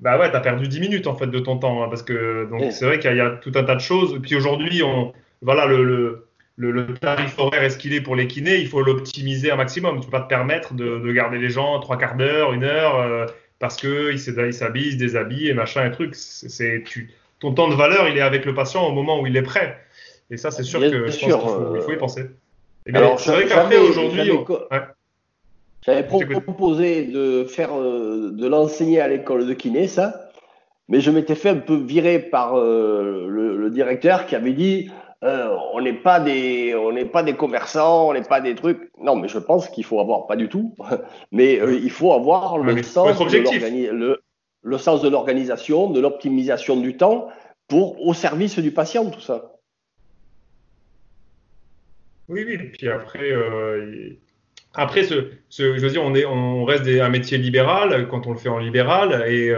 bah 0.00 0.18
ouais, 0.18 0.30
t'as 0.30 0.40
perdu 0.40 0.66
10 0.66 0.80
minutes 0.80 1.06
en 1.06 1.14
fait 1.14 1.26
de 1.26 1.38
ton 1.38 1.58
temps. 1.58 1.82
Hein, 1.82 1.88
parce 1.88 2.02
que 2.02 2.48
donc 2.50 2.72
c'est 2.72 2.86
vrai 2.86 2.98
qu'il 2.98 3.14
y, 3.14 3.20
a 3.20 3.30
tout 3.30 3.52
un 3.54 3.64
tas 3.64 3.74
de 3.74 3.80
choses. 3.80 4.14
Et 4.14 4.20
puis 4.20 4.36
aujourd'hui, 4.36 4.82
on, 4.82 5.12
voilà, 5.42 5.66
le 5.66 5.84
le, 5.84 6.26
tarif 7.00 7.38
horaire 7.38 7.62
est 7.62 7.70
ce 7.70 7.78
qu'il 7.78 7.94
est 7.94 8.00
pour 8.00 8.16
les 8.16 8.26
kinés, 8.26 8.58
il 8.58 8.68
faut 8.68 8.82
l'optimiser 8.82 9.50
un 9.50 9.56
maximum. 9.56 9.94
Tu 9.94 10.00
ne 10.00 10.04
peux 10.04 10.10
pas 10.10 10.20
te 10.20 10.28
permettre 10.28 10.74
de, 10.74 11.12
garder 11.12 11.38
les 11.38 11.50
gens 11.50 11.78
trois 11.80 11.98
quarts 11.98 12.16
d'heure, 12.16 12.52
une 12.52 12.64
heure, 12.64 12.98
euh, 12.98 13.26
parce 13.58 13.76
qu'ils 13.76 14.18
s'habillent, 14.18 14.88
ils 14.88 14.92
se 14.92 14.98
déshabillent 14.98 15.48
et 15.48 15.54
machin 15.54 15.86
et 15.86 15.90
truc. 15.90 16.14
C'est, 16.14 16.82
tu, 16.84 17.10
ton 17.40 17.52
temps 17.52 17.68
de 17.68 17.74
valeur, 17.74 18.08
il 18.08 18.16
est 18.16 18.22
avec 18.22 18.44
le 18.44 18.54
patient 18.54 18.86
au 18.86 18.92
moment 18.92 19.20
où 19.20 19.26
il 19.26 19.36
est 19.36 19.42
prêt. 19.42 19.78
Et 20.30 20.36
ça, 20.36 20.50
c'est 20.50 20.62
sûr 20.62 20.80
que 20.80 20.86
je 20.88 20.98
pense 20.98 21.16
qu'il 21.16 21.82
faut, 21.82 21.92
y 21.92 21.96
penser. 21.96 22.26
Et 22.86 22.92
bien, 22.92 23.16
c'est 23.16 23.32
vrai 23.32 23.46
qu'après, 23.46 23.78
aujourd'hui. 23.78 24.30
J'avais 25.84 26.02
proposé 26.04 27.04
de 27.04 27.44
faire, 27.44 27.70
euh, 27.72 28.30
de 28.32 28.46
l'enseigner 28.46 29.00
à 29.00 29.08
l'école 29.08 29.46
de 29.46 29.54
kiné, 29.54 29.88
ça. 29.88 30.30
Mais 30.88 31.00
je 31.00 31.10
m'étais 31.10 31.36
fait 31.36 31.50
un 31.50 31.56
peu 31.56 31.76
virer 31.76 32.18
par 32.18 32.58
euh, 32.58 33.26
le, 33.28 33.70
directeur 33.70 34.26
qui 34.26 34.34
avait 34.34 34.52
dit 34.52 34.90
euh, 35.22 35.54
on 35.74 35.82
n'est 35.82 35.92
pas 35.92 36.18
des, 36.18 36.74
on 36.74 36.92
n'est 36.92 37.04
pas 37.04 37.22
des 37.22 37.34
commerçants, 37.34 38.08
on 38.08 38.14
n'est 38.14 38.22
pas 38.22 38.40
des 38.40 38.54
trucs. 38.54 38.90
Non, 38.98 39.16
mais 39.16 39.28
je 39.28 39.38
pense 39.38 39.68
qu'il 39.68 39.84
faut 39.84 40.00
avoir, 40.00 40.26
pas 40.26 40.36
du 40.36 40.48
tout, 40.48 40.74
mais 41.32 41.60
euh, 41.60 41.74
il 41.74 41.90
faut 41.90 42.14
avoir 42.14 42.56
le, 42.56 42.82
sens 42.82 43.18
de 43.18 44.18
le, 44.62 44.78
sens 44.78 45.02
de 45.02 45.08
l'organisation, 45.10 45.90
de 45.90 46.00
l'optimisation 46.00 46.76
du 46.76 46.96
temps 46.96 47.28
pour 47.68 48.00
au 48.06 48.14
service 48.14 48.58
du 48.58 48.70
patient, 48.70 49.10
tout 49.10 49.20
ça. 49.20 49.56
Oui, 52.28 52.44
oui. 52.46 52.56
Puis 52.56 52.88
après, 52.88 53.30
euh, 53.30 54.16
après, 54.72 55.02
ce, 55.02 55.32
je 55.50 55.64
veux 55.64 55.90
dire, 55.90 56.02
on 56.02 56.14
est, 56.14 56.24
on 56.24 56.64
reste 56.64 56.86
un 56.86 57.08
métier 57.10 57.36
libéral 57.36 58.08
quand 58.08 58.26
on 58.26 58.32
le 58.32 58.38
fait 58.38 58.48
en 58.48 58.58
libéral 58.58 59.28
et 59.28 59.52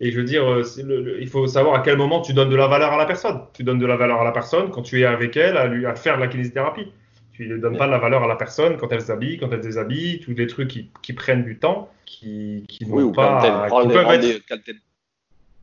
et 0.00 0.10
je 0.10 0.18
veux 0.18 0.24
dire, 0.24 0.50
euh, 0.50 1.18
il 1.20 1.28
faut 1.28 1.46
savoir 1.46 1.74
à 1.74 1.80
quel 1.80 1.98
moment 1.98 2.22
tu 2.22 2.32
donnes 2.32 2.48
de 2.48 2.56
la 2.56 2.68
valeur 2.68 2.92
à 2.92 2.96
la 2.96 3.04
personne. 3.04 3.42
Tu 3.52 3.64
donnes 3.64 3.78
de 3.78 3.86
la 3.86 3.96
valeur 3.96 4.20
à 4.20 4.24
la 4.24 4.32
personne 4.32 4.70
quand 4.70 4.80
tu 4.80 5.00
es 5.00 5.04
avec 5.04 5.36
elle 5.36 5.58
à, 5.58 5.66
lui, 5.66 5.84
à 5.84 5.94
faire 5.94 6.16
de 6.16 6.22
la 6.22 6.28
kinésithérapie. 6.28 6.90
Tu 7.32 7.46
ne 7.46 7.58
donnes 7.58 7.76
pas 7.76 7.86
de 7.86 7.92
la 7.92 7.98
valeur 7.98 8.22
à 8.22 8.26
la 8.26 8.36
personne 8.36 8.78
quand 8.78 8.90
elle 8.92 9.02
s'habille, 9.02 9.38
quand 9.38 9.52
elle 9.52 9.60
déshabille, 9.60 10.20
tous 10.20 10.32
les 10.32 10.46
trucs 10.46 10.68
qui, 10.68 10.90
qui 11.02 11.12
prennent 11.12 11.44
du 11.44 11.58
temps, 11.58 11.90
qui, 12.06 12.64
qui 12.66 12.86
n'ont 12.86 13.12
pas. 13.12 13.40
Quand 13.68 13.82
elle, 13.82 14.00
prend 14.02 14.12
les 14.12 14.42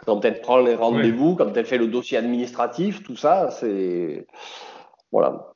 quand 0.05 0.23
elle 0.23 0.39
prend 0.39 0.59
les 0.59 0.75
rendez-vous, 0.75 1.35
quand 1.35 1.57
elle 1.57 1.65
fait 1.65 1.79
le 1.79 1.87
dossier 1.87 2.17
administratif, 2.17 3.03
tout 3.03 3.15
ça, 3.15 3.49
c'est. 3.49 4.27
Voilà. 5.11 5.53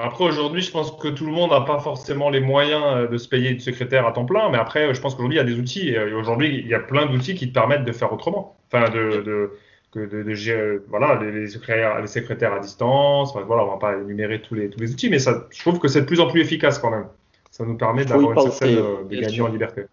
Après, 0.00 0.24
aujourd'hui, 0.24 0.62
je 0.62 0.70
pense 0.70 0.92
que 0.92 1.08
tout 1.08 1.26
le 1.26 1.32
monde 1.32 1.50
n'a 1.50 1.62
pas 1.62 1.80
forcément 1.80 2.30
les 2.30 2.40
moyens 2.40 2.84
euh, 2.84 3.08
de 3.08 3.18
se 3.18 3.28
payer 3.28 3.54
de 3.54 3.60
secrétaire 3.60 4.06
à 4.06 4.12
temps 4.12 4.24
plein, 4.24 4.48
mais 4.48 4.58
après, 4.58 4.94
je 4.94 5.00
pense 5.00 5.16
qu'aujourd'hui, 5.16 5.38
il 5.38 5.40
y 5.40 5.42
a 5.42 5.44
des 5.44 5.58
outils. 5.58 5.88
Et 5.88 6.12
aujourd'hui, 6.12 6.60
il 6.60 6.68
y 6.68 6.74
a 6.74 6.78
plein 6.78 7.06
d'outils 7.06 7.34
qui 7.34 7.48
te 7.48 7.52
permettent 7.52 7.84
de 7.84 7.90
faire 7.90 8.12
autrement. 8.12 8.56
Enfin, 8.72 8.90
de, 8.90 9.22
de, 9.22 10.06
de, 10.06 10.22
de 10.22 10.34
gérer, 10.34 10.78
voilà, 10.88 11.20
les, 11.20 11.48
secrétaires, 11.48 12.00
les 12.00 12.06
secrétaires 12.06 12.52
à 12.52 12.60
distance. 12.60 13.30
Enfin, 13.34 13.44
voilà, 13.44 13.64
on 13.64 13.70
va 13.72 13.76
pas 13.78 13.96
énumérer 13.96 14.40
tous 14.40 14.54
les, 14.54 14.70
tous 14.70 14.78
les 14.78 14.92
outils, 14.92 15.10
mais 15.10 15.18
ça, 15.18 15.48
je 15.50 15.60
trouve 15.60 15.80
que 15.80 15.88
c'est 15.88 16.02
de 16.02 16.06
plus 16.06 16.20
en 16.20 16.28
plus 16.28 16.42
efficace 16.42 16.78
quand 16.78 16.90
même. 16.90 17.06
Ça 17.50 17.64
nous 17.64 17.76
permet 17.76 18.04
d'avoir 18.04 18.46
une 18.46 18.52
certaine 18.52 18.78
euh, 18.78 19.02
de 19.02 19.16
gagner 19.16 19.40
en 19.40 19.48
liberté. 19.48 19.86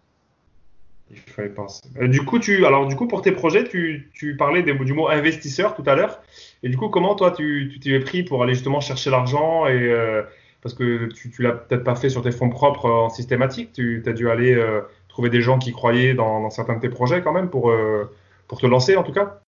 Il 1.10 1.18
fallait 1.18 1.48
penser. 1.48 1.82
Euh, 2.00 2.08
du 2.08 2.24
coup, 2.24 2.38
tu, 2.38 2.66
alors, 2.66 2.86
du 2.86 2.96
coup, 2.96 3.06
pour 3.06 3.22
tes 3.22 3.32
projets, 3.32 3.64
tu, 3.64 4.10
tu 4.12 4.36
parlais 4.36 4.62
des, 4.62 4.74
du 4.74 4.92
mot 4.92 5.08
investisseur 5.08 5.74
tout 5.74 5.84
à 5.86 5.94
l'heure. 5.94 6.20
Et 6.62 6.68
du 6.68 6.76
coup, 6.76 6.88
comment 6.88 7.14
toi, 7.14 7.30
tu 7.30 7.78
t'es 7.80 7.98
pris 8.00 8.24
pour 8.24 8.42
aller 8.42 8.54
justement 8.54 8.80
chercher 8.80 9.10
l'argent 9.10 9.66
et 9.66 9.90
euh, 9.90 10.22
parce 10.62 10.74
que 10.74 11.06
tu, 11.12 11.30
tu 11.30 11.42
l'as 11.42 11.52
peut-être 11.52 11.84
pas 11.84 11.94
fait 11.94 12.08
sur 12.08 12.22
tes 12.22 12.32
fonds 12.32 12.50
propres 12.50 12.90
en 12.90 13.08
systématique, 13.08 13.72
tu 13.72 14.02
as 14.04 14.12
dû 14.12 14.28
aller 14.28 14.52
euh, 14.52 14.80
trouver 15.08 15.30
des 15.30 15.42
gens 15.42 15.58
qui 15.58 15.72
croyaient 15.72 16.14
dans, 16.14 16.50
certains 16.50 16.74
de 16.74 16.80
tes 16.80 16.88
projets 16.88 17.22
quand 17.22 17.32
même 17.32 17.50
pour, 17.50 17.70
euh, 17.70 18.10
pour 18.48 18.60
te 18.60 18.66
lancer 18.66 18.96
en 18.96 19.04
tout 19.04 19.12
cas. 19.12 19.40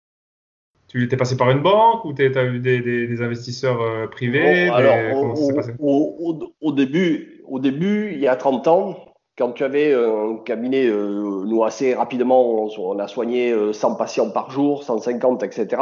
Tu 0.87 1.03
étais 1.03 1.17
passé 1.17 1.37
par 1.37 1.51
une 1.51 1.61
banque 1.61 2.05
ou 2.05 2.15
tu 2.15 2.23
as 2.23 2.45
eu 2.45 2.61
des, 2.61 2.81
des, 2.81 3.21
investisseurs 3.21 4.09
privés? 4.11 4.69
Alors, 4.69 5.37
au, 5.81 6.53
au, 6.63 6.73
début, 6.73 7.43
au 7.47 7.59
début, 7.59 8.13
il 8.13 8.21
y 8.21 8.27
a 8.27 8.37
30 8.37 8.69
ans, 8.69 9.08
quand 9.39 9.53
tu 9.53 9.63
avais 9.63 9.95
un 9.95 10.37
cabinet, 10.45 10.91
nous 10.91 11.65
assez 11.65 11.95
rapidement, 11.95 12.69
on, 12.79 12.99
a 12.99 13.07
soigné 13.07 13.55
100 13.73 13.95
patients 13.95 14.31
par 14.31 14.51
jour, 14.51 14.83
150, 14.83 15.45
etc. 15.45 15.77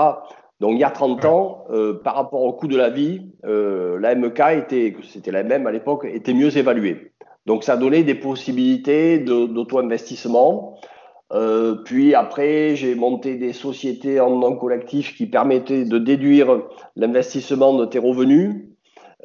Donc 0.60 0.72
il 0.72 0.78
y 0.78 0.84
a 0.84 0.90
30 0.90 1.24
ans, 1.26 1.64
euh, 1.70 2.00
par 2.02 2.14
rapport 2.14 2.42
au 2.42 2.52
coût 2.54 2.66
de 2.66 2.76
la 2.76 2.88
vie, 2.88 3.30
euh, 3.44 3.98
la 4.00 4.14
MK 4.14 4.40
était, 4.56 4.96
c'était 5.02 5.30
la 5.30 5.42
même 5.42 5.66
à 5.66 5.70
l'époque, 5.72 6.06
était 6.10 6.32
mieux 6.32 6.56
évaluée. 6.56 7.12
Donc 7.44 7.62
ça 7.62 7.76
donnait 7.76 8.04
des 8.04 8.14
possibilités 8.14 9.18
d'auto-investissement. 9.18 10.78
Euh, 11.32 11.76
puis 11.84 12.14
après, 12.14 12.74
j'ai 12.74 12.94
monté 12.94 13.36
des 13.36 13.52
sociétés 13.52 14.18
en 14.18 14.30
non 14.30 14.56
collectif 14.56 15.14
qui 15.16 15.26
permettaient 15.26 15.84
de 15.84 15.98
déduire 15.98 16.62
l'investissement 16.96 17.74
de 17.74 17.84
tes 17.84 17.98
revenus 17.98 18.68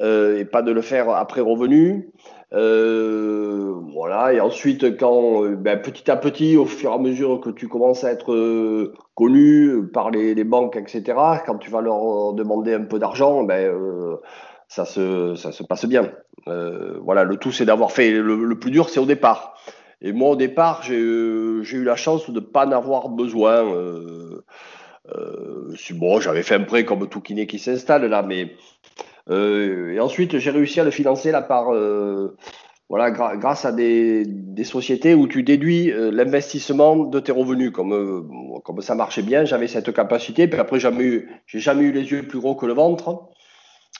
et 0.00 0.44
pas 0.44 0.62
de 0.62 0.72
le 0.72 0.80
faire 0.80 1.10
après 1.10 1.40
revenu. 1.40 2.10
Euh, 2.54 3.72
voilà, 3.94 4.34
et 4.34 4.40
ensuite, 4.40 4.98
quand 4.98 5.44
euh, 5.44 5.56
ben, 5.56 5.80
petit 5.80 6.10
à 6.10 6.16
petit, 6.16 6.56
au 6.56 6.66
fur 6.66 6.90
et 6.90 6.94
à 6.94 6.98
mesure 6.98 7.40
que 7.40 7.48
tu 7.48 7.66
commences 7.66 8.04
à 8.04 8.12
être 8.12 8.32
euh, 8.32 8.92
connu 9.14 9.86
par 9.92 10.10
les, 10.10 10.44
banques, 10.44 10.76
etc., 10.76 11.02
quand 11.46 11.56
tu 11.58 11.70
vas 11.70 11.80
leur 11.80 12.34
demander 12.34 12.74
un 12.74 12.84
peu 12.84 12.98
d'argent, 12.98 13.42
ben, 13.42 13.74
ça, 14.68 14.84
se, 14.84 15.34
ça 15.34 15.52
se 15.52 15.62
passe 15.62 15.86
bien. 15.86 16.10
voilà, 16.46 17.24
le 17.24 17.36
tout, 17.36 17.52
c'est 17.52 17.64
d'avoir 17.64 17.92
fait. 17.92 18.10
Le, 18.10 18.58
plus 18.58 18.70
dur, 18.70 18.90
c'est 18.90 19.00
au 19.00 19.06
départ. 19.06 19.54
Et 20.02 20.12
moi, 20.12 20.30
au 20.30 20.36
départ, 20.36 20.82
j'ai 20.82 20.96
eu 20.96 21.84
la 21.84 21.96
chance 21.96 22.28
de 22.28 22.34
ne 22.34 22.40
pas 22.40 22.66
en 22.66 22.72
avoir 22.72 23.08
besoin. 23.08 23.64
bon, 25.92 26.20
j'avais 26.20 26.42
fait 26.42 26.56
un 26.56 26.64
prêt 26.64 26.84
comme 26.84 27.08
tout 27.08 27.20
kiné 27.20 27.46
qui 27.46 27.58
s'installe 27.58 28.04
là, 28.06 28.22
mais 28.22 28.56
et 29.30 30.00
ensuite, 30.00 30.38
j'ai 30.38 30.50
réussi 30.50 30.80
à 30.80 30.84
le 30.84 30.90
financer 30.90 31.30
là 31.30 31.42
par 31.42 31.72
euh, 31.72 32.36
voilà, 32.88 33.10
grâce 33.10 33.64
à 33.64 33.72
des, 33.72 34.24
des, 34.26 34.64
sociétés 34.64 35.14
où 35.14 35.28
tu 35.28 35.42
déduis 35.42 35.92
euh, 35.92 36.10
l'investissement 36.10 36.96
de 36.96 37.20
tes 37.20 37.32
revenus. 37.32 37.70
Comme, 37.70 38.28
comme 38.64 38.80
ça 38.80 38.94
marchait 38.94 39.22
bien, 39.22 39.44
j'avais 39.44 39.68
cette 39.68 39.92
capacité. 39.92 40.48
Puis 40.48 40.60
après, 40.60 40.80
jamais 40.80 41.24
j'ai 41.46 41.60
jamais 41.60 41.84
eu 41.84 41.92
les 41.92 42.10
yeux 42.10 42.26
plus 42.26 42.40
gros 42.40 42.54
que 42.54 42.66
le 42.66 42.74
ventre. 42.74 43.28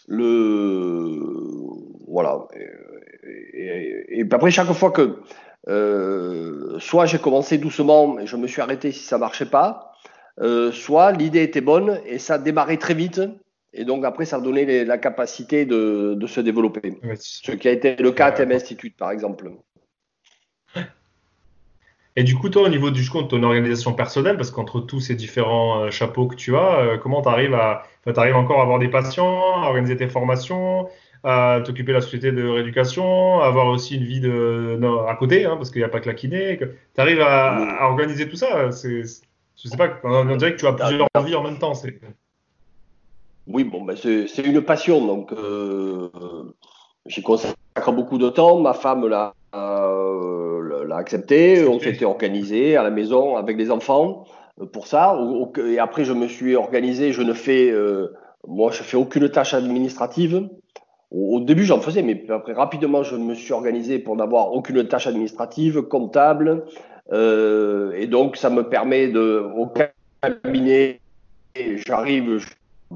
Le, 0.09 1.21
voilà. 2.09 2.49
Et, 3.55 4.21
et, 4.21 4.27
après, 4.31 4.51
chaque 4.51 4.73
fois 4.73 4.91
que 4.91 5.21
soit 6.81 7.07
j'ai 7.07 7.19
commencé 7.19 7.59
doucement 7.59 8.19
et 8.19 8.27
je 8.27 8.37
me 8.37 8.49
suis 8.49 8.61
arrêté 8.61 8.91
si 8.91 9.05
ça 9.05 9.19
marchait 9.19 9.47
pas, 9.47 9.93
soit 10.73 11.13
l'idée 11.13 11.45
était 11.45 11.61
bonne 11.61 12.01
et 12.05 12.19
ça 12.19 12.39
démarrait 12.39 12.79
très 12.79 12.95
vite 12.95 13.21
et 13.75 13.85
donc 13.85 14.05
après, 14.05 14.25
ça 14.25 14.37
a 14.37 14.41
donné 14.41 14.85
la 14.85 14.99
capacité 14.99 15.65
de, 15.65 16.19
se 16.27 16.41
développer. 16.41 16.99
Ce 17.17 17.53
qui 17.53 17.69
a 17.69 17.73
été 17.73 17.97
le 17.97 18.13
cas 18.13 18.27
à 18.27 18.33
TM 18.33 18.53
Institute, 18.53 18.97
par 18.97 19.11
exemple. 19.11 19.51
Et 22.15 22.25
du 22.25 22.37
coup, 22.37 22.51
toi, 22.51 22.63
au 22.63 22.69
niveau 22.69 22.91
du 22.91 23.03
de 23.03 23.23
ton 23.23 23.43
organisation 23.43 23.95
personnelle, 23.95 24.37
parce 24.37 24.51
qu'entre 24.51 24.81
tous 24.81 25.01
ces 25.01 25.15
différents 25.15 25.91
chapeaux 25.91 26.27
que 26.27 26.37
tu 26.37 26.55
as, 26.57 26.99
comment 27.03 27.23
tu 27.23 27.29
arrives 27.29 27.55
à, 27.55 27.85
arrives 28.17 28.37
encore 28.37 28.61
à 28.61 28.63
avoir 28.65 28.79
des 28.79 28.89
patients, 28.89 29.63
à 29.63 29.69
organiser 29.69 29.97
tes 29.97 30.09
formations, 30.09 30.89
à 31.25 31.63
t'occuper 31.65 31.93
de 31.93 31.97
la 31.97 32.03
société 32.03 32.31
de 32.31 32.47
rééducation, 32.47 33.41
à 33.41 33.47
avoir 33.47 33.69
aussi 33.69 33.97
une 33.97 34.05
vie 34.05 34.21
de, 34.21 34.79
à 35.09 35.15
côté, 35.15 35.47
hein, 35.47 35.57
parce 35.57 35.71
qu'il 35.71 35.81
n'y 35.81 35.87
a 35.87 35.89
pas 35.89 36.01
que 36.01 36.09
la 36.09 36.15
kiné. 36.15 36.59
Tu 36.59 37.01
arrives 37.01 37.23
à, 37.23 37.89
organiser 37.89 38.29
tout 38.29 38.37
ça. 38.37 38.71
C'est, 38.73 39.03
je 39.03 39.69
sais 39.69 39.77
pas, 39.79 39.99
on 40.05 40.37
dirait 40.37 40.53
que 40.53 40.61
tu 40.61 40.67
as 40.67 40.75
plusieurs 40.75 41.09
vies 41.25 41.35
en 41.35 41.45
même 41.45 41.59
temps. 41.59 41.73
C'est... 41.73 41.99
Oui, 43.47 43.65
bon, 43.65 43.83
ben 43.83 43.97
c'est, 43.97 44.47
une 44.47 44.63
passion, 44.63 45.05
donc 45.05 45.33
euh, 45.33 46.09
j'y 47.07 47.23
consacre 47.23 47.93
beaucoup 47.93 48.19
de 48.19 48.29
temps. 48.29 48.61
Ma 48.61 48.73
femme 48.73 49.07
l'a, 49.09 49.35
euh, 49.55 50.89
accepté. 50.91 51.67
On 51.67 51.79
s'était 51.79 52.05
organisé 52.05 52.77
à 52.77 52.83
la 52.83 52.91
maison 52.91 53.37
avec 53.37 53.57
les 53.57 53.71
enfants 53.71 54.25
pour 54.73 54.87
ça. 54.87 55.19
Et 55.67 55.79
après, 55.79 56.05
je 56.05 56.13
me 56.13 56.29
suis 56.29 56.55
organisé. 56.55 57.13
Je 57.13 57.23
ne 57.23 57.33
fais, 57.33 57.71
euh, 57.71 58.15
moi, 58.47 58.71
je 58.71 58.83
fais 58.83 58.97
aucune 58.97 59.29
tâche 59.29 59.55
administrative. 59.55 60.49
Au, 61.11 61.41
début, 61.41 61.65
j'en 61.65 61.81
faisais, 61.81 62.03
mais 62.03 62.25
après, 62.31 62.55
rapidement, 62.55 63.03
je 63.03 63.17
me 63.17 63.35
suis 63.35 63.53
organisé 63.53 63.99
pour 63.99 64.17
n'avoir 64.17 64.53
aucune 64.53 64.87
tâche 64.87 65.07
administrative, 65.07 65.83
comptable. 65.83 66.65
Euh, 67.13 67.93
et 67.93 68.07
donc, 68.07 68.37
ça 68.37 68.49
me 68.49 68.63
permet 68.63 69.09
de, 69.09 69.47
au 69.57 69.67
cabinet, 69.67 71.01
j'arrive 71.55 72.39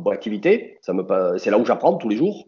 en 0.04 0.10
activité. 0.10 0.78
C'est 0.80 1.50
là 1.50 1.58
où 1.58 1.64
j'apprends 1.64 1.94
tous 1.94 2.08
les 2.08 2.16
jours. 2.16 2.46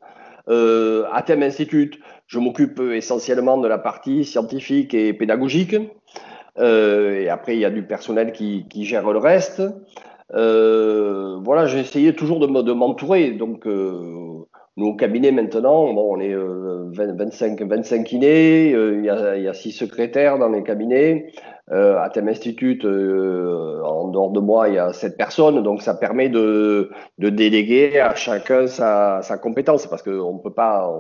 Euh, 0.49 1.05
Thème 1.26 1.42
Institute, 1.42 1.99
je 2.26 2.38
m'occupe 2.38 2.80
essentiellement 2.80 3.59
de 3.59 3.68
la 3.68 3.78
partie 3.78 4.24
scientifique 4.24 4.94
et 4.94 5.12
pédagogique. 5.12 5.76
Euh, 6.59 7.20
et 7.20 7.28
après, 7.28 7.55
il 7.55 7.61
y 7.61 7.64
a 7.64 7.70
du 7.70 7.82
personnel 7.82 8.32
qui, 8.32 8.66
gère 8.84 9.11
le 9.11 9.18
reste. 9.18 9.62
Euh, 10.34 11.38
voilà, 11.42 11.66
j'ai 11.66 11.80
essayé 11.80 12.14
toujours 12.14 12.40
de, 12.40 12.72
m'entourer. 12.72 13.30
Donc, 13.32 13.66
euh, 13.66 14.44
nous, 14.76 14.86
au 14.86 14.94
cabinet, 14.94 15.32
maintenant, 15.32 15.92
bon, 15.92 16.16
on 16.16 16.20
est 16.20 16.34
25, 16.34 17.61
euh, 17.61 17.66
25 17.66 18.05
kinés, 18.05 18.70
il 18.70 19.05
y, 19.05 19.11
a, 19.11 19.36
il 19.36 19.42
y 19.42 19.49
a 19.49 19.55
six 19.55 19.72
secrétaires 19.72 20.38
dans 20.38 20.49
les 20.49 20.62
cabinets. 20.62 21.32
Euh, 21.71 21.99
à 21.99 22.09
Thème 22.09 22.29
Institute, 22.29 22.85
en 22.85 24.09
dehors 24.09 24.31
de 24.31 24.41
moi, 24.41 24.69
il 24.69 24.75
y 24.75 24.79
a 24.79 24.93
sept 24.93 25.16
personnes. 25.16 25.62
Donc, 25.62 25.83
ça 25.83 25.95
permet 25.95 26.29
de, 26.29 26.91
de 27.19 27.29
déléguer 27.29 28.01
à 28.01 28.14
chacun 28.14 28.66
sa, 28.66 29.21
sa 29.23 29.37
compétence 29.37 29.87
parce 29.87 30.03
qu'on 30.03 30.35
ne 30.35 30.39
peut 30.39 30.53
pas. 30.53 30.91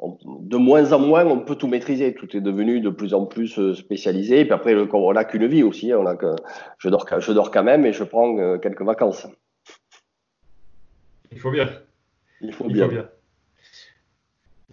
de 0.00 0.56
moins 0.56 0.92
en 0.92 1.00
moins, 1.00 1.24
on 1.26 1.40
peut 1.40 1.56
tout 1.56 1.66
maîtriser. 1.66 2.14
Tout 2.14 2.36
est 2.36 2.40
devenu 2.40 2.80
de 2.80 2.90
plus 2.90 3.12
en 3.12 3.26
plus 3.26 3.72
spécialisé. 3.74 4.40
Et 4.40 4.44
puis 4.44 4.54
après, 4.54 4.76
on 4.92 5.12
n'a 5.12 5.24
qu'une 5.24 5.46
vie 5.46 5.64
aussi. 5.64 5.90
Hein. 5.90 5.98
On 6.00 6.06
a 6.06 6.14
que, 6.14 6.36
je, 6.78 6.88
dors, 6.88 7.06
je 7.18 7.32
dors 7.32 7.50
quand 7.50 7.64
même 7.64 7.84
et 7.84 7.92
je 7.92 8.04
prends 8.04 8.58
quelques 8.58 8.82
vacances. 8.82 9.26
Il 11.32 11.40
faut 11.40 11.50
bien. 11.50 11.68
Il 12.40 12.52
faut 12.52 12.68
bien. 12.68 12.88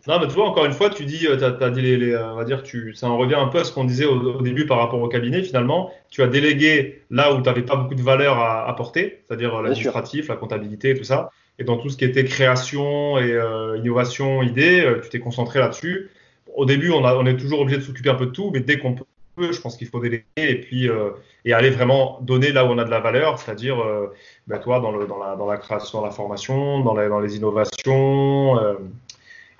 Non, 0.07 0.19
mais 0.19 0.27
tu 0.27 0.33
vois, 0.33 0.47
encore 0.47 0.65
une 0.65 0.73
fois, 0.73 0.91
tu 0.91 1.03
dis, 1.03 1.25
euh, 1.27 1.57
as, 1.59 1.69
dit 1.71 1.81
les, 1.81 2.11
euh, 2.11 2.33
on 2.33 2.35
va 2.35 2.43
dire, 2.43 2.61
tu, 2.61 2.93
ça 2.93 3.09
en 3.09 3.17
revient 3.17 3.35
un 3.35 3.47
peu 3.47 3.59
à 3.59 3.63
ce 3.63 3.71
qu'on 3.71 3.85
disait 3.85 4.05
au, 4.05 4.41
début 4.41 4.67
par 4.67 4.77
rapport 4.77 5.01
au 5.01 5.07
cabinet. 5.07 5.41
Finalement, 5.41 5.91
tu 6.11 6.21
as 6.21 6.27
délégué 6.27 7.01
là 7.09 7.33
où 7.33 7.37
tu 7.37 7.43
n'avais 7.43 7.63
pas 7.63 7.75
beaucoup 7.75 7.95
de 7.95 8.03
valeur 8.03 8.37
à 8.37 8.69
apporter, 8.69 9.23
c'est-à-dire 9.25 9.61
l'administratif, 9.63 10.27
la 10.27 10.35
comptabilité, 10.35 10.95
tout 10.95 11.03
ça. 11.03 11.31
Et 11.57 11.63
dans 11.63 11.77
tout 11.77 11.89
ce 11.89 11.97
qui 11.97 12.05
était 12.05 12.25
création 12.25 13.17
et 13.17 13.31
euh, 13.31 13.77
innovation, 13.77 14.43
idée, 14.43 14.85
tu 15.01 15.09
t'es 15.09 15.19
concentré 15.19 15.59
là-dessus. 15.59 16.11
Au 16.53 16.65
début, 16.65 16.91
on, 16.91 17.03
a, 17.03 17.15
on 17.15 17.25
est 17.25 17.37
toujours 17.37 17.61
obligé 17.61 17.77
de 17.79 17.83
s'occuper 17.83 18.09
un 18.09 18.15
peu 18.15 18.27
de 18.27 18.31
tout, 18.31 18.51
mais 18.53 18.59
dès 18.59 18.77
qu'on 18.77 18.93
peut 18.93 19.05
je 19.37 19.59
pense 19.59 19.77
qu'il 19.77 19.87
faut 19.87 19.99
déléguer 19.99 20.23
et 20.37 20.61
puis 20.61 20.89
euh, 20.89 21.11
et 21.43 21.53
aller 21.53 21.69
vraiment 21.69 22.19
donner 22.21 22.51
là 22.51 22.65
où 22.65 22.69
on 22.69 22.77
a 22.77 22.83
de 22.83 22.89
la 22.89 22.99
valeur, 22.99 23.37
c'est-à-dire 23.37 23.79
euh, 23.81 24.13
ben, 24.47 24.59
toi 24.59 24.79
dans, 24.79 24.91
le, 24.91 25.07
dans, 25.07 25.17
la, 25.17 25.35
dans 25.35 25.45
la 25.45 25.57
création, 25.57 25.99
dans 25.99 26.05
la 26.05 26.11
formation, 26.11 26.79
dans, 26.79 26.93
dans 26.93 27.19
les 27.19 27.35
innovations. 27.35 28.57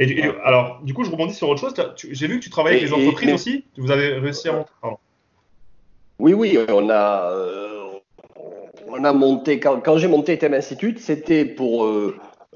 Euh. 0.02 0.04
Et, 0.06 0.24
alors, 0.44 0.82
du 0.84 0.94
coup, 0.94 1.04
je 1.04 1.12
rebondis 1.12 1.34
sur 1.34 1.50
autre 1.50 1.62
chose. 1.62 1.74
J'ai 2.12 2.28
vu 2.28 2.40
que 2.40 2.44
tu 2.44 2.50
travailles 2.50 2.78
avec 2.78 2.90
les 2.90 2.94
entreprises 2.94 3.34
aussi. 3.34 3.66
Vous 3.78 3.92
avez 3.92 4.14
réussi 4.14 4.50
à 4.50 4.54
monter. 4.54 4.70
Oui, 6.20 6.34
oui, 6.34 6.58
on 6.70 6.90
a, 6.90 7.32
on 8.88 9.04
a 9.04 9.14
monté. 9.14 9.60
Quand, 9.60 9.82
quand 9.82 9.98
j'ai 9.98 10.08
monté 10.08 10.38
TM 10.38 10.54
Institute, 10.54 11.00
c'était 11.00 11.46
pour 11.46 11.88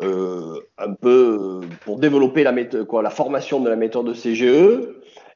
un 0.02 0.94
peu 0.94 1.62
pour 1.84 2.00
développer 2.00 2.44
la, 2.44 2.52
méthode, 2.52 2.88
quoi, 2.88 3.02
la 3.02 3.10
formation 3.10 3.60
de 3.60 3.70
la 3.70 3.76
méthode 3.76 4.14
CGE 4.14 4.88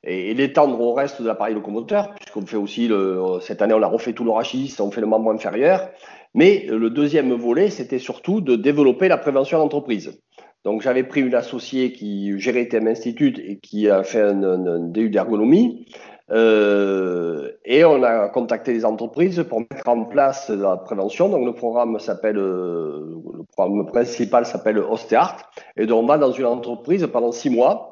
et, 0.04 0.34
l'étendre 0.34 0.80
au 0.80 0.94
reste 0.94 1.22
de 1.22 1.28
l'appareil 1.28 1.54
locomoteur, 1.54 2.14
puisqu'on 2.16 2.46
fait 2.46 2.58
aussi, 2.58 2.88
le, 2.88 3.40
cette 3.42 3.62
année, 3.62 3.74
on 3.74 3.82
a 3.82 3.88
refait 3.88 4.14
tout 4.14 4.24
le 4.24 4.32
rachis, 4.32 4.76
on 4.80 4.92
fait 4.92 5.02
le 5.02 5.08
membre 5.08 5.32
inférieur. 5.32 5.90
Mais 6.34 6.66
le 6.68 6.90
deuxième 6.90 7.34
volet, 7.34 7.70
c'était 7.70 8.00
surtout 8.00 8.42
de 8.42 8.56
développer 8.56 9.08
la 9.08 9.18
prévention 9.18 9.60
d'entreprise. 9.60 10.20
Donc, 10.64 10.82
j'avais 10.82 11.04
pris 11.04 11.22
une 11.22 11.36
associée 11.36 11.92
qui 11.92 12.40
gérait 12.40 12.68
TM 12.68 12.88
Institute 12.88 13.40
et 13.40 13.58
qui 13.58 13.90
a 13.90 14.04
fait 14.04 14.22
un, 14.22 14.44
un, 14.44 14.80
DU 14.80 15.10
d'ergonomie. 15.10 15.86
Euh, 16.32 17.52
et 17.66 17.84
on 17.84 18.02
a 18.02 18.30
contacté 18.30 18.72
les 18.72 18.86
entreprises 18.86 19.44
pour 19.48 19.60
mettre 19.60 19.88
en 19.88 20.06
place 20.06 20.50
la 20.50 20.78
prévention. 20.78 21.28
Donc, 21.28 21.46
le 21.46 21.54
programme 21.54 22.00
s'appelle, 22.00 22.38
euh, 22.38 23.22
le 23.38 23.44
programme 23.44 23.86
principal 23.88 24.46
s'appelle 24.46 24.78
Osteart. 24.80 25.46
Et 25.76 25.86
donc, 25.86 26.04
on 26.04 26.08
va 26.08 26.18
dans 26.18 26.32
une 26.32 26.46
entreprise 26.46 27.08
pendant 27.12 27.32
six 27.32 27.50
mois 27.50 27.90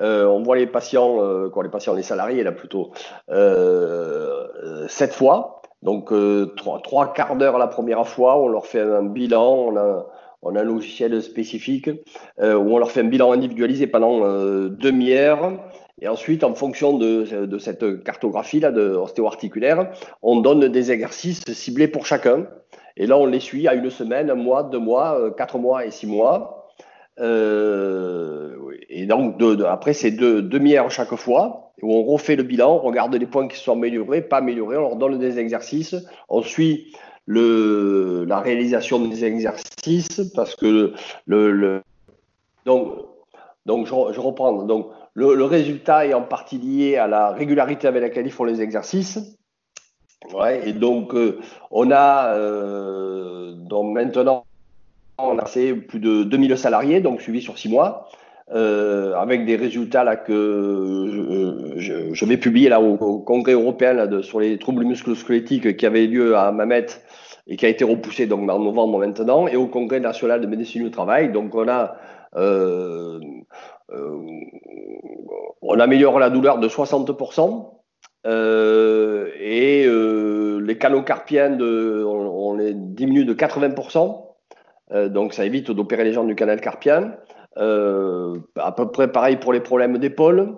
euh, 0.00 0.26
on 0.26 0.44
voit 0.44 0.54
les 0.54 0.68
patients, 0.68 1.16
quoi, 1.52 1.64
les 1.64 1.70
patients, 1.70 1.92
les 1.92 2.04
salariés 2.04 2.44
là 2.44 2.52
plutôt, 2.52 2.92
sept 4.86 5.12
fois. 5.12 5.60
Donc 5.82 6.12
trois, 6.56 6.80
trois 6.82 7.12
quarts 7.12 7.34
d'heure 7.34 7.58
la 7.58 7.66
première 7.66 8.06
fois, 8.06 8.38
on 8.38 8.46
leur 8.46 8.66
fait 8.66 8.80
un 8.80 9.02
bilan, 9.02 9.72
on 10.42 10.54
a 10.54 10.60
un 10.60 10.64
logiciel 10.64 11.20
spécifique 11.22 11.90
où 12.38 12.42
on 12.42 12.78
leur 12.78 12.90
fait 12.90 13.00
un 13.00 13.04
bilan 13.04 13.32
individualisé 13.32 13.86
pendant 13.86 14.20
demi-heure. 14.68 15.60
Et 16.00 16.06
ensuite, 16.06 16.44
en 16.44 16.54
fonction 16.54 16.96
de, 16.96 17.58
cette 17.58 18.04
cartographie 18.04 18.60
là 18.60 18.70
de 18.70 18.90
ostéo-articulaire, 18.90 19.90
on 20.22 20.40
donne 20.40 20.68
des 20.68 20.92
exercices 20.92 21.42
ciblés 21.52 21.88
pour 21.88 22.06
chacun. 22.06 22.46
Et 22.96 23.06
là, 23.06 23.18
on 23.18 23.26
les 23.26 23.40
suit 23.40 23.66
à 23.66 23.74
une 23.74 23.90
semaine, 23.90 24.30
un 24.30 24.36
mois, 24.36 24.62
deux 24.62 24.78
mois, 24.78 25.34
quatre 25.36 25.58
mois 25.58 25.84
et 25.86 25.90
six 25.90 26.06
mois. 26.06 26.58
Euh, 27.20 28.56
et 28.88 29.06
donc, 29.06 29.42
après, 29.66 29.92
c'est 29.92 30.10
deux 30.10 30.42
demi-heures 30.42 30.90
chaque 30.90 31.14
fois, 31.14 31.72
où 31.82 31.92
on 31.92 32.02
refait 32.04 32.36
le 32.36 32.42
bilan, 32.42 32.80
on 32.82 32.86
regarde 32.86 33.14
les 33.14 33.26
points 33.26 33.48
qui 33.48 33.56
sont 33.56 33.72
améliorés, 33.72 34.22
pas 34.22 34.38
améliorés, 34.38 34.76
on 34.76 34.82
leur 34.82 34.96
donne 34.96 35.18
des 35.18 35.38
exercices, 35.38 35.96
on 36.28 36.42
suit 36.42 36.92
la 37.28 38.40
réalisation 38.40 38.98
des 39.06 39.24
exercices, 39.24 40.20
parce 40.34 40.54
que 40.56 40.94
le, 41.26 41.82
donc, 42.64 42.92
donc 43.66 43.86
je, 43.86 44.20
reprends. 44.20 44.64
Donc, 44.64 44.90
le, 45.14 45.44
résultat 45.44 46.06
est 46.06 46.14
en 46.14 46.22
partie 46.22 46.58
lié 46.58 46.96
à 46.96 47.06
la 47.06 47.30
régularité 47.32 47.86
avec 47.86 48.02
laquelle 48.02 48.26
ils 48.26 48.32
font 48.32 48.44
les 48.44 48.60
exercices. 48.60 49.18
Ouais, 50.34 50.68
et 50.68 50.72
donc, 50.72 51.14
euh, 51.14 51.38
on 51.70 51.90
a 51.92 52.34
euh, 52.34 53.52
donc 53.52 53.94
maintenant 53.94 54.44
on 55.18 55.38
a 55.38 55.44
plus 55.44 56.00
de 56.00 56.22
2000 56.22 56.56
salariés, 56.56 57.00
donc 57.00 57.20
suivi 57.20 57.40
sur 57.40 57.58
six 57.58 57.68
mois, 57.68 58.08
euh, 58.54 59.14
avec 59.14 59.44
des 59.44 59.56
résultats 59.56 60.16
que 60.16 61.74
je, 61.76 62.24
vais 62.24 62.36
publier 62.36 62.74
au, 62.74 63.18
congrès 63.18 63.52
européen 63.52 64.22
sur 64.22 64.40
les 64.40 64.58
troubles 64.58 64.84
musculo-squelettiques 64.84 65.76
qui 65.76 65.86
avait 65.86 66.06
lieu 66.06 66.36
à 66.36 66.50
Mamet 66.52 66.86
et 67.46 67.56
qui 67.56 67.66
a 67.66 67.68
été 67.68 67.84
repoussé 67.84 68.26
donc 68.26 68.48
en 68.50 68.58
novembre 68.58 68.98
maintenant, 68.98 69.48
et 69.48 69.56
au 69.56 69.66
congrès 69.66 70.00
national 70.00 70.40
de 70.40 70.46
médecine 70.46 70.84
du 70.84 70.90
travail. 70.90 71.30
Donc 71.32 71.54
on 71.54 71.68
a 71.68 71.96
euh, 72.36 73.20
euh, 73.90 74.22
on 75.62 75.80
améliore 75.80 76.18
la 76.18 76.30
douleur 76.30 76.58
de 76.58 76.68
60%. 76.68 77.70
et 79.40 79.88
les 80.60 80.78
canaux 80.78 81.02
carpiens 81.02 81.50
de, 81.50 82.04
on 82.04 82.54
les 82.54 82.74
diminue 82.74 83.24
de 83.24 83.34
80%. 83.34 84.28
Euh, 84.92 85.08
donc 85.08 85.34
ça 85.34 85.44
évite 85.44 85.70
d'opérer 85.70 86.04
les 86.04 86.12
gens 86.12 86.24
du 86.24 86.34
canal 86.34 86.60
carpien. 86.60 87.14
Euh, 87.58 88.36
à 88.56 88.72
peu 88.72 88.90
près 88.90 89.10
pareil 89.10 89.36
pour 89.36 89.52
les 89.52 89.60
problèmes 89.60 89.98
d'épaule. 89.98 90.56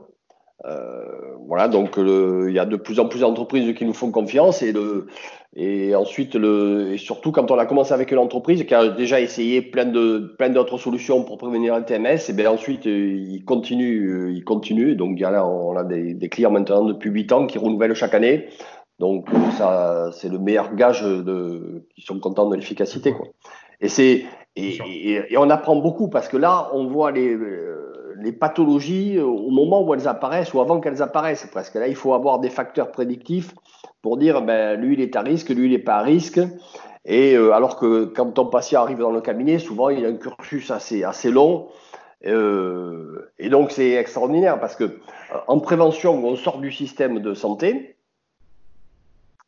Euh, 0.67 1.05
voilà, 1.47 1.69
donc 1.69 1.95
il 1.97 2.53
y 2.53 2.59
a 2.59 2.67
de 2.67 2.77
plus 2.77 3.01
en 3.01 3.09
plus 3.09 3.21
d'entreprises 3.21 3.75
qui 3.75 3.87
nous 3.87 3.95
font 3.95 4.11
confiance 4.11 4.63
et, 4.63 5.95
ensuite 5.95 6.37
surtout 6.99 7.33
quand 7.33 7.51
on 7.51 7.59
a 7.59 7.65
commencé 7.65 7.95
avec 7.95 8.13
une 8.13 8.19
entreprise 8.19 8.65
qui 8.65 8.75
a 8.75 8.89
déjà 8.89 9.21
essayé 9.21 9.63
plein 9.63 9.87
d'autres 9.87 10.77
solutions 10.77 11.25
pour 11.25 11.39
prévenir 11.39 11.77
le 11.79 11.85
TMS, 11.85 12.29
et 12.29 12.33
bien 12.35 12.51
ensuite 12.51 12.85
il 12.85 13.43
continue, 13.47 14.33
il 14.35 14.45
continue. 14.45 14.95
Donc 14.97 15.19
y 15.19 15.25
a 15.25 15.31
là, 15.31 15.47
on 15.47 15.77
a 15.77 15.85
des, 15.85 16.29
clients 16.29 16.51
maintenant 16.51 16.85
depuis 16.85 17.11
8 17.11 17.33
ans 17.33 17.47
qui 17.47 17.59
renouvellent 17.59 17.95
chaque 17.95 18.15
année. 18.15 18.49
Donc 18.99 19.29
ça, 19.57 20.11
c'est 20.13 20.29
le 20.29 20.39
meilleur 20.39 20.75
gage 20.75 21.03
de, 21.03 21.87
qui 21.95 22.03
sont 22.03 22.21
contents 22.21 22.51
de 22.51 22.57
l'efficacité. 22.57 23.15
Et 23.81 23.89
c'est 23.89 24.24
et, 24.57 24.78
et, 25.31 25.39
on 25.39 25.49
apprend 25.49 25.76
beaucoup 25.76 26.09
parce 26.09 26.28
que 26.28 26.37
là, 26.37 26.70
on 26.72 26.87
voit 26.87 27.12
les, 27.12 27.37
les 28.20 28.33
pathologies 28.33 29.18
au 29.18 29.51
moment 29.51 29.83
où 29.83 29.95
elles 29.95 30.09
apparaissent 30.09 30.53
ou 30.53 30.61
avant 30.61 30.81
qu'elles 30.81 31.03
apparaissent 31.03 31.47
presque. 31.47 31.74
Là, 31.74 31.89
il 31.89 31.95
faut 31.95 32.14
avoir 32.14 32.41
des 32.41 32.51
facteurs 32.51 32.91
prédictifs 32.91 33.55
pour 34.03 34.16
dire, 34.16 34.43
ben, 34.43 34.78
lui, 34.81 34.95
il 34.95 35.01
est 35.01 35.16
à 35.16 35.22
risque, 35.22 35.51
lui, 35.51 35.66
il 35.66 35.72
n'est 35.72 35.78
pas 35.78 35.97
à 35.97 36.03
risque. 36.03 36.41
Et 37.05 37.35
euh, 37.35 37.53
alors 37.53 37.76
que 37.76 38.05
quand 38.05 38.33
ton 38.33 38.47
patient 38.47 38.83
arrive 38.83 38.99
dans 38.99 39.11
le 39.11 39.20
cabinet, 39.20 39.59
souvent, 39.59 39.89
il 39.89 40.05
a 40.05 40.09
un 40.09 40.16
cursus 40.16 40.70
assez, 40.70 41.05
assez 41.05 41.31
long. 41.31 41.68
Euh, 42.26 43.33
et 43.39 43.49
donc, 43.49 43.70
c'est 43.70 43.93
extraordinaire 43.93 44.61
parce 44.61 44.76
que 44.76 44.85
euh, 44.85 44.99
en 45.49 45.59
prévention, 45.61 46.24
on 46.24 46.37
sort 46.37 46.59
du 46.59 46.70
système 46.70 47.20
de 47.20 47.35
santé. 47.35 47.97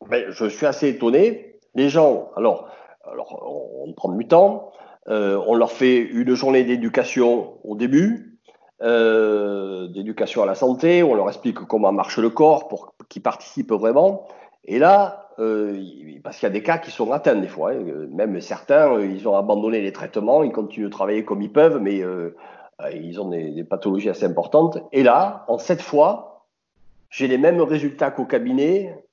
Ben, 0.09 0.25
je 0.29 0.45
suis 0.45 0.65
assez 0.65 0.89
étonné. 0.89 1.59
Les 1.75 1.89
gens, 1.89 2.31
alors, 2.35 2.69
alors 3.03 3.81
on 3.85 3.93
prend 3.93 4.11
du 4.11 4.27
temps, 4.27 4.71
euh, 5.09 5.41
on 5.47 5.55
leur 5.55 5.71
fait 5.71 5.97
une 5.99 6.33
journée 6.33 6.63
d'éducation 6.63 7.57
au 7.63 7.75
début, 7.75 8.39
euh, 8.81 9.87
d'éducation 9.87 10.43
à 10.43 10.45
la 10.45 10.55
santé, 10.55 11.03
on 11.03 11.13
leur 11.13 11.27
explique 11.27 11.59
comment 11.59 11.91
marche 11.91 12.19
le 12.19 12.29
corps 12.29 12.67
pour 12.67 12.95
qu'ils 13.09 13.21
participent 13.21 13.73
vraiment. 13.73 14.27
Et 14.65 14.79
là, 14.79 15.29
euh, 15.39 15.83
parce 16.23 16.37
qu'il 16.37 16.47
y 16.47 16.51
a 16.51 16.53
des 16.53 16.63
cas 16.63 16.77
qui 16.77 16.91
sont 16.91 17.11
atteints 17.11 17.35
des 17.35 17.47
fois, 17.47 17.71
hein. 17.71 18.07
même 18.11 18.39
certains, 18.39 18.99
ils 19.01 19.27
ont 19.27 19.35
abandonné 19.35 19.81
les 19.81 19.91
traitements, 19.91 20.43
ils 20.43 20.51
continuent 20.51 20.85
de 20.85 20.91
travailler 20.91 21.25
comme 21.25 21.41
ils 21.41 21.51
peuvent, 21.51 21.81
mais 21.81 22.01
ils 22.93 23.19
ont 23.19 23.29
des, 23.29 23.63
pathologies 23.63 24.09
assez 24.09 24.25
importantes. 24.25 24.77
Et 24.93 25.03
là, 25.03 25.43
en 25.49 25.57
sept 25.57 25.81
fois, 25.81 26.45
j'ai 27.09 27.27
les 27.27 27.37
mêmes 27.37 27.61
résultats 27.61 28.11
qu'au 28.11 28.25
cabinet 28.25 29.03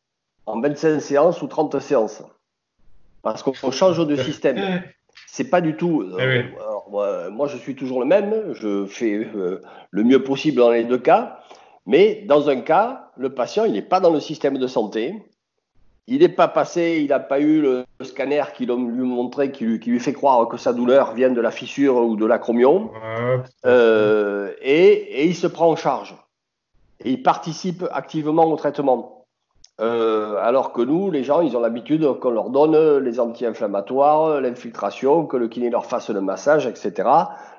en 0.46 0.60
25 0.60 1.00
séances 1.00 1.42
ou 1.42 1.48
30 1.48 1.80
séances. 1.80 2.22
Parce 3.22 3.42
qu'on 3.42 3.70
change 3.70 4.06
de 4.06 4.16
système. 4.16 4.82
C'est 5.26 5.50
pas 5.50 5.60
du 5.60 5.76
tout. 5.76 6.04
Eh 6.18 6.44
moi, 6.88 7.46
je 7.46 7.56
suis 7.56 7.74
toujours 7.74 8.00
le 8.00 8.06
même. 8.06 8.52
Je 8.52 8.86
fais 8.86 9.28
le 9.90 10.04
mieux 10.04 10.22
possible 10.22 10.58
dans 10.58 10.70
les 10.70 10.84
deux 10.84 10.98
cas. 10.98 11.40
Mais 11.86 12.24
dans 12.26 12.48
un 12.48 12.60
cas, 12.60 13.10
le 13.16 13.34
patient, 13.34 13.64
il 13.64 13.72
n'est 13.72 13.82
pas 13.82 14.00
dans 14.00 14.12
le 14.12 14.20
système 14.20 14.58
de 14.58 14.66
santé. 14.66 15.14
Il 16.06 16.20
n'est 16.20 16.28
pas 16.28 16.48
passé, 16.48 16.98
il 17.02 17.08
n'a 17.08 17.20
pas 17.20 17.40
eu 17.40 17.60
le 17.60 17.84
scanner 18.02 18.42
qui 18.56 18.66
lui 18.66 18.74
montrait, 18.74 19.52
qui 19.52 19.64
lui, 19.64 20.00
fait 20.00 20.12
croire 20.12 20.48
que 20.48 20.56
sa 20.56 20.72
douleur 20.72 21.14
vient 21.14 21.30
de 21.30 21.40
la 21.40 21.52
fissure 21.52 21.96
ou 21.96 22.16
de 22.16 22.26
l'acromion. 22.26 22.90
Euh, 23.64 24.52
et, 24.60 25.26
il 25.26 25.36
se 25.36 25.46
prend 25.46 25.68
en 25.68 25.76
charge. 25.76 26.16
Et 27.04 27.12
il 27.12 27.22
participe 27.22 27.84
activement 27.92 28.44
au 28.44 28.56
traitement. 28.56 29.19
Euh, 29.80 30.36
alors 30.42 30.72
que 30.72 30.82
nous, 30.82 31.10
les 31.10 31.24
gens, 31.24 31.40
ils 31.40 31.56
ont 31.56 31.60
l'habitude 31.60 32.06
qu'on 32.20 32.30
leur 32.30 32.50
donne 32.50 32.98
les 32.98 33.18
anti-inflammatoires, 33.18 34.40
l'infiltration, 34.40 35.24
que 35.26 35.36
le 35.36 35.48
kiné 35.48 35.70
leur 35.70 35.86
fasse 35.86 36.10
le 36.10 36.20
massage, 36.20 36.66
etc. 36.66 37.08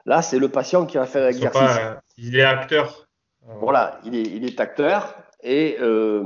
Là, 0.06 0.22
c'est 0.22 0.38
le 0.38 0.50
patient 0.50 0.86
qui 0.86 0.98
va 0.98 1.06
faire 1.06 1.26
l'exercice. 1.26 1.80
il 2.18 2.38
est 2.38 2.44
acteur. 2.44 3.08
Voilà, 3.60 4.00
il 4.06 4.16
est, 4.16 4.22
il 4.22 4.46
est 4.46 4.60
acteur. 4.60 5.16
Et, 5.44 5.78
euh, 5.82 6.24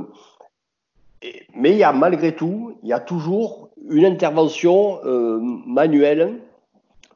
mais 1.54 1.70
il 1.70 1.78
y 1.78 1.84
a 1.84 1.92
malgré 1.92 2.34
tout, 2.34 2.78
il 2.82 2.90
y 2.90 2.92
a 2.92 3.00
toujours 3.00 3.70
une 3.88 4.04
intervention 4.04 5.00
euh, 5.04 5.38
manuelle 5.40 6.40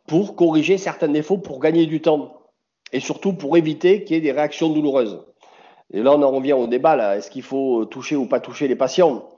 pour 0.06 0.36
corriger 0.36 0.78
certains 0.78 1.08
défauts, 1.08 1.38
pour 1.38 1.60
gagner 1.60 1.86
du 1.86 2.00
temps 2.00 2.40
et 2.92 3.00
surtout 3.00 3.34
pour 3.34 3.56
éviter 3.56 4.04
qu'il 4.04 4.16
y 4.16 4.18
ait 4.18 4.22
des 4.22 4.32
réactions 4.32 4.70
douloureuses. 4.70 5.22
Et 5.92 6.02
là, 6.02 6.12
on 6.12 6.22
en 6.22 6.30
revient 6.30 6.52
au 6.52 6.66
débat. 6.66 6.96
Là, 6.96 7.16
est-ce 7.16 7.30
qu'il 7.30 7.42
faut 7.42 7.84
toucher 7.84 8.16
ou 8.16 8.26
pas 8.26 8.40
toucher 8.40 8.68
les 8.68 8.76
patients? 8.76 9.28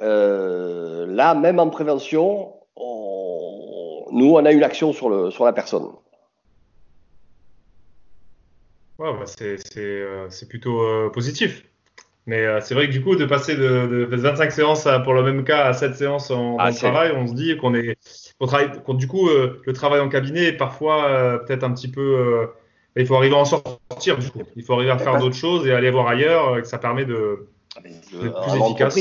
Euh, 0.00 1.06
Là, 1.06 1.34
même 1.34 1.58
en 1.58 1.68
prévention, 1.70 2.54
nous, 4.12 4.32
on 4.34 4.44
a 4.44 4.52
une 4.52 4.62
action 4.62 4.92
sur, 4.92 5.08
le, 5.08 5.30
sur 5.30 5.44
la 5.44 5.52
personne. 5.52 5.88
Ouais, 8.98 9.12
bah, 9.12 9.24
euh, 9.40 10.26
c'est 10.28 10.48
plutôt 10.48 11.10
positif. 11.10 11.64
Mais 12.26 12.44
euh, 12.44 12.60
c'est 12.60 12.74
vrai 12.74 12.86
que 12.86 12.92
du 12.92 13.02
coup, 13.02 13.16
de 13.16 13.24
passer 13.24 13.56
de, 13.56 14.06
25 14.08 14.52
séances 14.52 14.86
pour 15.04 15.14
le 15.14 15.22
même 15.22 15.42
cas 15.42 15.64
à 15.64 15.72
7 15.72 15.96
séances 15.96 16.30
en, 16.30 16.56
ah, 16.58 16.72
travail, 16.72 17.12
on 17.16 17.26
se 17.26 17.34
dit 17.34 17.56
qu'on 17.56 17.74
est, 17.74 17.98
qu'on 18.38 18.46
travaille, 18.46 18.70
du 18.90 19.08
coup, 19.08 19.28
euh, 19.28 19.60
le 19.64 19.72
travail 19.72 20.00
en 20.00 20.08
cabinet 20.08 20.44
est 20.44 20.56
parfois 20.56 21.06
euh, 21.08 21.38
peut-être 21.38 21.64
un 21.64 21.72
petit 21.72 21.90
peu. 21.90 22.46
Il 22.96 23.06
faut 23.06 23.16
arriver 23.16 23.34
à 23.34 23.38
en 23.38 23.44
sortir, 23.44 24.18
du 24.18 24.30
coup. 24.30 24.40
Il 24.56 24.64
faut 24.64 24.74
arriver 24.74 24.90
à 24.90 24.98
faire 24.98 25.18
d'autres 25.18 25.36
choses 25.36 25.66
et 25.66 25.72
aller 25.72 25.90
voir 25.90 26.08
ailleurs, 26.08 26.58
et 26.58 26.62
que 26.62 26.68
ça 26.68 26.78
permet 26.78 27.04
de. 27.04 27.46
Ah, 27.76 27.80
plus 27.80 28.60
efficace. 28.60 28.98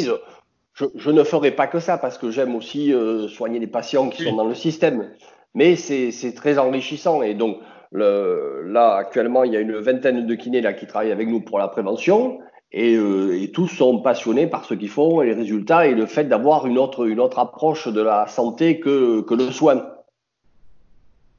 Je, 0.74 0.86
je, 0.96 1.12
ne 1.12 1.24
ferai 1.24 1.52
pas 1.52 1.68
que 1.68 1.80
ça 1.80 1.98
parce 1.98 2.18
que 2.18 2.32
j'aime 2.32 2.56
aussi 2.56 2.94
soigner 3.30 3.60
les 3.60 3.68
patients 3.68 4.10
qui 4.10 4.24
sont 4.24 4.36
dans 4.36 4.46
le 4.46 4.56
système. 4.56 5.10
Mais 5.56 5.76
c'est 5.76 6.34
très 6.36 6.58
enrichissant 6.58 7.22
et 7.22 7.34
donc 7.34 7.58
le, 7.92 8.64
là 8.68 8.96
actuellement 8.96 9.44
il 9.44 9.52
y 9.52 9.58
a 9.58 9.60
une 9.60 9.78
vingtaine 9.78 10.28
de 10.28 10.36
kinés 10.36 10.62
là 10.62 10.74
qui 10.74 10.86
travaillent 10.86 11.12
avec 11.12 11.28
nous 11.28 11.42
pour 11.42 11.58
la 11.58 11.68
prévention 11.68 12.38
euh, 12.76 13.42
et, 13.42 13.52
tous 13.52 13.68
sont 13.68 14.00
passionnés 14.00 14.46
par 14.46 14.64
ce 14.66 14.76
qu'ils 14.76 14.90
font 14.90 15.22
et 15.22 15.26
les 15.26 15.34
résultats 15.34 15.88
et 15.88 15.96
le 15.96 16.06
fait 16.06 16.26
d'avoir 16.26 16.68
une 16.68 16.78
autre, 16.78 17.08
une 17.08 17.20
autre 17.20 17.40
approche 17.40 17.88
de 17.88 18.02
la 18.02 18.28
santé 18.28 18.80
que, 18.80 19.22
que 19.22 19.34
le 19.34 19.52
soin. 19.52 19.88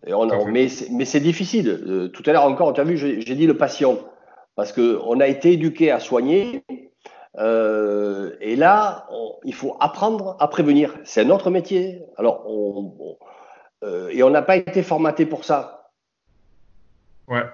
Et 0.07 0.15
on 0.15 0.27
mais 0.47 0.69
c'est 0.69 1.21
difficile. 1.21 1.69
Euh, 1.87 2.09
tout 2.09 2.23
à 2.27 2.33
l'heure 2.33 2.45
encore, 2.45 2.73
tu 2.73 2.81
as 2.81 2.85
vu, 2.85 2.97
j'ai 2.97 3.35
dit 3.35 3.47
le 3.47 3.57
patient. 3.57 3.99
Parce 4.57 4.73
qu'on 4.73 5.21
a 5.21 5.27
été 5.27 5.53
éduqué 5.53 5.91
à 5.91 6.01
soigner. 6.01 6.65
Euh, 7.39 8.35
et 8.41 8.57
là, 8.57 9.09
il 9.45 9.55
faut 9.55 9.77
apprendre 9.81 10.37
à 10.41 10.49
prévenir. 10.49 10.95
C'est 11.05 11.23
un 11.23 11.31
autre 11.31 11.51
métier. 11.51 12.03
Alors, 12.17 12.45
on, 12.47 13.17
et 14.11 14.23
on 14.23 14.31
n'a 14.31 14.43
pas 14.43 14.57
été 14.57 14.83
formaté 14.83 15.27
pour 15.27 15.45
ça. 15.45 15.91
Ouais. 17.29 17.45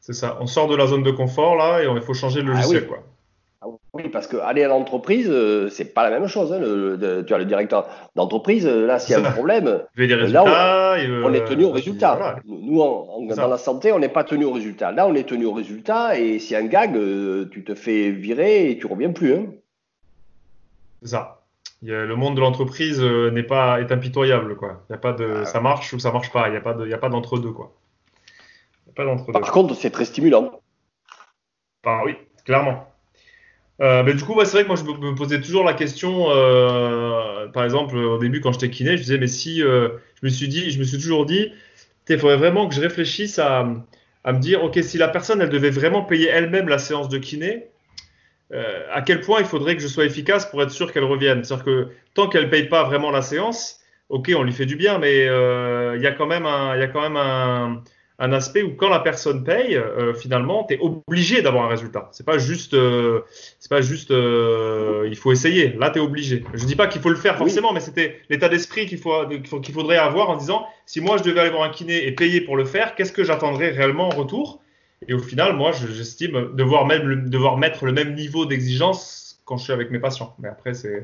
C'est 0.00 0.12
ça. 0.12 0.36
On 0.40 0.46
sort 0.46 0.68
de 0.68 0.76
la 0.76 0.86
zone 0.86 1.02
de 1.02 1.10
confort 1.10 1.56
là 1.56 1.82
et 1.82 1.86
il 1.86 2.02
faut 2.02 2.14
changer 2.14 2.42
le 2.42 2.52
ah 2.52 2.56
logiciel. 2.56 2.86
quoi. 2.86 3.02
Ah 3.62 3.66
oui, 3.92 4.08
parce 4.08 4.26
qu'aller 4.26 4.64
à 4.64 4.68
l'entreprise, 4.68 5.28
euh, 5.28 5.68
c'est 5.68 5.92
pas 5.92 6.08
la 6.08 6.18
même 6.18 6.28
chose. 6.28 6.50
Hein, 6.50 6.60
le, 6.60 7.22
tu 7.26 7.34
as 7.34 7.38
le 7.38 7.44
directeur 7.44 7.88
d'entreprise, 8.16 8.66
euh, 8.66 8.86
là, 8.86 8.98
s'il 8.98 9.12
y 9.12 9.14
a 9.14 9.26
un 9.26 9.32
problème, 9.32 9.66
là, 9.66 10.96
on, 11.24 11.34
est 11.34 11.44
tenu 11.44 11.64
au 11.64 11.70
résultat. 11.70 12.36
Nous, 12.46 12.78
dans 12.78 13.48
la 13.48 13.58
santé, 13.58 13.92
on 13.92 13.98
n'est 13.98 14.08
pas 14.08 14.24
tenu 14.24 14.46
au 14.46 14.52
résultat. 14.52 14.92
Là, 14.92 15.06
on 15.06 15.14
est 15.14 15.28
tenu 15.28 15.44
au 15.44 15.52
résultat 15.52 16.18
et 16.18 16.38
si 16.38 16.56
un 16.56 16.64
gag, 16.64 16.96
euh, 16.96 17.50
tu 17.50 17.62
te 17.62 17.74
fais 17.74 18.10
virer 18.10 18.70
et 18.70 18.78
tu 18.78 18.86
reviens 18.86 19.12
plus. 19.12 19.34
Hein. 19.34 19.46
C'est 21.02 21.08
ça. 21.08 21.42
le 21.82 22.14
monde 22.14 22.36
de 22.36 22.40
l'entreprise 22.40 23.02
n'est 23.02 23.42
pas 23.42 23.80
est 23.80 23.92
impitoyable 23.92 24.56
quoi. 24.56 24.84
Il 24.88 24.92
y 24.92 24.96
a 24.96 24.98
pas 24.98 25.12
de, 25.12 25.42
ah. 25.42 25.44
ça 25.44 25.60
marche 25.60 25.92
ou 25.92 25.98
ça 25.98 26.12
marche 26.12 26.32
pas. 26.32 26.48
Il 26.48 26.52
n'y 26.52 26.56
a 26.56 26.62
pas 26.62 26.72
de, 26.72 26.86
il 26.86 26.90
y 26.90 26.94
a 26.94 26.98
pas 26.98 27.10
d'entre 27.10 27.38
deux 27.38 27.52
quoi. 27.52 27.74
Par 28.94 29.52
contre, 29.52 29.74
c'est 29.74 29.90
très 29.90 30.04
stimulant. 30.04 30.60
Bah, 31.84 32.02
oui, 32.04 32.16
clairement. 32.44 32.89
Euh, 33.80 34.02
du 34.02 34.22
coup, 34.22 34.38
c'est 34.44 34.52
vrai 34.52 34.62
que 34.62 34.68
moi, 34.68 34.76
je 34.76 34.84
me, 34.84 35.14
posais 35.14 35.40
toujours 35.40 35.64
la 35.64 35.72
question, 35.72 36.26
euh, 36.30 37.48
par 37.48 37.64
exemple, 37.64 37.96
au 37.96 38.18
début, 38.18 38.40
quand 38.40 38.52
j'étais 38.52 38.68
kiné, 38.68 38.96
je 38.96 39.02
disais, 39.02 39.18
mais 39.18 39.26
si, 39.26 39.62
euh, 39.62 39.88
je 40.20 40.26
me 40.26 40.30
suis 40.30 40.48
dit, 40.48 40.70
je 40.70 40.78
me 40.78 40.84
suis 40.84 40.98
toujours 40.98 41.24
dit, 41.24 41.52
il 42.08 42.18
faudrait 42.18 42.36
vraiment 42.36 42.68
que 42.68 42.74
je 42.74 42.80
réfléchisse 42.80 43.38
à, 43.38 43.64
me 43.64 44.38
dire, 44.38 44.62
ok, 44.64 44.78
si 44.82 44.98
la 44.98 45.08
personne, 45.08 45.40
elle 45.40 45.48
devait 45.48 45.70
vraiment 45.70 46.02
payer 46.02 46.28
elle-même 46.28 46.68
la 46.68 46.78
séance 46.78 47.08
de 47.08 47.18
kiné, 47.18 47.68
à 48.92 49.00
quel 49.02 49.20
point 49.20 49.38
il 49.38 49.46
faudrait 49.46 49.76
que 49.76 49.82
je 49.82 49.86
sois 49.86 50.04
efficace 50.04 50.44
pour 50.44 50.60
être 50.62 50.70
sûr 50.72 50.92
qu'elle 50.92 51.04
revienne? 51.04 51.44
C'est-à-dire 51.44 51.64
que 51.64 51.88
tant 52.14 52.28
qu'elle 52.28 52.46
ne 52.46 52.50
paye 52.50 52.68
pas 52.68 52.82
vraiment 52.82 53.12
la 53.12 53.22
séance, 53.22 53.80
ok, 54.08 54.32
on 54.36 54.42
lui 54.42 54.52
fait 54.52 54.66
du 54.66 54.74
bien, 54.74 54.98
mais 54.98 55.26
il 55.26 56.02
y 56.02 56.06
a 56.06 56.12
quand 56.12 56.26
même 56.26 56.46
un, 56.46 56.76
y 56.76 56.82
a 56.82 56.88
quand 56.88 57.02
même 57.02 57.16
un, 57.16 57.82
un 58.20 58.32
aspect 58.32 58.62
où 58.62 58.74
quand 58.76 58.90
la 58.90 59.00
personne 59.00 59.42
paye, 59.44 59.76
euh, 59.76 60.12
finalement, 60.12 60.64
tu 60.64 60.74
es 60.74 60.78
obligé 60.78 61.40
d'avoir 61.40 61.64
un 61.64 61.68
résultat. 61.68 62.10
C'est 62.12 62.26
pas 62.26 62.36
juste, 62.36 62.74
euh, 62.74 63.22
c'est 63.58 63.70
pas 63.70 63.80
juste, 63.80 64.10
euh, 64.10 65.08
il 65.08 65.16
faut 65.16 65.32
essayer. 65.32 65.72
Là, 65.72 65.88
tu 65.88 65.98
es 65.98 66.02
obligé. 66.02 66.44
Je 66.52 66.66
dis 66.66 66.76
pas 66.76 66.86
qu'il 66.86 67.00
faut 67.00 67.08
le 67.08 67.16
faire 67.16 67.38
forcément, 67.38 67.72
mais 67.72 67.80
c'était 67.80 68.20
l'état 68.28 68.50
d'esprit 68.50 68.86
qu'il 68.86 68.98
faut, 68.98 69.26
qu'il 69.62 69.74
faudrait 69.74 69.96
avoir 69.96 70.28
en 70.28 70.36
disant, 70.36 70.66
si 70.84 71.00
moi 71.00 71.16
je 71.16 71.22
devais 71.22 71.40
aller 71.40 71.50
voir 71.50 71.62
un 71.62 71.70
kiné 71.70 72.06
et 72.06 72.12
payer 72.12 72.42
pour 72.42 72.58
le 72.58 72.66
faire, 72.66 72.94
qu'est-ce 72.94 73.12
que 73.12 73.24
j'attendrais 73.24 73.70
réellement 73.70 74.08
en 74.08 74.14
retour? 74.14 74.60
Et 75.08 75.14
au 75.14 75.18
final, 75.18 75.56
moi, 75.56 75.72
j'estime 75.72 76.54
devoir 76.54 76.84
même 76.84 77.30
devoir 77.30 77.56
mettre 77.56 77.86
le 77.86 77.92
même 77.92 78.14
niveau 78.14 78.44
d'exigence 78.44 79.40
quand 79.46 79.56
je 79.56 79.64
suis 79.64 79.72
avec 79.72 79.90
mes 79.90 79.98
patients. 79.98 80.36
Mais 80.38 80.48
après, 80.48 80.74
c'est 80.74 81.02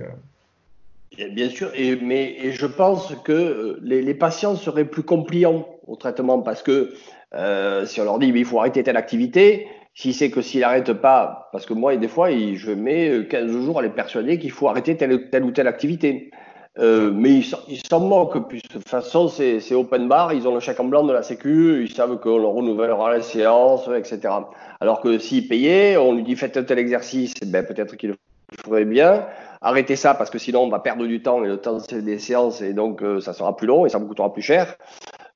Bien 1.16 1.48
sûr, 1.48 1.70
et, 1.74 1.96
mais 1.96 2.50
je 2.50 2.66
pense 2.66 3.14
que 3.24 3.78
les, 3.82 4.02
les, 4.02 4.14
patients 4.14 4.54
seraient 4.54 4.84
plus 4.84 5.02
compliants 5.02 5.66
au 5.86 5.96
traitement 5.96 6.40
parce 6.40 6.62
que 6.62 6.92
euh, 7.34 7.86
si 7.86 8.00
on 8.00 8.04
leur 8.04 8.18
dit 8.18 8.32
il 8.34 8.44
faut 8.44 8.58
arrêter 8.58 8.82
telle 8.82 8.96
activité, 8.96 9.66
si 9.94 10.12
c'est 10.12 10.30
que 10.30 10.42
s'il 10.42 10.60
n'arrête 10.60 10.92
pas, 10.92 11.48
parce 11.52 11.64
que 11.64 11.72
moi, 11.72 11.96
des 11.96 12.08
fois, 12.08 12.28
je 12.30 12.70
mets 12.70 13.26
15 13.28 13.50
jours 13.50 13.78
à 13.78 13.82
les 13.82 13.88
persuader 13.88 14.38
qu'il 14.38 14.50
faut 14.50 14.68
arrêter 14.68 14.96
telle, 14.96 15.44
ou 15.44 15.50
telle 15.52 15.66
activité. 15.66 16.30
Euh, 16.78 17.10
mais 17.10 17.40
ils 17.68 17.80
s'en 17.88 18.00
moquent, 18.00 18.46
puis 18.48 18.60
de 18.60 18.68
toute 18.68 18.86
façon, 18.86 19.28
c'est 19.28 19.74
open 19.74 20.08
bar, 20.08 20.34
ils 20.34 20.46
ont 20.46 20.52
le 20.52 20.60
chèque 20.60 20.78
en 20.78 20.84
blanc 20.84 21.04
de 21.04 21.12
la 21.14 21.22
Sécu, 21.22 21.82
ils 21.82 21.90
savent 21.90 22.20
qu'on 22.20 22.36
leur 22.36 22.50
renouvellera 22.50 23.10
la 23.10 23.22
séance, 23.22 23.88
etc. 23.96 24.34
Alors 24.80 25.00
que 25.00 25.18
s'ils 25.18 25.48
payaient, 25.48 25.96
on 25.96 26.12
lui 26.12 26.22
dit 26.22 26.36
faites 26.36 26.66
tel 26.66 26.78
exercice, 26.78 27.32
ben, 27.46 27.64
peut-être 27.64 27.96
qu'il 27.96 28.10
le 28.10 28.16
ferait 28.62 28.84
bien 28.84 29.24
arrêtez 29.66 29.96
ça 29.96 30.14
parce 30.14 30.30
que 30.30 30.38
sinon 30.38 30.62
on 30.62 30.68
va 30.68 30.78
perdre 30.78 31.06
du 31.06 31.22
temps 31.22 31.44
et 31.44 31.48
le 31.48 31.58
temps 31.58 31.78
c'est 31.80 32.02
des 32.02 32.18
séances 32.18 32.62
et 32.62 32.72
donc 32.72 33.02
euh, 33.02 33.20
ça 33.20 33.32
sera 33.32 33.56
plus 33.56 33.66
long 33.66 33.86
et 33.86 33.88
ça 33.88 33.98
vous 33.98 34.06
coûtera 34.06 34.32
plus 34.32 34.42
cher. 34.42 34.76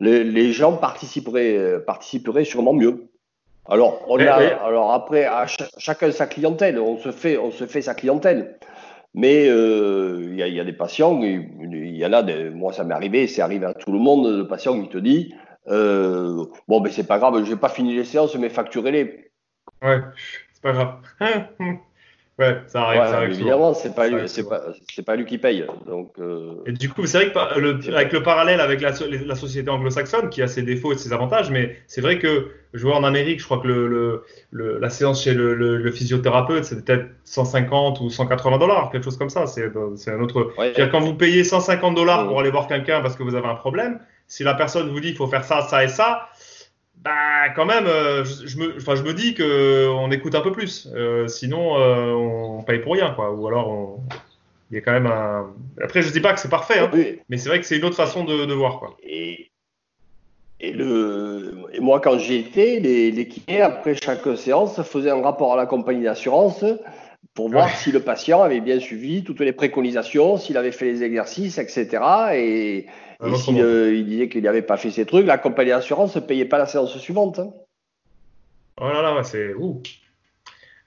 les, 0.01 0.53
gens 0.53 0.77
participeraient, 0.77 1.81
participeraient 1.85 2.45
sûrement 2.45 2.73
mieux. 2.73 3.11
Alors, 3.69 4.03
on 4.09 4.19
a, 4.19 4.33
alors 4.65 4.93
après, 4.93 5.27
à 5.27 5.47
chacun 5.47 6.11
sa 6.11 6.27
clientèle, 6.27 6.81
on 6.81 6.97
se 6.97 7.13
fait, 7.13 7.39
on 7.39 7.53
se 7.53 7.67
fait 7.67 7.83
sa 7.83 7.95
clientèle. 7.95 8.59
Mais 9.15 9.49
euh, 9.49 10.21
il 10.23 10.37
y, 10.37 10.61
a 10.61 10.65
des 10.65 10.73
patients, 10.73 11.21
il 11.21 11.97
y 11.97 12.07
en 12.07 12.13
a, 12.13 12.23
des, 12.23 12.51
moi 12.51 12.73
ça 12.73 12.85
m'est 12.85 12.95
arrivé, 12.95 13.27
c'est 13.27 13.43
arrivé 13.43 13.67
à 13.67 13.75
tout 13.75 13.93
le 13.93 13.99
monde, 13.99 14.27
le 14.27 14.47
patient 14.47 14.81
qui 14.81 14.89
te 14.89 14.99
dit 14.99 15.35
euh, 15.69 16.45
Bon, 16.69 16.81
ben 16.81 16.93
c'est 16.93 17.07
pas 17.07 17.19
grave, 17.19 17.45
je 17.45 17.51
n'ai 17.51 17.57
pas 17.57 17.69
fini 17.69 17.95
les 17.95 18.05
séances, 18.05 18.37
mais 18.37 18.49
facturez-les. 18.49 19.33
Ouais, 19.83 20.01
c'est 20.53 20.63
pas 20.63 20.73
grave. 20.73 20.95
Ouais, 22.41 22.57
ça 22.69 22.85
arrive. 22.85 23.03
ça 23.03 23.17
arrive 23.19 23.33
évidemment, 23.33 23.75
c'est 23.75 23.95
pas, 23.95 24.09
lui, 24.09 24.27
c'est 24.27 24.49
pas, 24.49 24.63
pas, 25.05 25.17
lui 25.17 25.27
qui 25.27 25.37
paye. 25.37 25.67
Donc, 25.87 26.13
euh... 26.19 26.55
Et 26.65 26.73
du 26.73 26.89
coup, 26.89 27.05
c'est 27.05 27.19
vrai 27.19 27.33
que 27.33 27.61
le, 27.61 27.95
avec 27.95 28.15
le 28.15 28.23
parallèle 28.23 28.61
avec 28.61 28.81
la, 28.81 28.93
la 29.27 29.35
société 29.35 29.69
anglo-saxonne, 29.69 30.31
qui 30.31 30.41
a 30.41 30.49
ses 30.49 30.63
défauts 30.63 30.95
et 30.95 30.97
ses 30.97 31.13
avantages, 31.13 31.51
mais 31.51 31.77
c'est 31.87 32.01
vrai 32.01 32.19
que 32.19 32.49
je 32.73 32.87
vois 32.87 32.97
en 32.97 33.05
Amérique, 33.05 33.41
je 33.41 33.45
crois 33.45 33.59
que 33.59 33.67
le, 33.67 34.25
le 34.51 34.79
la 34.79 34.89
séance 34.89 35.23
chez 35.23 35.35
le, 35.35 35.91
physiothérapeute, 35.91 36.65
c'est 36.65 36.83
peut-être 36.83 37.09
150 37.25 38.01
ou 38.01 38.09
180 38.09 38.57
dollars, 38.57 38.91
quelque 38.91 39.05
chose 39.05 39.19
comme 39.19 39.29
ça. 39.29 39.47
C'est 39.47 39.67
un 40.11 40.21
autre. 40.21 40.55
quand 40.91 41.01
vous 41.01 41.15
payez 41.15 41.45
150 41.45 41.95
dollars 41.95 42.27
pour 42.27 42.41
aller 42.41 42.51
voir 42.51 42.69
quelqu'un 42.69 43.03
parce 43.03 43.17
que 43.17 43.23
vous 43.23 43.35
avez 43.35 43.49
un 43.49 43.55
problème, 43.55 44.01
si 44.29 44.45
la 44.45 44.55
personne 44.55 44.89
vous 44.89 45.01
dit 45.01 45.09
qu'il 45.09 45.17
faut 45.17 45.27
faire 45.27 45.45
ça, 45.45 45.61
ça 45.61 45.85
et 45.85 45.89
ça, 45.89 46.29
bah 47.03 47.49
quand 47.57 47.65
même, 47.65 47.87
euh, 47.87 48.25
je, 48.25 48.59
me, 48.59 48.77
enfin, 48.77 48.95
je 48.95 49.03
me 49.03 49.15
dis 49.15 49.35
qu'on 49.35 50.11
écoute 50.11 50.35
un 50.35 50.43
peu 50.43 50.53
plus. 50.53 50.87
Euh, 50.95 51.27
sinon, 51.29 51.79
euh, 51.79 52.13
on 52.13 52.63
paye 52.63 52.81
pour 52.81 52.93
rien, 52.93 53.13
quoi. 53.15 53.33
Ou 53.33 53.49
alors, 53.49 53.99
il 54.71 54.75
y 54.75 54.79
a 54.79 54.83
quand 54.83 54.93
même 54.93 55.07
un. 55.07 55.51
Après, 55.83 56.03
je 56.03 56.11
dis 56.11 56.21
pas 56.21 56.35
que 56.35 56.41
c'est 56.41 56.51
parfait, 56.51 56.79
hein, 56.79 56.91
mais 57.29 57.39
c'est 57.39 57.49
vrai 57.49 57.61
que 57.61 57.67
c'est 57.67 57.79
une 57.79 57.85
autre 57.85 57.97
façon 57.97 58.25
de, 58.25 58.45
de 58.45 58.53
voir, 58.53 58.79
quoi. 58.79 58.97
Et, 59.03 59.51
et, 60.61 60.73
le, 60.73 61.65
et 61.73 61.81
moi, 61.81 62.01
quand 62.01 62.19
j'y 62.19 62.35
étais, 62.35 62.81
les, 62.81 63.11
les 63.11 63.61
après 63.61 63.95
chaque 63.95 64.27
séance, 64.37 64.83
faisaient 64.83 65.11
un 65.11 65.23
rapport 65.23 65.55
à 65.55 65.57
la 65.57 65.65
compagnie 65.65 66.05
d'assurance 66.05 66.65
pour 67.35 67.51
voir 67.51 67.71
si 67.71 67.93
le 67.93 68.01
patient 68.01 68.43
avait 68.43 68.61
bien 68.61 68.81
suivi 68.81 69.23
toutes 69.23 69.41
les 69.41 69.53
préconisations, 69.53 70.37
s'il 70.37 70.57
avait 70.57 70.73
fait 70.73 70.87
les 70.87 71.03
exercices, 71.03 71.59
etc. 71.59 72.03
Et, 72.35 72.87
et 73.25 73.35
s'il 73.37 73.61
euh, 73.61 73.95
il 73.95 74.07
disait 74.07 74.29
qu'il 74.29 74.43
n'avait 74.43 74.63
pas 74.63 74.77
fait 74.77 74.91
ces 74.91 75.07
trucs, 75.07 75.27
la 75.27 75.39
compagnie 75.39 75.71
d'assurance 75.71 76.15
ne 76.17 76.21
payait 76.21 76.45
pas 76.45 76.59
la 76.59 76.67
séance 76.67 76.97
suivante. 76.99 77.39
Hein. 77.39 77.53
Oh 78.81 78.89
là 78.89 79.03
là, 79.03 79.23
c'est. 79.23 79.55
Ouh. 79.55 79.83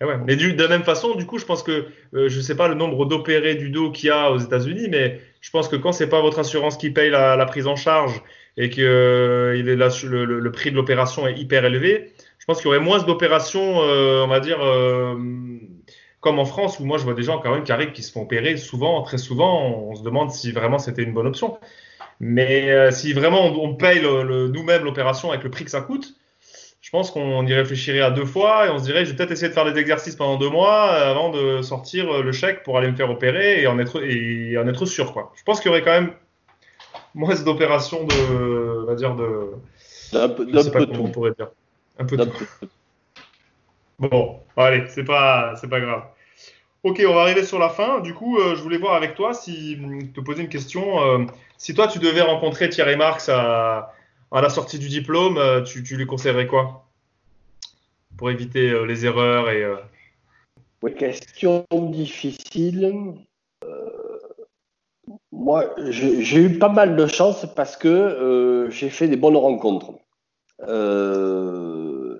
Eh 0.01 0.05
ouais. 0.05 0.17
Mais 0.25 0.35
de 0.35 0.61
la 0.61 0.67
même 0.67 0.83
façon, 0.83 1.15
du 1.15 1.25
coup, 1.25 1.37
je 1.37 1.45
pense 1.45 1.63
que 1.63 1.87
euh, 2.13 2.27
je 2.27 2.37
ne 2.37 2.41
sais 2.41 2.55
pas 2.55 2.67
le 2.67 2.75
nombre 2.75 3.05
d'opérés 3.05 3.55
du 3.55 3.69
dos 3.69 3.91
qu'il 3.91 4.07
y 4.07 4.11
a 4.11 4.31
aux 4.31 4.39
États-Unis, 4.39 4.87
mais 4.89 5.21
je 5.41 5.49
pense 5.51 5.67
que 5.69 5.75
quand 5.75 5.91
c'est 5.91 6.09
pas 6.09 6.21
votre 6.21 6.39
assurance 6.39 6.77
qui 6.77 6.89
paye 6.89 7.09
la, 7.09 7.45
prise 7.45 7.67
en 7.67 7.75
charge 7.75 8.21
et 8.57 8.69
que 8.69 8.81
euh, 8.81 9.57
il 9.57 9.69
est 9.69 9.75
là, 9.75 9.89
le, 10.03 10.25
le, 10.25 10.51
prix 10.51 10.71
de 10.71 10.75
l'opération 10.75 11.27
est 11.27 11.37
hyper 11.37 11.63
élevé, 11.65 12.11
je 12.39 12.45
pense 12.45 12.57
qu'il 12.57 12.65
y 12.65 12.69
aurait 12.69 12.79
moins 12.79 13.01
d'opérations, 13.01 13.77
on 13.77 14.27
va 14.27 14.39
dire, 14.39 14.59
comme 16.23 16.39
en 16.39 16.45
France 16.45 16.79
où 16.79 16.85
moi 16.85 16.97
je 16.97 17.03
vois 17.03 17.13
des 17.13 17.23
gens 17.23 17.39
quand 17.39 17.51
même 17.51 17.65
qui 17.65 17.73
arrivent 17.73 17.91
qui 17.91 18.01
se 18.01 18.11
font 18.11 18.21
opérer 18.21 18.55
souvent, 18.55 19.01
très 19.03 19.17
souvent. 19.17 19.67
On 19.89 19.95
se 19.95 20.03
demande 20.03 20.31
si 20.31 20.53
vraiment 20.53 20.79
c'était 20.79 21.03
une 21.03 21.13
bonne 21.13 21.27
option. 21.27 21.59
Mais 22.21 22.71
euh, 22.71 22.91
si 22.91 23.11
vraiment 23.11 23.45
on, 23.45 23.75
paye 23.75 23.99
le, 23.99 24.47
nous-mêmes 24.47 24.85
l'opération 24.85 25.31
avec 25.31 25.43
le 25.43 25.51
prix 25.51 25.65
que 25.65 25.71
ça 25.71 25.81
coûte, 25.81 26.15
je 26.79 26.89
pense 26.91 27.11
qu'on 27.11 27.45
y 27.45 27.53
réfléchirait 27.53 27.99
à 27.99 28.09
deux 28.09 28.25
fois 28.25 28.67
et 28.67 28.69
on 28.69 28.79
se 28.79 28.85
dirait, 28.85 29.03
je 29.03 29.11
vais 29.11 29.17
peut-être 29.17 29.31
essayer 29.31 29.49
de 29.49 29.53
faire 29.53 29.71
des 29.71 29.77
exercices 29.77 30.15
pendant 30.15 30.37
deux 30.37 30.49
mois 30.49 30.91
avant 30.91 31.29
de 31.29 31.61
sortir 31.61 32.09
euh, 32.09 32.23
le 32.23 32.31
chèque 32.31 32.63
pour 32.63 32.77
aller 32.77 32.89
me 32.89 32.95
faire 32.95 33.09
opérer 33.09 33.61
et 33.61 33.67
en 33.67 33.77
être, 33.77 34.01
et 34.01 34.57
en 34.57 34.65
être 34.69 34.85
sûr. 34.85 35.11
Quoi. 35.11 35.33
Je 35.35 35.43
pense 35.43 35.59
qu'il 35.59 35.69
y 35.69 35.73
aurait 35.73 35.83
quand 35.83 35.91
même 35.91 36.13
moins 37.13 37.35
d'opérations 37.35 38.05
de, 38.05 38.83
on 38.83 38.85
va 38.85 38.95
dire, 38.95 39.13
de... 39.15 39.51
Un 40.13 40.29
peu, 40.29 40.47
je 40.49 40.57
sais 40.57 40.71
pas 40.71 40.85
comment 40.85 41.03
on 41.03 41.11
pourrait 41.11 41.33
dire. 41.37 41.49
Un 41.99 42.05
peu 42.05 42.15
de 42.15 42.23
tout. 42.23 42.47
Bon, 44.11 44.41
allez, 44.57 44.83
c'est 44.89 45.05
pas, 45.05 45.55
c'est 45.55 45.69
pas 45.69 45.79
grave. 45.79 46.03
Ok, 46.83 47.01
on 47.07 47.13
va 47.13 47.21
arriver 47.21 47.45
sur 47.45 47.59
la 47.59 47.69
fin. 47.69 48.01
Du 48.01 48.13
coup, 48.13 48.37
euh, 48.37 48.55
je 48.55 48.61
voulais 48.61 48.77
voir 48.77 48.95
avec 48.95 49.15
toi 49.15 49.33
si 49.33 49.77
te 50.13 50.19
poser 50.19 50.41
une 50.43 50.49
question. 50.49 51.01
Euh, 51.01 51.25
si 51.57 51.73
toi, 51.73 51.87
tu 51.87 51.99
devais 51.99 52.21
rencontrer 52.21 52.69
Thierry 52.69 52.97
Marx 52.97 53.29
à, 53.29 53.93
la 54.33 54.49
sortie 54.49 54.77
du 54.77 54.89
diplôme, 54.89 55.37
euh, 55.37 55.61
tu, 55.61 55.79
lui 55.95 56.05
conseillerais 56.05 56.47
quoi? 56.47 56.85
Pour 58.17 58.29
éviter 58.29 58.85
les 58.85 59.05
erreurs 59.05 59.49
et 59.49 59.65
question 60.97 61.65
difficile. 61.71 63.15
moi, 65.31 65.73
j'ai 65.89 66.39
eu 66.39 66.59
pas 66.59 66.67
mal 66.67 66.97
de 66.97 67.07
chance 67.07 67.45
parce 67.55 67.77
que 67.77 68.67
j'ai 68.69 68.89
fait 68.89 69.07
des 69.07 69.15
bonnes 69.15 69.37
rencontres. 69.37 69.93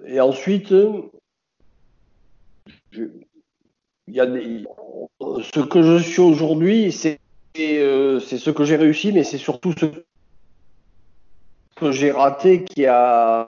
et 0.07 0.19
ensuite, 0.21 0.73
il 4.07 4.13
y 4.13 4.19
a 4.19 4.25
ce 4.25 5.59
que 5.59 5.81
je 5.81 5.97
suis 5.97 6.21
aujourd'hui, 6.21 6.91
c'est 6.91 7.19
euh, 7.59 8.19
c'est 8.19 8.37
ce 8.37 8.49
que 8.49 8.63
j'ai 8.63 8.75
réussi, 8.75 9.11
mais 9.11 9.23
c'est 9.23 9.37
surtout 9.37 9.73
ce 9.77 9.85
que 11.75 11.91
j'ai 11.91 12.11
raté 12.11 12.63
qui 12.63 12.85
a 12.85 13.47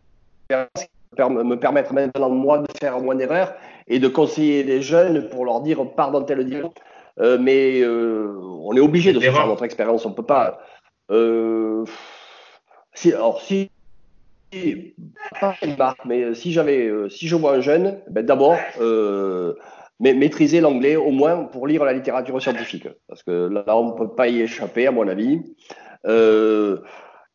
me 0.49 1.55
permettre 1.55 1.93
maintenant 1.93 2.29
moi 2.29 2.59
de 2.59 2.67
faire 2.79 2.99
moins 2.99 3.15
d'erreurs 3.15 3.53
et 3.87 3.99
de 3.99 4.07
conseiller 4.07 4.63
les 4.63 4.81
jeunes 4.81 5.27
pour 5.29 5.45
leur 5.45 5.61
dire 5.61 5.83
pars 5.95 6.11
dans 6.11 6.23
tel 6.23 6.45
direction. 6.45 6.73
Euh, 7.19 7.37
mais 7.39 7.79
euh, 7.81 8.37
on 8.61 8.75
est 8.75 8.81
obligé 8.81 9.13
de 9.13 9.19
faire 9.19 9.47
notre 9.47 9.63
expérience. 9.63 10.05
On 10.05 10.11
peut 10.11 10.23
pas. 10.23 10.59
si, 12.93 13.13
alors 13.13 13.41
si 13.41 13.71
pas 15.39 15.55
une 15.61 15.75
mais 16.05 16.33
si 16.33 16.51
j'avais, 16.51 16.91
si 17.09 17.27
je 17.27 17.35
vois 17.35 17.55
un 17.55 17.61
jeune, 17.61 17.99
ben 18.09 18.25
d'abord 18.25 18.57
mais 19.99 20.13
maîtriser 20.13 20.61
l'anglais 20.61 20.95
au 20.95 21.11
moins 21.11 21.45
pour 21.45 21.67
lire 21.67 21.85
la 21.85 21.93
littérature 21.93 22.41
scientifique, 22.41 22.87
parce 23.07 23.23
que 23.23 23.47
là, 23.47 23.77
on 23.77 23.91
ne 23.91 23.97
peut 23.97 24.09
pas 24.09 24.27
y 24.27 24.41
échapper, 24.41 24.87
à 24.87 24.91
mon 24.91 25.07
avis. 25.07 25.41
Euh, 26.05 26.81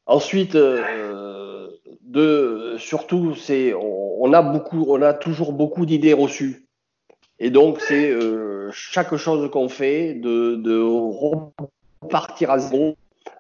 ensuite, 0.07 0.55
euh, 0.55 1.69
de, 2.03 2.75
surtout, 2.79 3.35
c'est, 3.35 3.73
on, 3.75 4.33
a 4.33 4.43
beaucoup, 4.43 4.85
on 4.89 5.01
a 5.01 5.15
toujours 5.15 5.53
beaucoup 5.53 5.87
d'idées 5.87 6.13
reçues, 6.13 6.67
et 7.39 7.51
donc 7.51 7.81
c'est 7.81 8.11
euh, 8.11 8.71
chaque 8.73 9.17
chose 9.17 9.51
qu'on 9.51 9.69
fait 9.69 10.15
de 10.15 10.83
repartir 12.03 12.51
à 12.51 12.59
zéro. 12.59 12.97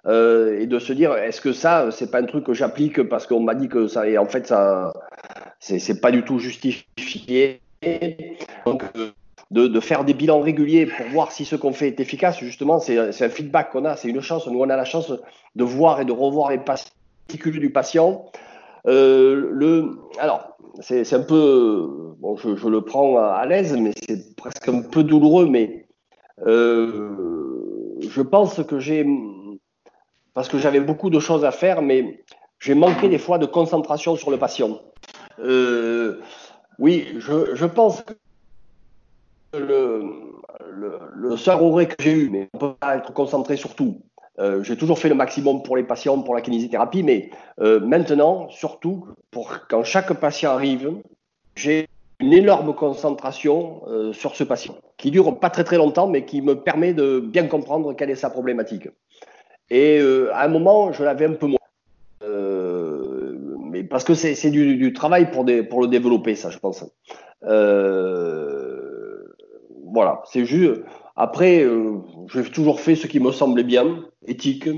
Et 0.06 0.66
de 0.66 0.78
se 0.78 0.92
dire 0.92 1.14
est-ce 1.14 1.40
que 1.40 1.52
ça 1.52 1.90
c'est 1.90 2.10
pas 2.10 2.20
un 2.20 2.24
truc 2.24 2.44
que 2.44 2.54
j'applique 2.54 3.02
parce 3.02 3.26
qu'on 3.26 3.40
m'a 3.40 3.54
dit 3.54 3.68
que 3.68 3.86
ça 3.86 4.08
et 4.08 4.16
en 4.16 4.26
fait 4.26 4.46
ça 4.46 4.92
c'est 5.58 6.00
pas 6.00 6.10
du 6.10 6.22
tout 6.24 6.38
justifié 6.38 7.60
donc, 8.66 8.82
euh, 8.96 9.10
de, 9.50 9.80
faire 9.80 10.04
des 10.04 10.14
bilans 10.14 10.40
réguliers 10.40 10.86
pour 10.86 11.06
voir 11.06 11.32
si 11.32 11.44
ce 11.44 11.56
qu'on 11.56 11.72
fait 11.72 11.88
est 11.88 12.00
efficace, 12.00 12.38
justement, 12.38 12.78
c'est 12.78 12.98
un 12.98 13.28
feedback 13.28 13.70
qu'on 13.70 13.84
a, 13.84 13.96
c'est 13.96 14.08
une 14.08 14.20
chance. 14.20 14.46
Nous, 14.46 14.60
on 14.60 14.68
a 14.68 14.76
la 14.76 14.84
chance 14.84 15.12
de 15.56 15.64
voir 15.64 16.00
et 16.00 16.04
de 16.04 16.12
revoir 16.12 16.50
les 16.50 16.58
particules 16.58 17.58
du 17.58 17.70
patient. 17.70 18.26
Euh, 18.86 19.48
le, 19.50 19.98
alors, 20.18 20.56
c'est 20.80 21.12
un 21.12 21.22
peu, 21.22 22.14
bon, 22.18 22.36
je, 22.36 22.68
le 22.68 22.80
prends 22.82 23.18
à, 23.18 23.44
l'aise, 23.46 23.76
mais 23.76 23.92
c'est 24.06 24.36
presque 24.36 24.68
un 24.68 24.82
peu 24.82 25.02
douloureux, 25.02 25.46
mais 25.46 25.86
euh, 26.46 27.98
je 28.00 28.22
pense 28.22 28.62
que 28.62 28.78
j'ai, 28.78 29.06
parce 30.40 30.48
que 30.48 30.56
j'avais 30.56 30.80
beaucoup 30.80 31.10
de 31.10 31.20
choses 31.20 31.44
à 31.44 31.50
faire, 31.50 31.82
mais 31.82 32.24
j'ai 32.60 32.74
manqué 32.74 33.10
des 33.10 33.18
fois 33.18 33.36
de 33.36 33.44
concentration 33.44 34.16
sur 34.16 34.30
le 34.30 34.38
patient. 34.38 34.80
Euh, 35.38 36.18
oui, 36.78 37.08
je, 37.18 37.66
pense 37.66 38.00
que 38.00 38.14
le, 39.58 40.02
le, 40.72 40.98
le 41.14 41.34
regret 41.34 41.88
que 41.88 42.02
j'ai 42.02 42.12
eu, 42.12 42.30
mais 42.30 42.48
on 42.54 42.56
ne 42.56 42.70
peut 42.70 42.74
pas 42.80 42.96
être 42.96 43.12
concentré 43.12 43.58
sur 43.58 43.74
tout. 43.74 44.00
Euh, 44.38 44.62
j'ai 44.62 44.78
toujours 44.78 44.98
fait 44.98 45.10
le 45.10 45.14
maximum 45.14 45.62
pour 45.62 45.76
les 45.76 45.82
patients, 45.82 46.22
pour 46.22 46.34
la 46.34 46.40
kinésithérapie, 46.40 47.02
mais 47.02 47.28
euh, 47.60 47.78
maintenant, 47.78 48.48
surtout, 48.48 49.08
pour 49.30 49.58
quand 49.68 49.84
chaque 49.84 50.10
patient 50.14 50.52
arrive, 50.52 51.02
j'ai 51.54 51.86
une 52.18 52.32
énorme 52.32 52.74
concentration 52.74 53.82
sur 54.14 54.36
ce 54.36 54.44
patient, 54.44 54.76
qui 54.96 55.10
dure 55.10 55.38
pas 55.38 55.50
très 55.50 55.64
très 55.64 55.76
longtemps, 55.76 56.06
mais 56.06 56.24
qui 56.24 56.40
me 56.40 56.54
permet 56.54 56.94
de 56.94 57.20
bien 57.20 57.46
comprendre 57.46 57.92
quelle 57.92 58.08
est 58.08 58.14
sa 58.14 58.30
problématique. 58.30 58.88
Et 59.70 60.00
euh, 60.00 60.34
à 60.34 60.44
un 60.44 60.48
moment, 60.48 60.92
je 60.92 61.04
l'avais 61.04 61.26
un 61.26 61.34
peu 61.34 61.46
moins. 61.46 61.58
Parce 63.88 64.04
que 64.04 64.14
c'est 64.14 64.50
du, 64.50 64.92
travail 64.92 65.30
pour, 65.30 65.46
pour 65.68 65.82
le 65.82 65.88
développer, 65.88 66.34
ça, 66.34 66.50
je 66.50 66.58
pense. 66.58 66.84
Euh, 67.44 69.24
voilà, 69.92 70.22
c'est 70.26 70.44
juste. 70.44 70.82
Après, 71.16 71.62
euh, 71.64 71.98
j'ai 72.32 72.44
toujours 72.44 72.80
fait 72.80 72.94
ce 72.94 73.06
qui 73.06 73.20
me 73.20 73.32
semblait 73.32 73.64
bien, 73.64 74.04
éthique. 74.26 74.68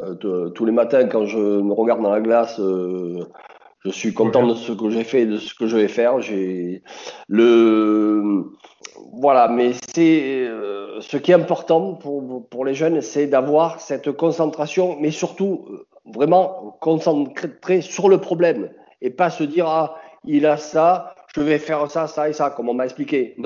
Euh, 0.00 0.50
tous 0.50 0.64
les 0.64 0.72
matins, 0.72 1.06
quand 1.06 1.24
je 1.24 1.38
me 1.38 1.72
regarde 1.72 2.02
dans 2.02 2.12
la 2.12 2.20
glace, 2.20 2.60
je 2.60 3.90
suis 3.90 4.12
content 4.12 4.46
de 4.46 4.54
ce 4.54 4.72
que 4.72 4.90
j'ai 4.90 5.04
fait, 5.04 5.26
de 5.26 5.38
ce 5.38 5.54
que 5.54 5.66
je 5.66 5.76
vais 5.76 5.88
faire. 5.88 6.20
J'ai 6.20 6.82
le 7.28 8.44
voilà, 9.12 9.48
mais 9.48 9.72
c'est 9.94 10.48
ce 11.00 11.16
qui 11.16 11.30
est 11.30 11.34
important 11.34 11.94
pour, 11.94 12.48
pour 12.48 12.64
les 12.64 12.74
jeunes, 12.74 13.00
c'est 13.00 13.26
d'avoir 13.26 13.80
cette 13.80 14.12
concentration, 14.12 14.96
mais 15.00 15.10
surtout 15.10 15.66
vraiment 16.14 16.76
concentrer 16.80 17.80
sur 17.80 18.08
le 18.08 18.18
problème 18.18 18.70
et 19.00 19.10
pas 19.10 19.30
se 19.30 19.44
dire 19.44 19.66
ah 19.66 19.96
il 20.24 20.46
a 20.46 20.56
ça, 20.56 21.14
je 21.34 21.40
vais 21.40 21.58
faire 21.58 21.90
ça, 21.90 22.06
ça 22.06 22.28
et 22.28 22.32
ça, 22.32 22.50
comme 22.50 22.68
on 22.68 22.74
m'a 22.74 22.84
expliqué. 22.84 23.36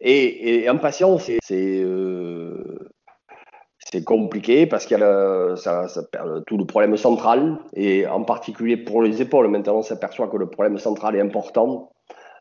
Et, 0.00 0.62
et 0.62 0.70
en 0.70 0.78
patient, 0.78 1.18
c'est 1.18 1.38
euh, 1.52 2.90
c'est 3.78 4.04
compliqué 4.04 4.66
parce 4.66 4.86
qu'il 4.86 4.98
y 4.98 5.02
a 5.02 5.56
ça, 5.56 5.88
ça, 5.88 6.02
tout 6.46 6.58
le 6.58 6.66
problème 6.66 6.96
central 6.96 7.58
et 7.74 8.06
en 8.06 8.22
particulier 8.22 8.76
pour 8.76 9.02
les 9.02 9.22
épaules. 9.22 9.48
Maintenant, 9.48 9.76
on 9.76 9.82
s'aperçoit 9.82 10.28
que 10.28 10.36
le 10.36 10.48
problème 10.48 10.78
central 10.78 11.16
est 11.16 11.20
important. 11.20 11.92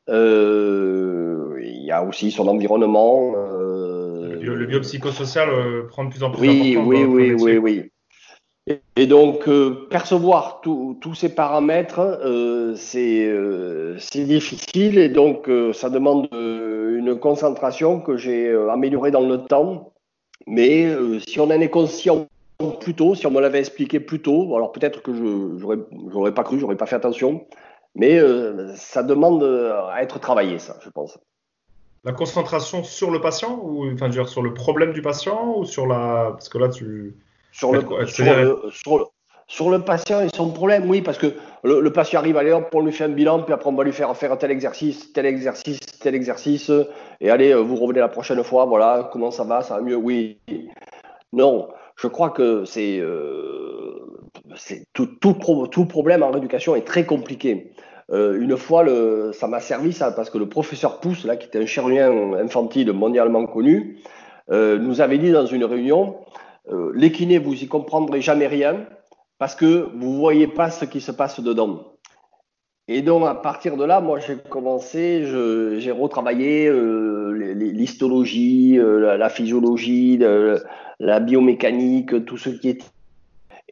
Euh, 0.10 1.60
il 1.62 1.84
y 1.84 1.92
a 1.92 2.04
aussi 2.04 2.32
son 2.32 2.48
environnement. 2.48 3.34
Euh, 3.36 4.40
le, 4.40 4.66
biopsychosocial 4.66 5.50
euh, 5.50 5.88
prend 5.88 6.06
de 6.06 6.10
plus 6.10 6.24
en 6.24 6.32
plus 6.32 6.48
oui, 6.48 6.78
Oui, 6.78 7.04
oui, 7.04 7.34
oui, 7.34 7.58
oui. 7.58 7.92
Et, 8.96 9.06
donc, 9.06 9.48
percevoir 9.92 10.60
tous 10.62 11.14
ces 11.14 11.30
paramètres, 11.30 12.20
c'est 12.76 14.26
difficile 14.26 14.98
et 14.98 15.10
donc 15.10 15.48
ça 15.74 15.92
demande 15.92 16.28
une 16.34 17.16
concentration 17.20 18.00
que 18.00 18.18
j'ai 18.18 18.52
améliorée 18.72 19.12
dans 19.12 19.28
le 19.28 19.44
temps. 19.44 19.94
Mais 20.48 20.92
si 21.28 21.40
on 21.40 21.44
en 21.44 21.62
est 21.62 21.70
conscient 21.70 22.26
plus 22.80 22.96
tôt, 22.96 23.14
si 23.14 23.28
on 23.28 23.32
me 23.32 23.40
l'avait 23.40 23.60
expliqué 23.60 24.00
plus 24.00 24.24
tôt, 24.24 24.56
alors 24.56 24.72
peut-être 24.72 25.04
que 25.04 25.14
je 25.14 25.22
n'aurais 25.22 26.34
pas 26.34 26.44
cru, 26.44 26.58
j'aurais 26.58 26.78
pas 26.78 26.88
fait 26.88 26.96
attention, 26.96 27.46
mais 27.96 28.20
ça 28.76 29.04
demande 29.04 29.44
à 29.92 30.04
être 30.04 30.20
travaillé, 30.20 30.60
ça, 30.60 30.78
je 30.84 30.90
pense. 30.90 31.18
La 32.04 32.12
concentration 32.12 32.84
sur 32.84 33.10
le 33.10 33.20
patient 33.20 33.60
ou 33.64 33.92
enfin, 33.92 34.10
dire, 34.10 34.28
sur 34.28 34.44
le 34.44 34.54
problème 34.54 34.94
du 34.94 35.02
patient 35.02 35.56
ou 35.58 35.66
sur 35.66 35.88
la 35.88 36.32
parce 36.34 36.50
que 36.50 36.60
là 36.60 36.70
tu 36.70 37.16
sur 37.52 37.72
le, 37.72 37.82
sur, 39.48 39.70
le, 39.70 39.80
patient 39.80 40.20
et 40.20 40.28
son 40.36 40.52
problème, 40.52 40.90
oui, 40.90 41.02
parce 41.02 41.18
que 41.18 41.34
le, 41.64 41.90
patient 41.90 42.20
arrive, 42.20 42.36
allez, 42.36 42.52
hop, 42.52 42.68
on 42.74 42.82
lui 42.82 42.92
fait 42.92 43.06
un 43.06 43.10
bilan, 43.10 43.44
puis 43.44 43.54
après 43.54 43.70
on 43.70 43.74
va 43.74 43.86
lui 43.86 43.94
faire 43.94 44.16
faire 44.18 44.38
tel 44.38 44.52
exercice, 44.52 45.14
tel 45.14 45.26
exercice, 45.26 45.80
tel 46.02 46.16
exercice, 46.16 46.70
et 47.22 47.30
allez, 47.30 47.54
euh, 47.54 47.62
vous 47.62 47.78
revenez 47.78 48.02
la 48.02 48.10
prochaine 48.10 48.44
fois, 48.44 48.66
voilà, 48.66 49.10
comment 49.14 49.32
ça 49.32 49.46
va, 49.46 49.62
ça 49.62 49.76
va 49.76 49.82
mieux, 49.82 49.96
oui. 49.96 50.38
Non, 51.32 51.70
je 51.96 52.08
crois 52.08 52.32
que 52.32 52.66
c'est 52.66 53.00
euh, 53.00 54.02
tout, 54.92 55.08
tout, 55.22 55.68
tout, 55.72 55.86
problème 55.86 56.24
en 56.24 56.32
rééducation 56.32 56.76
est 56.76 56.86
très 56.86 57.06
compliqué. 57.06 57.72
Euh, 58.12 58.40
une 58.40 58.56
fois, 58.58 58.86
ça 59.34 59.48
m'a 59.48 59.60
servi 59.60 59.94
ça 59.94 60.12
parce 60.12 60.30
que 60.30 60.38
le 60.38 60.48
professeur 60.48 61.00
Pousse, 61.00 61.26
là, 61.26 61.36
qui 61.36 61.48
était 61.48 61.60
un 61.60 61.66
chirurgien 61.66 62.34
infantile 62.34 62.92
mondialement 62.94 63.46
connu, 63.46 63.98
nous 64.50 65.02
avait 65.02 65.18
dit 65.18 65.32
dans 65.32 65.48
une 65.48 65.66
réunion 65.66 66.18
euh, 66.70 66.92
les 66.96 67.12
kinés, 67.12 67.38
vous 67.38 67.64
y 67.64 67.68
comprendrez 67.68 68.22
jamais 68.22 68.48
rien 68.48 68.88
parce 69.38 69.56
que 69.56 69.90
vous 69.96 70.14
ne 70.14 70.18
voyez 70.18 70.48
pas 70.48 70.72
ce 70.72 70.86
qui 70.86 71.02
se 71.02 71.12
passe 71.12 71.40
dedans. 71.40 71.92
Et 72.88 73.02
donc, 73.02 73.26
à 73.28 73.36
partir 73.36 73.78
de 73.78 73.84
là, 73.84 74.00
moi, 74.00 74.20
j'ai 74.20 74.38
commencé, 74.38 75.26
j'ai 75.80 75.92
retravaillé 75.92 76.68
euh, 76.68 77.32
l'histologie, 77.56 78.78
euh, 78.78 79.18
la, 79.18 79.30
physiologie, 79.30 80.20
la 81.00 81.20
biomécanique, 81.20 82.26
tout 82.26 82.38
ce 82.38 82.50
qui 82.50 82.70
est. 82.70 82.95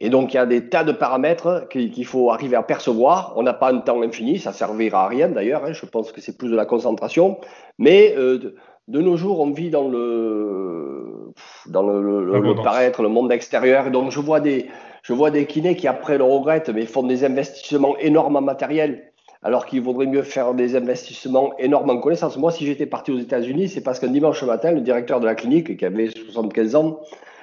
Et 0.04 0.10
donc, 0.10 0.34
il 0.34 0.36
y 0.36 0.38
a 0.38 0.44
des 0.44 0.68
tas 0.68 0.84
de 0.84 0.92
paramètres 0.92 1.66
qu'il 1.70 2.04
faut 2.04 2.30
arriver 2.30 2.56
à 2.56 2.62
percevoir. 2.62 3.32
On 3.36 3.42
n'a 3.42 3.54
pas 3.54 3.72
un 3.72 3.78
temps 3.78 4.02
infini, 4.02 4.38
ça 4.38 4.52
servira 4.52 5.06
à 5.06 5.08
rien 5.08 5.30
d'ailleurs. 5.30 5.64
Hein, 5.64 5.72
je 5.72 5.86
pense 5.86 6.12
que 6.12 6.20
c'est 6.20 6.36
plus 6.36 6.50
de 6.50 6.56
la 6.56 6.66
concentration. 6.66 7.38
Mais 7.78 8.14
de 8.14 9.00
nos 9.00 9.16
jours, 9.16 9.40
on 9.40 9.50
vit 9.50 9.70
dans 9.70 9.88
le, 9.88 11.32
dans 11.68 11.82
le, 11.82 12.62
paraître, 12.62 13.00
le 13.00 13.08
monde 13.08 13.32
extérieur. 13.32 13.90
donc, 13.90 14.10
je 14.10 14.20
vois 14.20 14.40
des, 14.40 14.66
je 15.02 15.14
vois 15.14 15.30
des 15.30 15.46
kinés 15.46 15.74
qui, 15.74 15.88
après, 15.88 16.18
le 16.18 16.24
regrettent, 16.24 16.68
mais 16.68 16.84
font 16.84 17.02
des 17.02 17.24
investissements 17.24 17.96
énormes 17.96 18.36
en 18.36 18.42
matériel, 18.42 19.10
alors 19.42 19.64
qu'il 19.64 19.80
vaudrait 19.80 20.04
mieux 20.04 20.22
faire 20.22 20.52
des 20.52 20.76
investissements 20.76 21.56
énormes 21.58 21.88
en 21.88 21.96
connaissances. 21.96 22.36
Moi, 22.36 22.52
si 22.52 22.66
j'étais 22.66 22.84
parti 22.84 23.10
aux 23.10 23.18
États-Unis, 23.18 23.70
c'est 23.70 23.82
parce 23.82 24.00
qu'un 24.00 24.08
dimanche 24.08 24.42
matin, 24.42 24.72
le 24.72 24.82
directeur 24.82 25.18
de 25.20 25.24
la 25.24 25.34
clinique, 25.34 25.78
qui 25.78 25.84
avait 25.86 26.10
75 26.10 26.74
ans, 26.74 27.00
euh, 27.00 27.33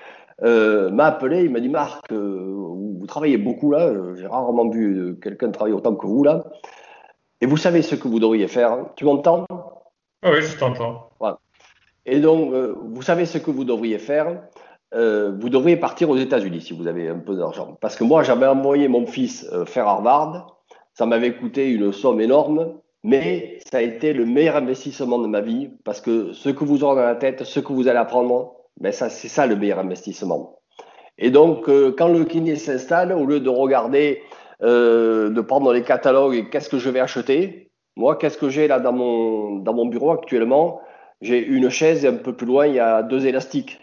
m'a 0.42 1.06
appelé, 1.06 1.44
il 1.44 1.52
m'a 1.52 1.60
dit 1.60 1.70
Marc, 1.70 2.12
euh, 2.12 2.56
vous 3.00 3.06
travaillez 3.08 3.38
beaucoup 3.38 3.72
là, 3.72 3.94
j'ai 4.16 4.28
rarement 4.28 4.70
vu 4.70 5.18
quelqu'un 5.22 5.52
travailler 5.52 5.76
autant 5.76 5.96
que 5.96 6.08
vous 6.08 6.24
là, 6.24 6.44
et 7.42 7.48
vous 7.48 7.58
savez 7.58 7.82
ce 7.82 7.96
que 7.96 8.08
vous 8.08 8.20
devriez 8.20 8.48
faire. 8.48 8.86
Tu 8.96 9.04
m'entends? 9.04 9.46
Ah 10.24 10.32
oui, 10.32 10.42
je 10.42 10.58
t'entends. 10.58 11.10
Voilà. 11.20 11.39
Et 12.06 12.20
donc, 12.20 12.54
euh, 12.54 12.76
vous 12.78 13.02
savez 13.02 13.26
ce 13.26 13.39
que 13.39 13.50
vous 13.50 13.64
devriez 13.64 13.98
faire 13.98 14.44
euh, 14.94 15.36
Vous 15.39 15.50
devriez 15.50 15.78
partir 15.78 16.10
aux 16.10 16.18
États-Unis 16.18 16.62
si 16.62 16.74
vous 16.74 16.88
avez 16.88 17.10
un 17.10 17.18
peu 17.18 17.36
d'argent. 17.36 17.78
Parce 17.82 17.96
que 17.96 18.04
moi, 18.04 18.22
j'avais 18.22 18.46
envoyé 18.46 18.88
mon 18.88 19.08
fils 19.08 19.48
euh, 19.52 19.66
faire 19.66 19.88
Harvard. 19.88 20.58
Ça 20.94 21.08
m'avait 21.08 21.34
coûté 21.36 21.70
une 21.70 21.92
somme 21.92 22.22
énorme, 22.22 22.76
mais 23.04 23.60
ça 23.72 23.78
a 23.78 23.82
été 23.82 24.14
le 24.14 24.26
meilleur 24.26 24.58
investissement 24.58 25.18
de 25.18 25.28
ma 25.28 25.42
vie 25.42 25.70
parce 25.84 26.02
que 26.02 26.34
ce 26.34 26.50
que 26.50 26.64
vous 26.64 26.84
aurez 26.84 26.98
dans 26.98 27.08
la 27.08 27.16
tête, 27.16 27.44
ce 27.44 27.60
que 27.60 27.74
vous 27.74 27.88
allez 27.88 27.98
apprendre, 27.98 28.56
ben 28.80 28.92
ça, 28.92 29.10
c'est 29.10 29.28
ça 29.28 29.46
le 29.46 29.56
meilleur 29.56 29.80
investissement. 29.80 30.60
Et 31.18 31.30
donc, 31.30 31.66
quand 31.98 32.08
le 32.08 32.24
kiné 32.24 32.56
s'installe, 32.56 33.12
au 33.14 33.26
lieu 33.26 33.40
de 33.40 33.50
regarder, 33.50 34.24
de 34.62 35.42
prendre 35.42 35.72
les 35.74 35.84
catalogues 35.84 36.36
et 36.36 36.50
qu'est-ce 36.50 36.70
que 36.70 36.80
je 36.80 36.90
vais 36.90 37.00
acheter, 37.00 37.70
moi, 37.96 38.16
qu'est-ce 38.16 38.38
que 38.38 38.50
j'ai 38.50 38.68
là 38.68 38.80
dans 38.80 38.94
mon, 38.94 39.58
dans 39.58 39.74
mon 39.74 39.86
bureau 39.86 40.12
actuellement? 40.12 40.82
J'ai 41.22 41.46
une 41.46 41.70
chaise 41.70 42.06
et 42.06 42.08
un 42.08 42.16
peu 42.16 42.34
plus 42.34 42.48
loin, 42.48 42.66
il 42.66 42.76
y 42.76 42.80
a 42.80 43.04
deux 43.04 43.28
élastiques. 43.28 43.80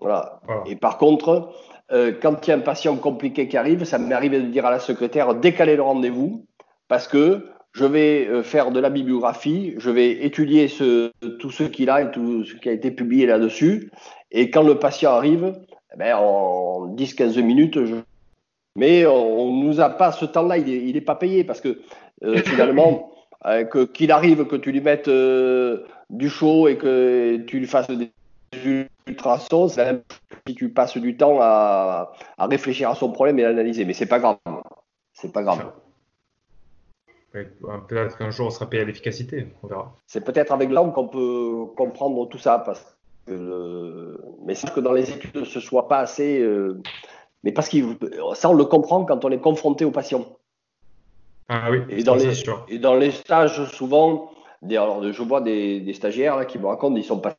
Voilà. 0.00 0.40
Et 0.66 0.76
par 0.76 0.98
contre, 0.98 1.52
euh, 1.92 2.12
quand 2.20 2.46
il 2.46 2.50
y 2.50 2.52
a 2.52 2.56
un 2.56 2.60
patient 2.60 2.96
compliqué 2.96 3.48
qui 3.48 3.56
arrive, 3.56 3.84
ça 3.84 3.98
m'est 3.98 4.14
arrivé 4.14 4.40
de 4.40 4.46
dire 4.46 4.64
à 4.64 4.70
la 4.70 4.78
secrétaire 4.78 5.34
décaler 5.34 5.76
le 5.76 5.82
rendez-vous 5.82 6.46
parce 6.88 7.08
que 7.08 7.48
je 7.72 7.84
vais 7.84 8.26
euh, 8.26 8.42
faire 8.42 8.70
de 8.70 8.80
la 8.80 8.90
bibliographie, 8.90 9.74
je 9.78 9.90
vais 9.90 10.10
étudier 10.24 10.68
ce, 10.68 11.12
tout 11.38 11.50
ce 11.50 11.64
qu'il 11.64 11.90
a 11.90 12.02
et 12.02 12.10
tout 12.10 12.44
ce 12.44 12.54
qui 12.54 12.68
a 12.68 12.72
été 12.72 12.90
publié 12.90 13.26
là-dessus. 13.26 13.90
Et 14.32 14.50
quand 14.50 14.62
le 14.62 14.78
patient 14.78 15.12
arrive, 15.12 15.54
eh 15.94 15.96
ben, 15.96 16.16
en 16.16 16.88
10-15 16.94 17.40
minutes, 17.42 17.84
je... 17.84 17.96
mais 18.76 19.06
on 19.06 19.52
ne 19.52 19.64
nous 19.64 19.80
a 19.80 19.90
pas 19.90 20.12
ce 20.12 20.24
temps-là, 20.24 20.58
il 20.58 20.92
n'est 20.92 21.00
pas 21.00 21.16
payé 21.16 21.44
parce 21.44 21.60
que 21.60 21.80
euh, 22.22 22.36
finalement, 22.44 23.10
euh, 23.46 23.64
que, 23.64 23.84
qu'il 23.84 24.12
arrive 24.12 24.46
que 24.46 24.56
tu 24.56 24.72
lui 24.72 24.80
mettes 24.80 25.08
euh, 25.08 25.84
du 26.10 26.28
chaud 26.28 26.68
et 26.68 26.76
que 26.76 27.38
tu 27.46 27.58
lui 27.58 27.66
fasses 27.66 27.88
des 27.90 28.10
ultrasons, 29.06 29.68
c'est 29.68 30.02
si 30.46 30.54
tu 30.54 30.68
passes 30.70 30.96
du 30.96 31.16
temps 31.16 31.38
à, 31.40 32.12
à, 32.38 32.46
réfléchir 32.46 32.90
à 32.90 32.94
son 32.94 33.10
problème 33.12 33.38
et 33.38 33.42
l'analyser. 33.42 33.84
Mais 33.84 33.92
c'est 33.94 34.06
pas 34.06 34.18
grave. 34.18 34.38
C'est 35.12 35.32
pas 35.32 35.42
grave. 35.42 35.72
Peut-être 37.32 38.18
qu'un 38.18 38.30
jour 38.30 38.48
on 38.48 38.50
sera 38.50 38.68
payé 38.68 38.82
à 38.82 38.86
l'efficacité, 38.86 39.46
on 39.62 39.68
verra. 39.68 39.94
C'est 40.06 40.24
peut-être 40.24 40.52
avec 40.52 40.70
l'homme 40.70 40.92
qu'on 40.92 41.08
peut 41.08 41.66
comprendre 41.76 42.28
tout 42.28 42.38
ça. 42.38 42.58
Parce 42.58 42.96
que 43.26 44.18
Mais 44.44 44.54
c'est 44.54 44.72
que 44.72 44.80
dans 44.80 44.92
les 44.92 45.10
études, 45.10 45.44
ce 45.44 45.60
soit 45.60 45.86
pas 45.86 46.00
assez. 46.00 46.44
Mais 47.44 47.52
parce 47.52 47.68
que 47.68 47.76
ça, 48.34 48.50
on 48.50 48.54
le 48.54 48.64
comprend 48.64 49.04
quand 49.04 49.24
on 49.24 49.30
est 49.30 49.38
confronté 49.38 49.84
aux 49.84 49.90
patients. 49.90 50.26
Ah 51.48 51.70
oui, 51.70 51.82
et 51.88 52.04
dans, 52.04 52.14
les, 52.14 52.44
et 52.68 52.78
dans 52.78 52.94
les 52.94 53.10
stages, 53.10 53.64
souvent, 53.72 54.30
alors, 54.68 55.02
je 55.12 55.22
vois 55.22 55.40
des, 55.40 55.92
stagiaires 55.94 56.36
là, 56.36 56.44
qui 56.44 56.58
me 56.58 56.66
racontent 56.66 56.96
ils 56.96 57.04
sont 57.04 57.18
passés 57.18 57.36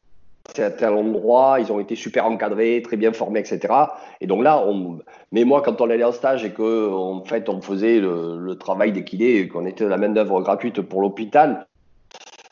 à 0.60 0.72
tel 0.72 0.90
endroit, 0.90 1.58
ils 1.60 1.72
ont 1.72 1.80
été 1.80 1.96
super 1.96 2.26
encadrés, 2.26 2.82
très 2.84 2.98
bien 2.98 3.14
formés, 3.14 3.40
etc. 3.40 3.74
Et 4.20 4.28
donc 4.28 4.44
là, 4.44 4.64
on, 4.66 5.00
mais 5.32 5.44
moi, 5.44 5.62
quand 5.62 5.82
on 5.82 5.90
allait 5.90 6.04
en 6.04 6.12
stage 6.12 6.44
et 6.44 6.52
que 6.52 6.92
en 6.92 7.24
fait, 7.24 7.50
on 7.50 7.62
faisait 7.62 8.00
le, 8.00 8.56
travail 8.56 8.92
d'équilibre, 8.92 9.54
qu'on 9.54 9.66
était 9.66 9.86
de 9.86 9.90
la 9.90 9.98
main-d'œuvre 9.98 10.42
gratuite 10.42 10.82
pour 10.82 11.02
l'hôpital, 11.02 11.68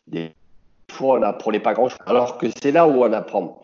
des 0.07 0.31
fois, 0.89 1.17
on 1.17 1.19
n'apprenait 1.19 1.59
pas 1.59 1.73
grand-chose. 1.73 1.99
Alors 2.05 2.37
que 2.37 2.47
c'est 2.61 2.71
là 2.71 2.87
où 2.87 3.03
on 3.03 3.13
apprend. 3.13 3.61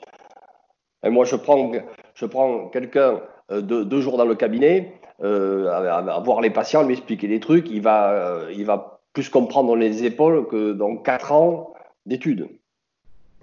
Et 1.03 1.09
moi, 1.09 1.25
je 1.25 1.35
prends, 1.35 1.71
je 2.13 2.25
prends 2.25 2.67
quelqu'un 2.67 3.21
euh, 3.51 3.61
deux 3.61 4.01
jours 4.01 4.17
dans 4.17 4.25
le 4.25 4.35
cabinet, 4.35 4.99
euh, 5.23 5.69
à, 5.69 6.19
voir 6.19 6.41
les 6.41 6.49
patients, 6.49 6.83
lui 6.83 6.93
expliquer 6.93 7.27
des 7.27 7.39
trucs, 7.39 7.69
il 7.69 7.81
va, 7.81 8.11
euh, 8.11 8.51
il 8.53 8.65
va 8.65 8.99
plus 9.13 9.29
comprendre 9.29 9.75
les 9.75 10.03
épaules 10.03 10.47
que 10.47 10.73
dans 10.73 10.97
quatre 10.97 11.31
ans 11.31 11.73
d'études. 12.05 12.49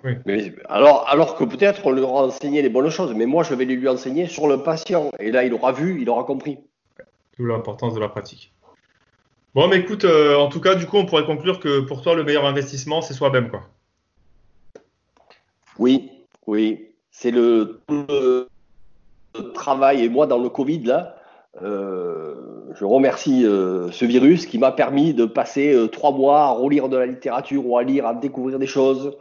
Mais, 0.05 0.53
alors, 0.69 1.07
alors 1.09 1.37
que 1.37 1.45
peut-être 1.45 1.87
on 1.87 1.93
lui 1.93 2.03
aura 2.03 2.25
enseigné 2.25 2.61
les 2.63 2.69
bonnes 2.69 2.91
choses, 2.91 3.15
mais 3.15 3.27
moi 3.27 3.43
je 3.45 3.55
vais 3.55 3.65
lui 3.65 3.89
enseigner 3.89 4.27
sur 4.27 4.49
le 4.49 4.63
patient. 4.63 5.11
Et 5.19 5.31
là, 5.31 5.45
il 5.45 5.55
aura 5.55 5.73
vu, 5.73 6.01
il 6.01 6.09
aura 6.09 6.25
compris. 6.25 6.59
D'où 7.39 7.47
l'importance 7.47 7.95
de 7.95 8.01
la 8.01 8.09
pratique. 8.09 8.53
Bon, 9.55 9.69
mais 9.69 9.79
écoute, 9.81 10.05
euh, 10.05 10.37
en 10.37 10.49
tout 10.49 10.61
cas, 10.61 10.75
du 10.75 10.87
coup, 10.87 10.97
on 10.97 11.05
pourrait 11.05 11.27
conclure 11.27 11.61
que 11.61 11.81
pour 11.81 12.01
toi, 12.01 12.15
le 12.15 12.25
meilleur 12.25 12.47
investissement, 12.47 13.03
c'est 13.03 13.13
soi-même, 13.13 13.51
quoi. 13.51 13.63
Oui, 15.79 16.11
oui. 16.47 16.89
C'est 17.11 17.31
le, 17.31 17.81
le, 17.91 18.49
travail. 19.53 20.05
Et 20.05 20.09
moi, 20.09 20.27
dans 20.27 20.39
le 20.39 20.49
Covid, 20.49 20.85
là, 20.85 21.17
euh, 21.63 22.35
je 22.75 22.85
remercie 22.87 23.45
euh, 23.45 23.91
ce 23.91 24.07
virus 24.07 24.47
qui 24.47 24.59
m'a 24.59 24.73
permis 24.73 25.13
de 25.13 25.27
passer 25.27 25.77
trois 25.93 26.13
mois 26.13 26.45
à 26.45 26.51
relire 26.53 26.89
de 26.89 26.97
la 26.97 27.05
littérature 27.05 27.67
ou 27.67 27.77
à 27.77 27.83
lire, 27.83 28.07
à 28.07 28.15
découvrir 28.15 28.59
des 28.59 28.67
choses. 28.67 29.19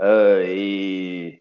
Et, 0.00 1.40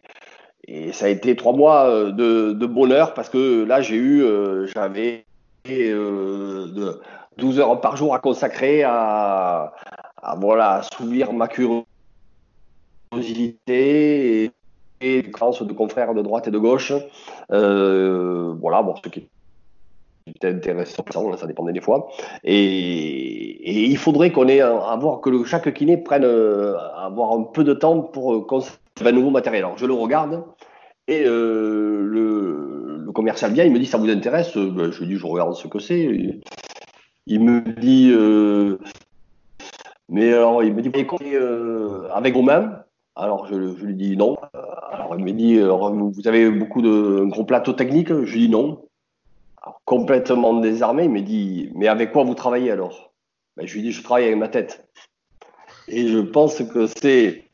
et 0.67 0.93
ça 0.93 1.05
a 1.05 1.09
été 1.09 1.35
trois 1.35 1.53
mois 1.53 1.89
euh, 1.89 2.11
de, 2.11 2.65
bonheur 2.65 3.13
parce 3.13 3.29
que 3.29 3.63
là, 3.65 3.81
j'ai 3.81 3.95
eu, 3.95 4.23
euh, 4.23 4.65
j'avais 4.67 5.25
12 5.65 7.59
heures 7.59 7.81
par 7.81 7.97
jour 7.97 8.15
à 8.15 8.19
consacrer 8.19 8.83
à, 8.83 9.73
voilà, 10.37 10.75
assouvir 10.75 11.33
ma 11.33 11.47
curiosité 11.47 11.85
et, 14.43 14.51
et 15.01 15.21
de 15.21 15.73
confrères 15.73 16.13
de 16.13 16.21
droite 16.21 16.47
et 16.47 16.51
de 16.51 16.57
gauche. 16.57 16.93
voilà, 17.49 18.81
bon, 18.81 18.95
ce 19.03 19.09
qui 19.09 19.27
c'était 20.33 20.47
intéressant, 20.47 21.05
ça 21.37 21.47
dépendait 21.47 21.73
des 21.73 21.81
fois. 21.81 22.09
Et, 22.43 23.89
il 23.89 23.97
faudrait 23.97 24.31
qu'on 24.31 24.47
ait 24.47 24.61
avoir 24.61 25.21
que 25.21 25.43
chaque 25.45 25.73
kiné 25.73 25.97
prenne 25.97 26.23
euh, 26.25 26.75
avoir 26.97 27.33
un 27.33 27.43
peu 27.43 27.63
de 27.63 27.73
temps 27.73 28.01
pour 28.01 28.33
euh, 28.33 28.41
conserver 28.41 28.79
un 29.05 29.11
nouveau 29.11 29.29
matériel. 29.29 29.63
Alors 29.63 29.77
je 29.77 29.85
le 29.85 29.93
regarde 29.93 30.43
et 31.07 31.23
euh, 31.25 32.01
le, 32.03 33.11
commercial 33.13 33.53
vient, 33.53 33.63
il 33.63 33.71
me 33.71 33.77
dit 33.77 33.85
ça 33.85 33.99
vous 33.99 34.09
intéresse? 34.09 34.57
Ben, 34.57 34.91
Je 34.91 34.99
lui 35.01 35.07
dis 35.07 35.15
je 35.17 35.27
regarde 35.27 35.53
ce 35.53 35.67
que 35.67 35.79
c'est. 35.79 36.41
Il 37.27 37.43
me 37.43 37.61
dit 37.79 38.11
mais 40.09 40.33
alors 40.33 40.63
il 40.63 40.73
me 40.73 40.81
dit 40.81 40.91
avec 42.11 42.33
vous-même 42.33 42.83
alors 43.15 43.45
je, 43.45 43.55
lui 43.55 43.93
dis 43.93 44.17
non. 44.17 44.35
Alors 44.91 45.15
il 45.17 45.23
me 45.23 45.31
dit 45.31 45.59
vous 45.59 46.27
avez 46.27 46.49
beaucoup 46.49 46.81
de 46.81 47.23
gros 47.25 47.45
plateaux 47.45 47.73
techniques 47.73 48.09
Je 48.09 48.33
lui 48.33 48.47
dis 48.47 48.49
non 48.49 48.82
complètement 49.85 50.59
désarmé, 50.59 51.03
il 51.03 51.09
me 51.09 51.21
dit 51.21 51.71
Mais 51.75 51.87
avec 51.87 52.11
quoi 52.11 52.23
vous 52.23 52.35
travaillez 52.35 52.71
alors? 52.71 53.13
Ben, 53.57 53.67
Je 53.67 53.73
lui 53.73 53.81
dis 53.81 53.91
Je 53.91 54.03
travaille 54.03 54.25
avec 54.25 54.37
ma 54.37 54.47
tête. 54.47 54.85
Et 55.87 56.07
je 56.07 56.19
pense 56.19 56.63
que 56.63 56.87
c'est 56.87 57.49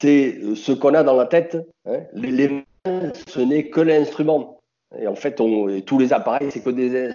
c'est 0.00 0.40
ce 0.54 0.72
qu'on 0.72 0.94
a 0.94 1.02
dans 1.02 1.16
la 1.16 1.26
tête. 1.26 1.56
Hein. 1.86 2.00
Les, 2.12 2.48
mains, 2.48 3.12
ce 3.28 3.40
n'est 3.40 3.68
que 3.68 3.80
l'instrument. 3.80 4.60
Et 4.98 5.06
en 5.06 5.14
fait, 5.14 5.40
on, 5.40 5.80
tous 5.80 5.98
les 5.98 6.12
appareils, 6.12 6.50
c'est 6.50 6.62
que 6.62 6.70
des. 6.70 7.12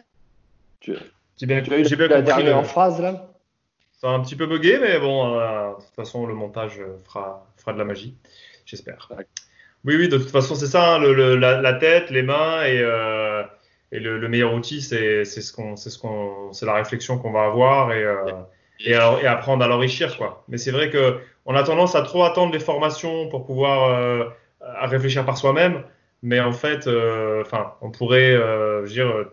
J'ai 0.82 1.46
bien, 1.46 1.64
j'ai 1.64 1.96
bien 1.96 2.08
la 2.08 2.22
dernière 2.22 2.66
phrase 2.66 3.02
là. 3.02 3.28
Ça 3.94 4.08
a 4.08 4.12
un 4.12 4.20
petit 4.22 4.36
peu 4.36 4.48
bugué, 4.48 4.80
mais 4.80 5.00
bon, 5.00 5.38
euh, 5.38 5.70
de 5.70 5.76
toute 5.76 5.96
façon, 5.96 6.26
le 6.26 6.34
montage 6.34 6.82
fera, 7.06 7.46
fera 7.56 7.74
de 7.74 7.78
la 7.78 7.86
magie, 7.86 8.16
j'espère. 8.66 9.12
Oui, 9.86 9.96
oui, 9.96 10.10
de 10.10 10.18
toute 10.18 10.32
façon, 10.32 10.56
c'est 10.56 10.66
ça, 10.66 10.96
hein, 10.96 11.00
le, 11.00 11.36
la, 11.36 11.74
tête, 11.74 12.10
les 12.10 12.24
mains 12.24 12.64
et. 12.64 12.80
Euh, 12.80 13.21
et 13.92 14.00
le, 14.00 14.18
le 14.18 14.30
meilleur 14.30 14.54
outil, 14.54 14.82
c'est 14.82 15.26
ce 15.26 15.54
qu'on, 15.54 15.76
c'est 15.76 15.90
ce 15.90 16.00
qu'on, 16.00 16.54
c'est 16.54 16.66
la 16.66 16.76
réflexion 16.76 17.18
qu'on 17.18 17.32
va 17.32 17.46
avoir 17.46 17.92
et, 17.92 18.04
euh, 18.04 18.32
et, 18.80 18.92
et, 18.92 18.96
apprendre 18.96 19.64
à 19.64 19.68
l'enrichir, 19.68 20.18
quoi. 20.18 20.44
Mais 20.48 20.58
c'est 20.58 20.72
vrai 20.72 20.90
que 20.90 21.20
on 21.46 21.56
a 21.56 21.64
tendance 21.64 21.96
à 21.96 22.02
trop 22.02 22.24
attendre 22.24 22.54
les 22.54 22.60
formations 22.60 23.28
pour 23.30 23.46
pouvoir 23.46 23.90
euh, 23.90 24.26
à 24.62 24.88
réfléchir 24.88 25.26
par 25.26 25.38
soi-même. 25.38 25.84
Mais 26.24 26.40
en 26.40 26.54
fait, 26.54 26.88
euh, 26.88 27.42
enfin, 27.42 27.74
on 27.82 27.90
pourrait, 27.90 28.32
euh, 28.32 28.86
je 28.86 28.90
veux 28.90 28.94
dire, 28.94 29.26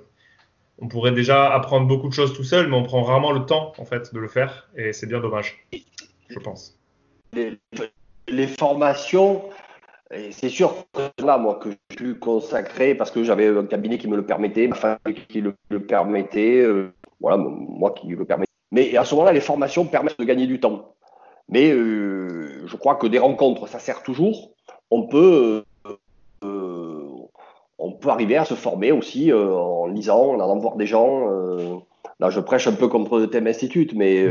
on 0.78 0.88
pourrait 0.88 1.12
déjà 1.12 1.52
apprendre 1.52 1.86
beaucoup 1.86 2.08
de 2.08 2.14
choses 2.14 2.32
tout 2.34 2.44
seul, 2.44 2.68
mais 2.68 2.76
on 2.76 2.82
prend 2.82 3.02
rarement 3.02 3.32
le 3.32 3.44
temps, 3.44 3.74
en 3.78 3.84
fait, 3.84 4.14
de 4.14 4.18
le 4.18 4.28
faire, 4.28 4.68
et 4.74 4.92
c'est 4.94 5.06
bien 5.06 5.20
dommage, 5.20 5.66
je 6.28 6.38
pense. 6.38 6.78
Les, 7.34 7.58
les 8.28 8.46
formations, 8.46 9.42
c'est 10.30 10.48
sûr 10.48 10.74
que 10.92 11.24
là, 11.24 11.38
moi, 11.38 11.56
que 11.56 11.70
je 11.90 11.96
suis 11.96 12.18
consacré 12.18 12.94
parce 12.94 13.10
que 13.10 13.24
j'avais 13.24 13.48
un 13.48 13.66
cabinet 13.66 13.98
qui 13.98 14.08
me 14.08 14.16
le 14.16 14.24
permettait, 14.24 14.66
ma 14.66 14.74
famille 14.74 15.26
qui 15.28 15.42
le, 15.42 15.80
permettait, 15.80 16.60
euh, 16.62 16.92
voilà, 17.20 17.36
moi 17.36 17.92
qui 17.92 18.08
le 18.08 18.24
permettais. 18.24 18.50
Mais 18.72 18.96
à 18.96 19.04
ce 19.04 19.14
moment-là, 19.14 19.32
les 19.32 19.40
formations 19.40 19.84
permettent 19.84 20.18
de 20.18 20.24
gagner 20.24 20.46
du 20.46 20.60
temps. 20.60 20.94
Mais 21.48 21.70
euh, 21.70 22.66
je 22.66 22.76
crois 22.76 22.96
que 22.96 23.06
des 23.06 23.18
rencontres, 23.18 23.68
ça 23.68 23.78
sert 23.78 24.02
toujours. 24.02 24.50
On 24.90 25.06
peut, 25.06 25.64
euh, 26.44 27.10
on 27.78 27.92
peut 27.92 28.08
arriver 28.08 28.36
à 28.36 28.44
se 28.44 28.54
former 28.54 28.92
aussi 28.92 29.32
en 29.32 29.86
lisant, 29.86 30.34
en 30.34 30.40
allant 30.40 30.58
voir 30.58 30.76
des 30.76 30.86
gens. 30.86 31.26
là, 32.18 32.30
je 32.30 32.40
prêche 32.40 32.66
un 32.66 32.74
peu 32.74 32.88
contre 32.88 33.18
le 33.18 33.28
thème 33.28 33.46
institut, 33.46 33.88
mais 33.94 34.26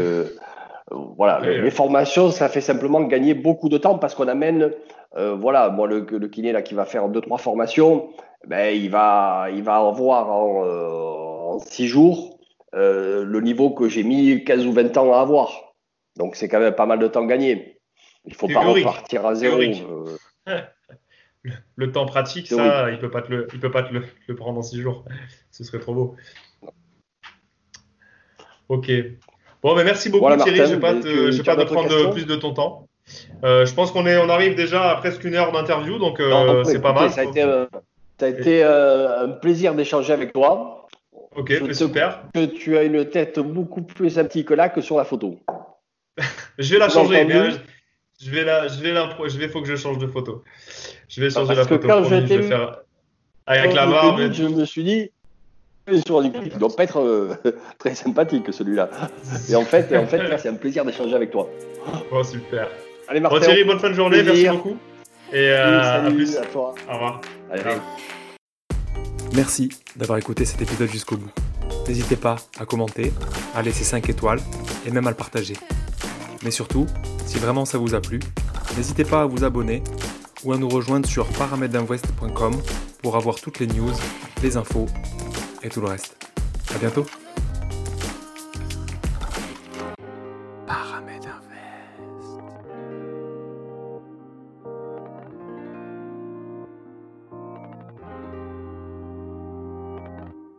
voilà, 0.92 1.42
les, 1.42 1.72
formations, 1.72 2.32
ça 2.32 2.48
fait 2.48 2.62
simplement 2.62 3.02
gagner 3.02 3.34
beaucoup 3.34 3.68
de 3.68 3.78
temps 3.78 3.98
parce 3.98 4.16
qu'on 4.16 4.28
amène, 4.28 4.72
euh, 5.18 5.36
voilà, 5.36 5.70
moi 5.70 5.88
le, 5.88 6.06
le, 6.10 6.28
kiné 6.30 6.54
là 6.54 6.62
qui 6.62 6.76
va 6.76 6.86
faire 6.86 7.10
deux 7.10 7.20
trois 7.20 7.38
formations, 7.38 8.10
ben 8.48 8.74
il 8.74 8.90
va, 8.90 9.48
il 9.54 9.64
va 9.64 9.78
avoir 9.78 10.30
en, 10.30 10.66
euh, 10.66 11.54
en 11.54 11.60
six 11.60 11.88
jours 11.88 12.40
euh, 12.74 13.26
le 13.26 13.42
niveau 13.42 13.72
que 13.72 13.90
j'ai 13.90 14.04
mis 14.04 14.44
15 14.46 14.66
ou 14.66 14.72
20 14.72 14.96
ans 14.98 15.14
à 15.14 15.20
avoir. 15.20 15.74
Donc 16.16 16.36
c'est 16.36 16.48
quand 16.48 16.60
même 16.60 16.74
pas 16.74 16.86
mal 16.86 17.00
de 17.00 17.08
temps 17.08 17.26
gagné. 17.26 17.82
Il 18.26 18.34
faut 18.34 18.48
pas 18.48 18.62
repartir 18.62 19.26
à 19.26 19.36
zéro. 19.36 19.60
Le, 21.76 21.92
temps 21.94 22.06
pratique, 22.06 22.48
ça, 22.48 22.92
il 22.92 23.00
peut 23.00 23.12
pas 23.12 23.22
te 23.22 23.32
le, 23.32 23.48
il 23.54 23.60
peut 23.62 23.72
pas 23.72 23.84
te 23.84 23.94
le, 23.94 24.04
le 24.28 24.36
prendre 24.36 24.60
en 24.60 24.64
six 24.64 24.82
jours. 24.82 25.06
Ce 25.52 25.64
serait 25.64 25.80
trop 25.80 25.94
beau. 25.94 26.16
Ok. 28.68 28.92
Bon, 29.64 29.76
mais 29.76 29.84
merci 29.84 30.10
beaucoup 30.10 30.36
Thierry. 30.36 30.58
je 30.58 30.62
ne 30.64 30.68
vais 30.68 30.80
pas 30.80 30.94
te, 30.94 31.64
prendre 31.64 32.12
plus 32.12 32.26
de 32.26 32.36
ton 32.36 32.54
temps. 32.54 32.88
Euh, 33.44 33.66
je 33.66 33.74
pense 33.74 33.92
qu'on 33.92 34.06
on 34.06 34.30
arrive 34.30 34.56
déjà 34.56 34.92
à 34.92 34.96
presque 34.96 35.24
une 35.24 35.36
heure 35.36 35.52
d'interview, 35.52 35.98
donc 35.98 36.20
euh, 36.20 36.64
c'est 36.64 36.82
pas 36.82 36.94
mal. 36.94 37.10
Ça 37.10 37.22
a 37.22 37.24
été, 37.24 37.42
euh, 37.42 37.66
ça 38.20 38.26
a 38.26 38.30
été 38.30 38.64
un 38.64 39.30
plaisir 39.30 39.74
d'échanger 39.76 40.14
avec 40.14 40.34
toi. 40.34 40.88
Ok, 41.36 41.54
super. 41.72 42.24
Que 42.34 42.46
tu 42.46 42.78
as 42.78 42.84
une 42.84 43.06
tête 43.06 43.40
beaucoup 43.40 43.84
plus 43.84 44.10
sympathique 44.10 44.50
là 44.50 44.70
que 44.70 44.82
sur 44.82 44.98
la 44.98 45.06
photo. 45.06 45.40
je 46.58 46.74
vais 46.74 46.80
la 46.80 46.90
changer. 46.90 47.28
je 48.20 48.32
vais 48.32 48.44
la, 48.44 48.68
je 48.68 48.82
vais 48.82 48.92
la, 48.92 49.10
je 49.28 49.38
vais, 49.38 49.48
faut 49.48 49.62
que 49.62 49.68
je 49.68 49.76
change 49.76 50.00
de 50.00 50.08
photo. 50.08 50.44
Je 51.08 51.22
vais 51.22 51.30
changer 51.30 51.56
la 51.56 51.66
photo. 51.66 51.88
Quand 51.88 52.04
je, 52.04 52.16
vais 52.16 52.42
faire 52.42 52.82
avec 53.46 53.74
la 53.74 53.86
barbe. 53.86 54.32
Je 54.32 54.44
me 54.44 54.66
suis 54.66 54.84
dit, 54.84 55.12
sur 56.06 56.24
il 56.24 56.32
ne 56.32 56.60
doit 56.60 56.76
pas 56.76 56.84
être 56.84 57.00
euh, 57.00 57.36
très 57.78 57.96
sympathique 57.96 58.46
celui-là. 58.52 58.90
Et 59.50 59.56
en 59.56 59.64
fait, 59.64 59.96
en 59.96 60.06
fait 60.06 60.22
c'est 60.38 60.50
un 60.50 60.56
plaisir 60.56 60.84
d'échanger 60.86 61.16
avec 61.16 61.32
toi. 61.32 61.50
Bon, 62.12 62.24
super. 62.24 62.70
Allez, 63.08 63.20
Martin. 63.20 63.38
Bon, 63.38 63.46
Thierry, 63.46 63.64
bonne 63.64 63.80
fin 63.80 63.90
de 63.90 63.96
journée, 63.96 64.22
merci 64.22 64.50
beaucoup. 64.50 64.78
Et 65.32 65.50
euh, 65.50 66.08
à 66.08 66.12
plus. 66.12 66.38
À 66.38 66.46
toi. 66.46 66.76
Au 66.90 66.94
revoir. 66.94 67.22
Merci 69.34 69.70
d'avoir 69.96 70.18
écouté 70.18 70.46
cet 70.46 70.62
épisode 70.62 70.90
jusqu'au 70.90 71.18
bout. 71.18 71.32
N'hésitez 71.88 72.16
pas 72.16 72.38
à 72.60 72.66
commenter, 72.66 73.14
à 73.56 73.62
laisser 73.62 73.84
5 73.84 74.10
étoiles 74.10 74.40
et 74.86 74.92
même 74.92 75.08
à 75.08 75.10
le 75.10 75.16
partager. 75.16 75.56
Mais 76.44 76.52
surtout, 76.52 76.86
si 77.26 77.38
vraiment 77.38 77.66
ça 77.66 77.78
vous 77.78 77.96
a 77.96 78.02
plu, 78.02 78.20
n'hésitez 78.76 79.04
pas 79.04 79.22
à 79.22 79.26
vous 79.26 79.44
abonner 79.44 79.84
ou 80.44 80.54
à 80.54 80.58
nous 80.58 80.70
rejoindre 80.70 81.08
sur 81.08 81.26
paramèdinvest.com 81.28 82.54
pour 83.02 83.16
avoir 83.16 83.36
toutes 83.36 83.60
les 83.60 83.68
news, 83.68 83.92
les 84.44 84.58
infos 84.58 84.88
et 85.64 85.70
tout 85.70 85.82
le 85.82 85.88
reste. 85.88 86.16
À 86.74 86.78
bientôt. 86.78 87.06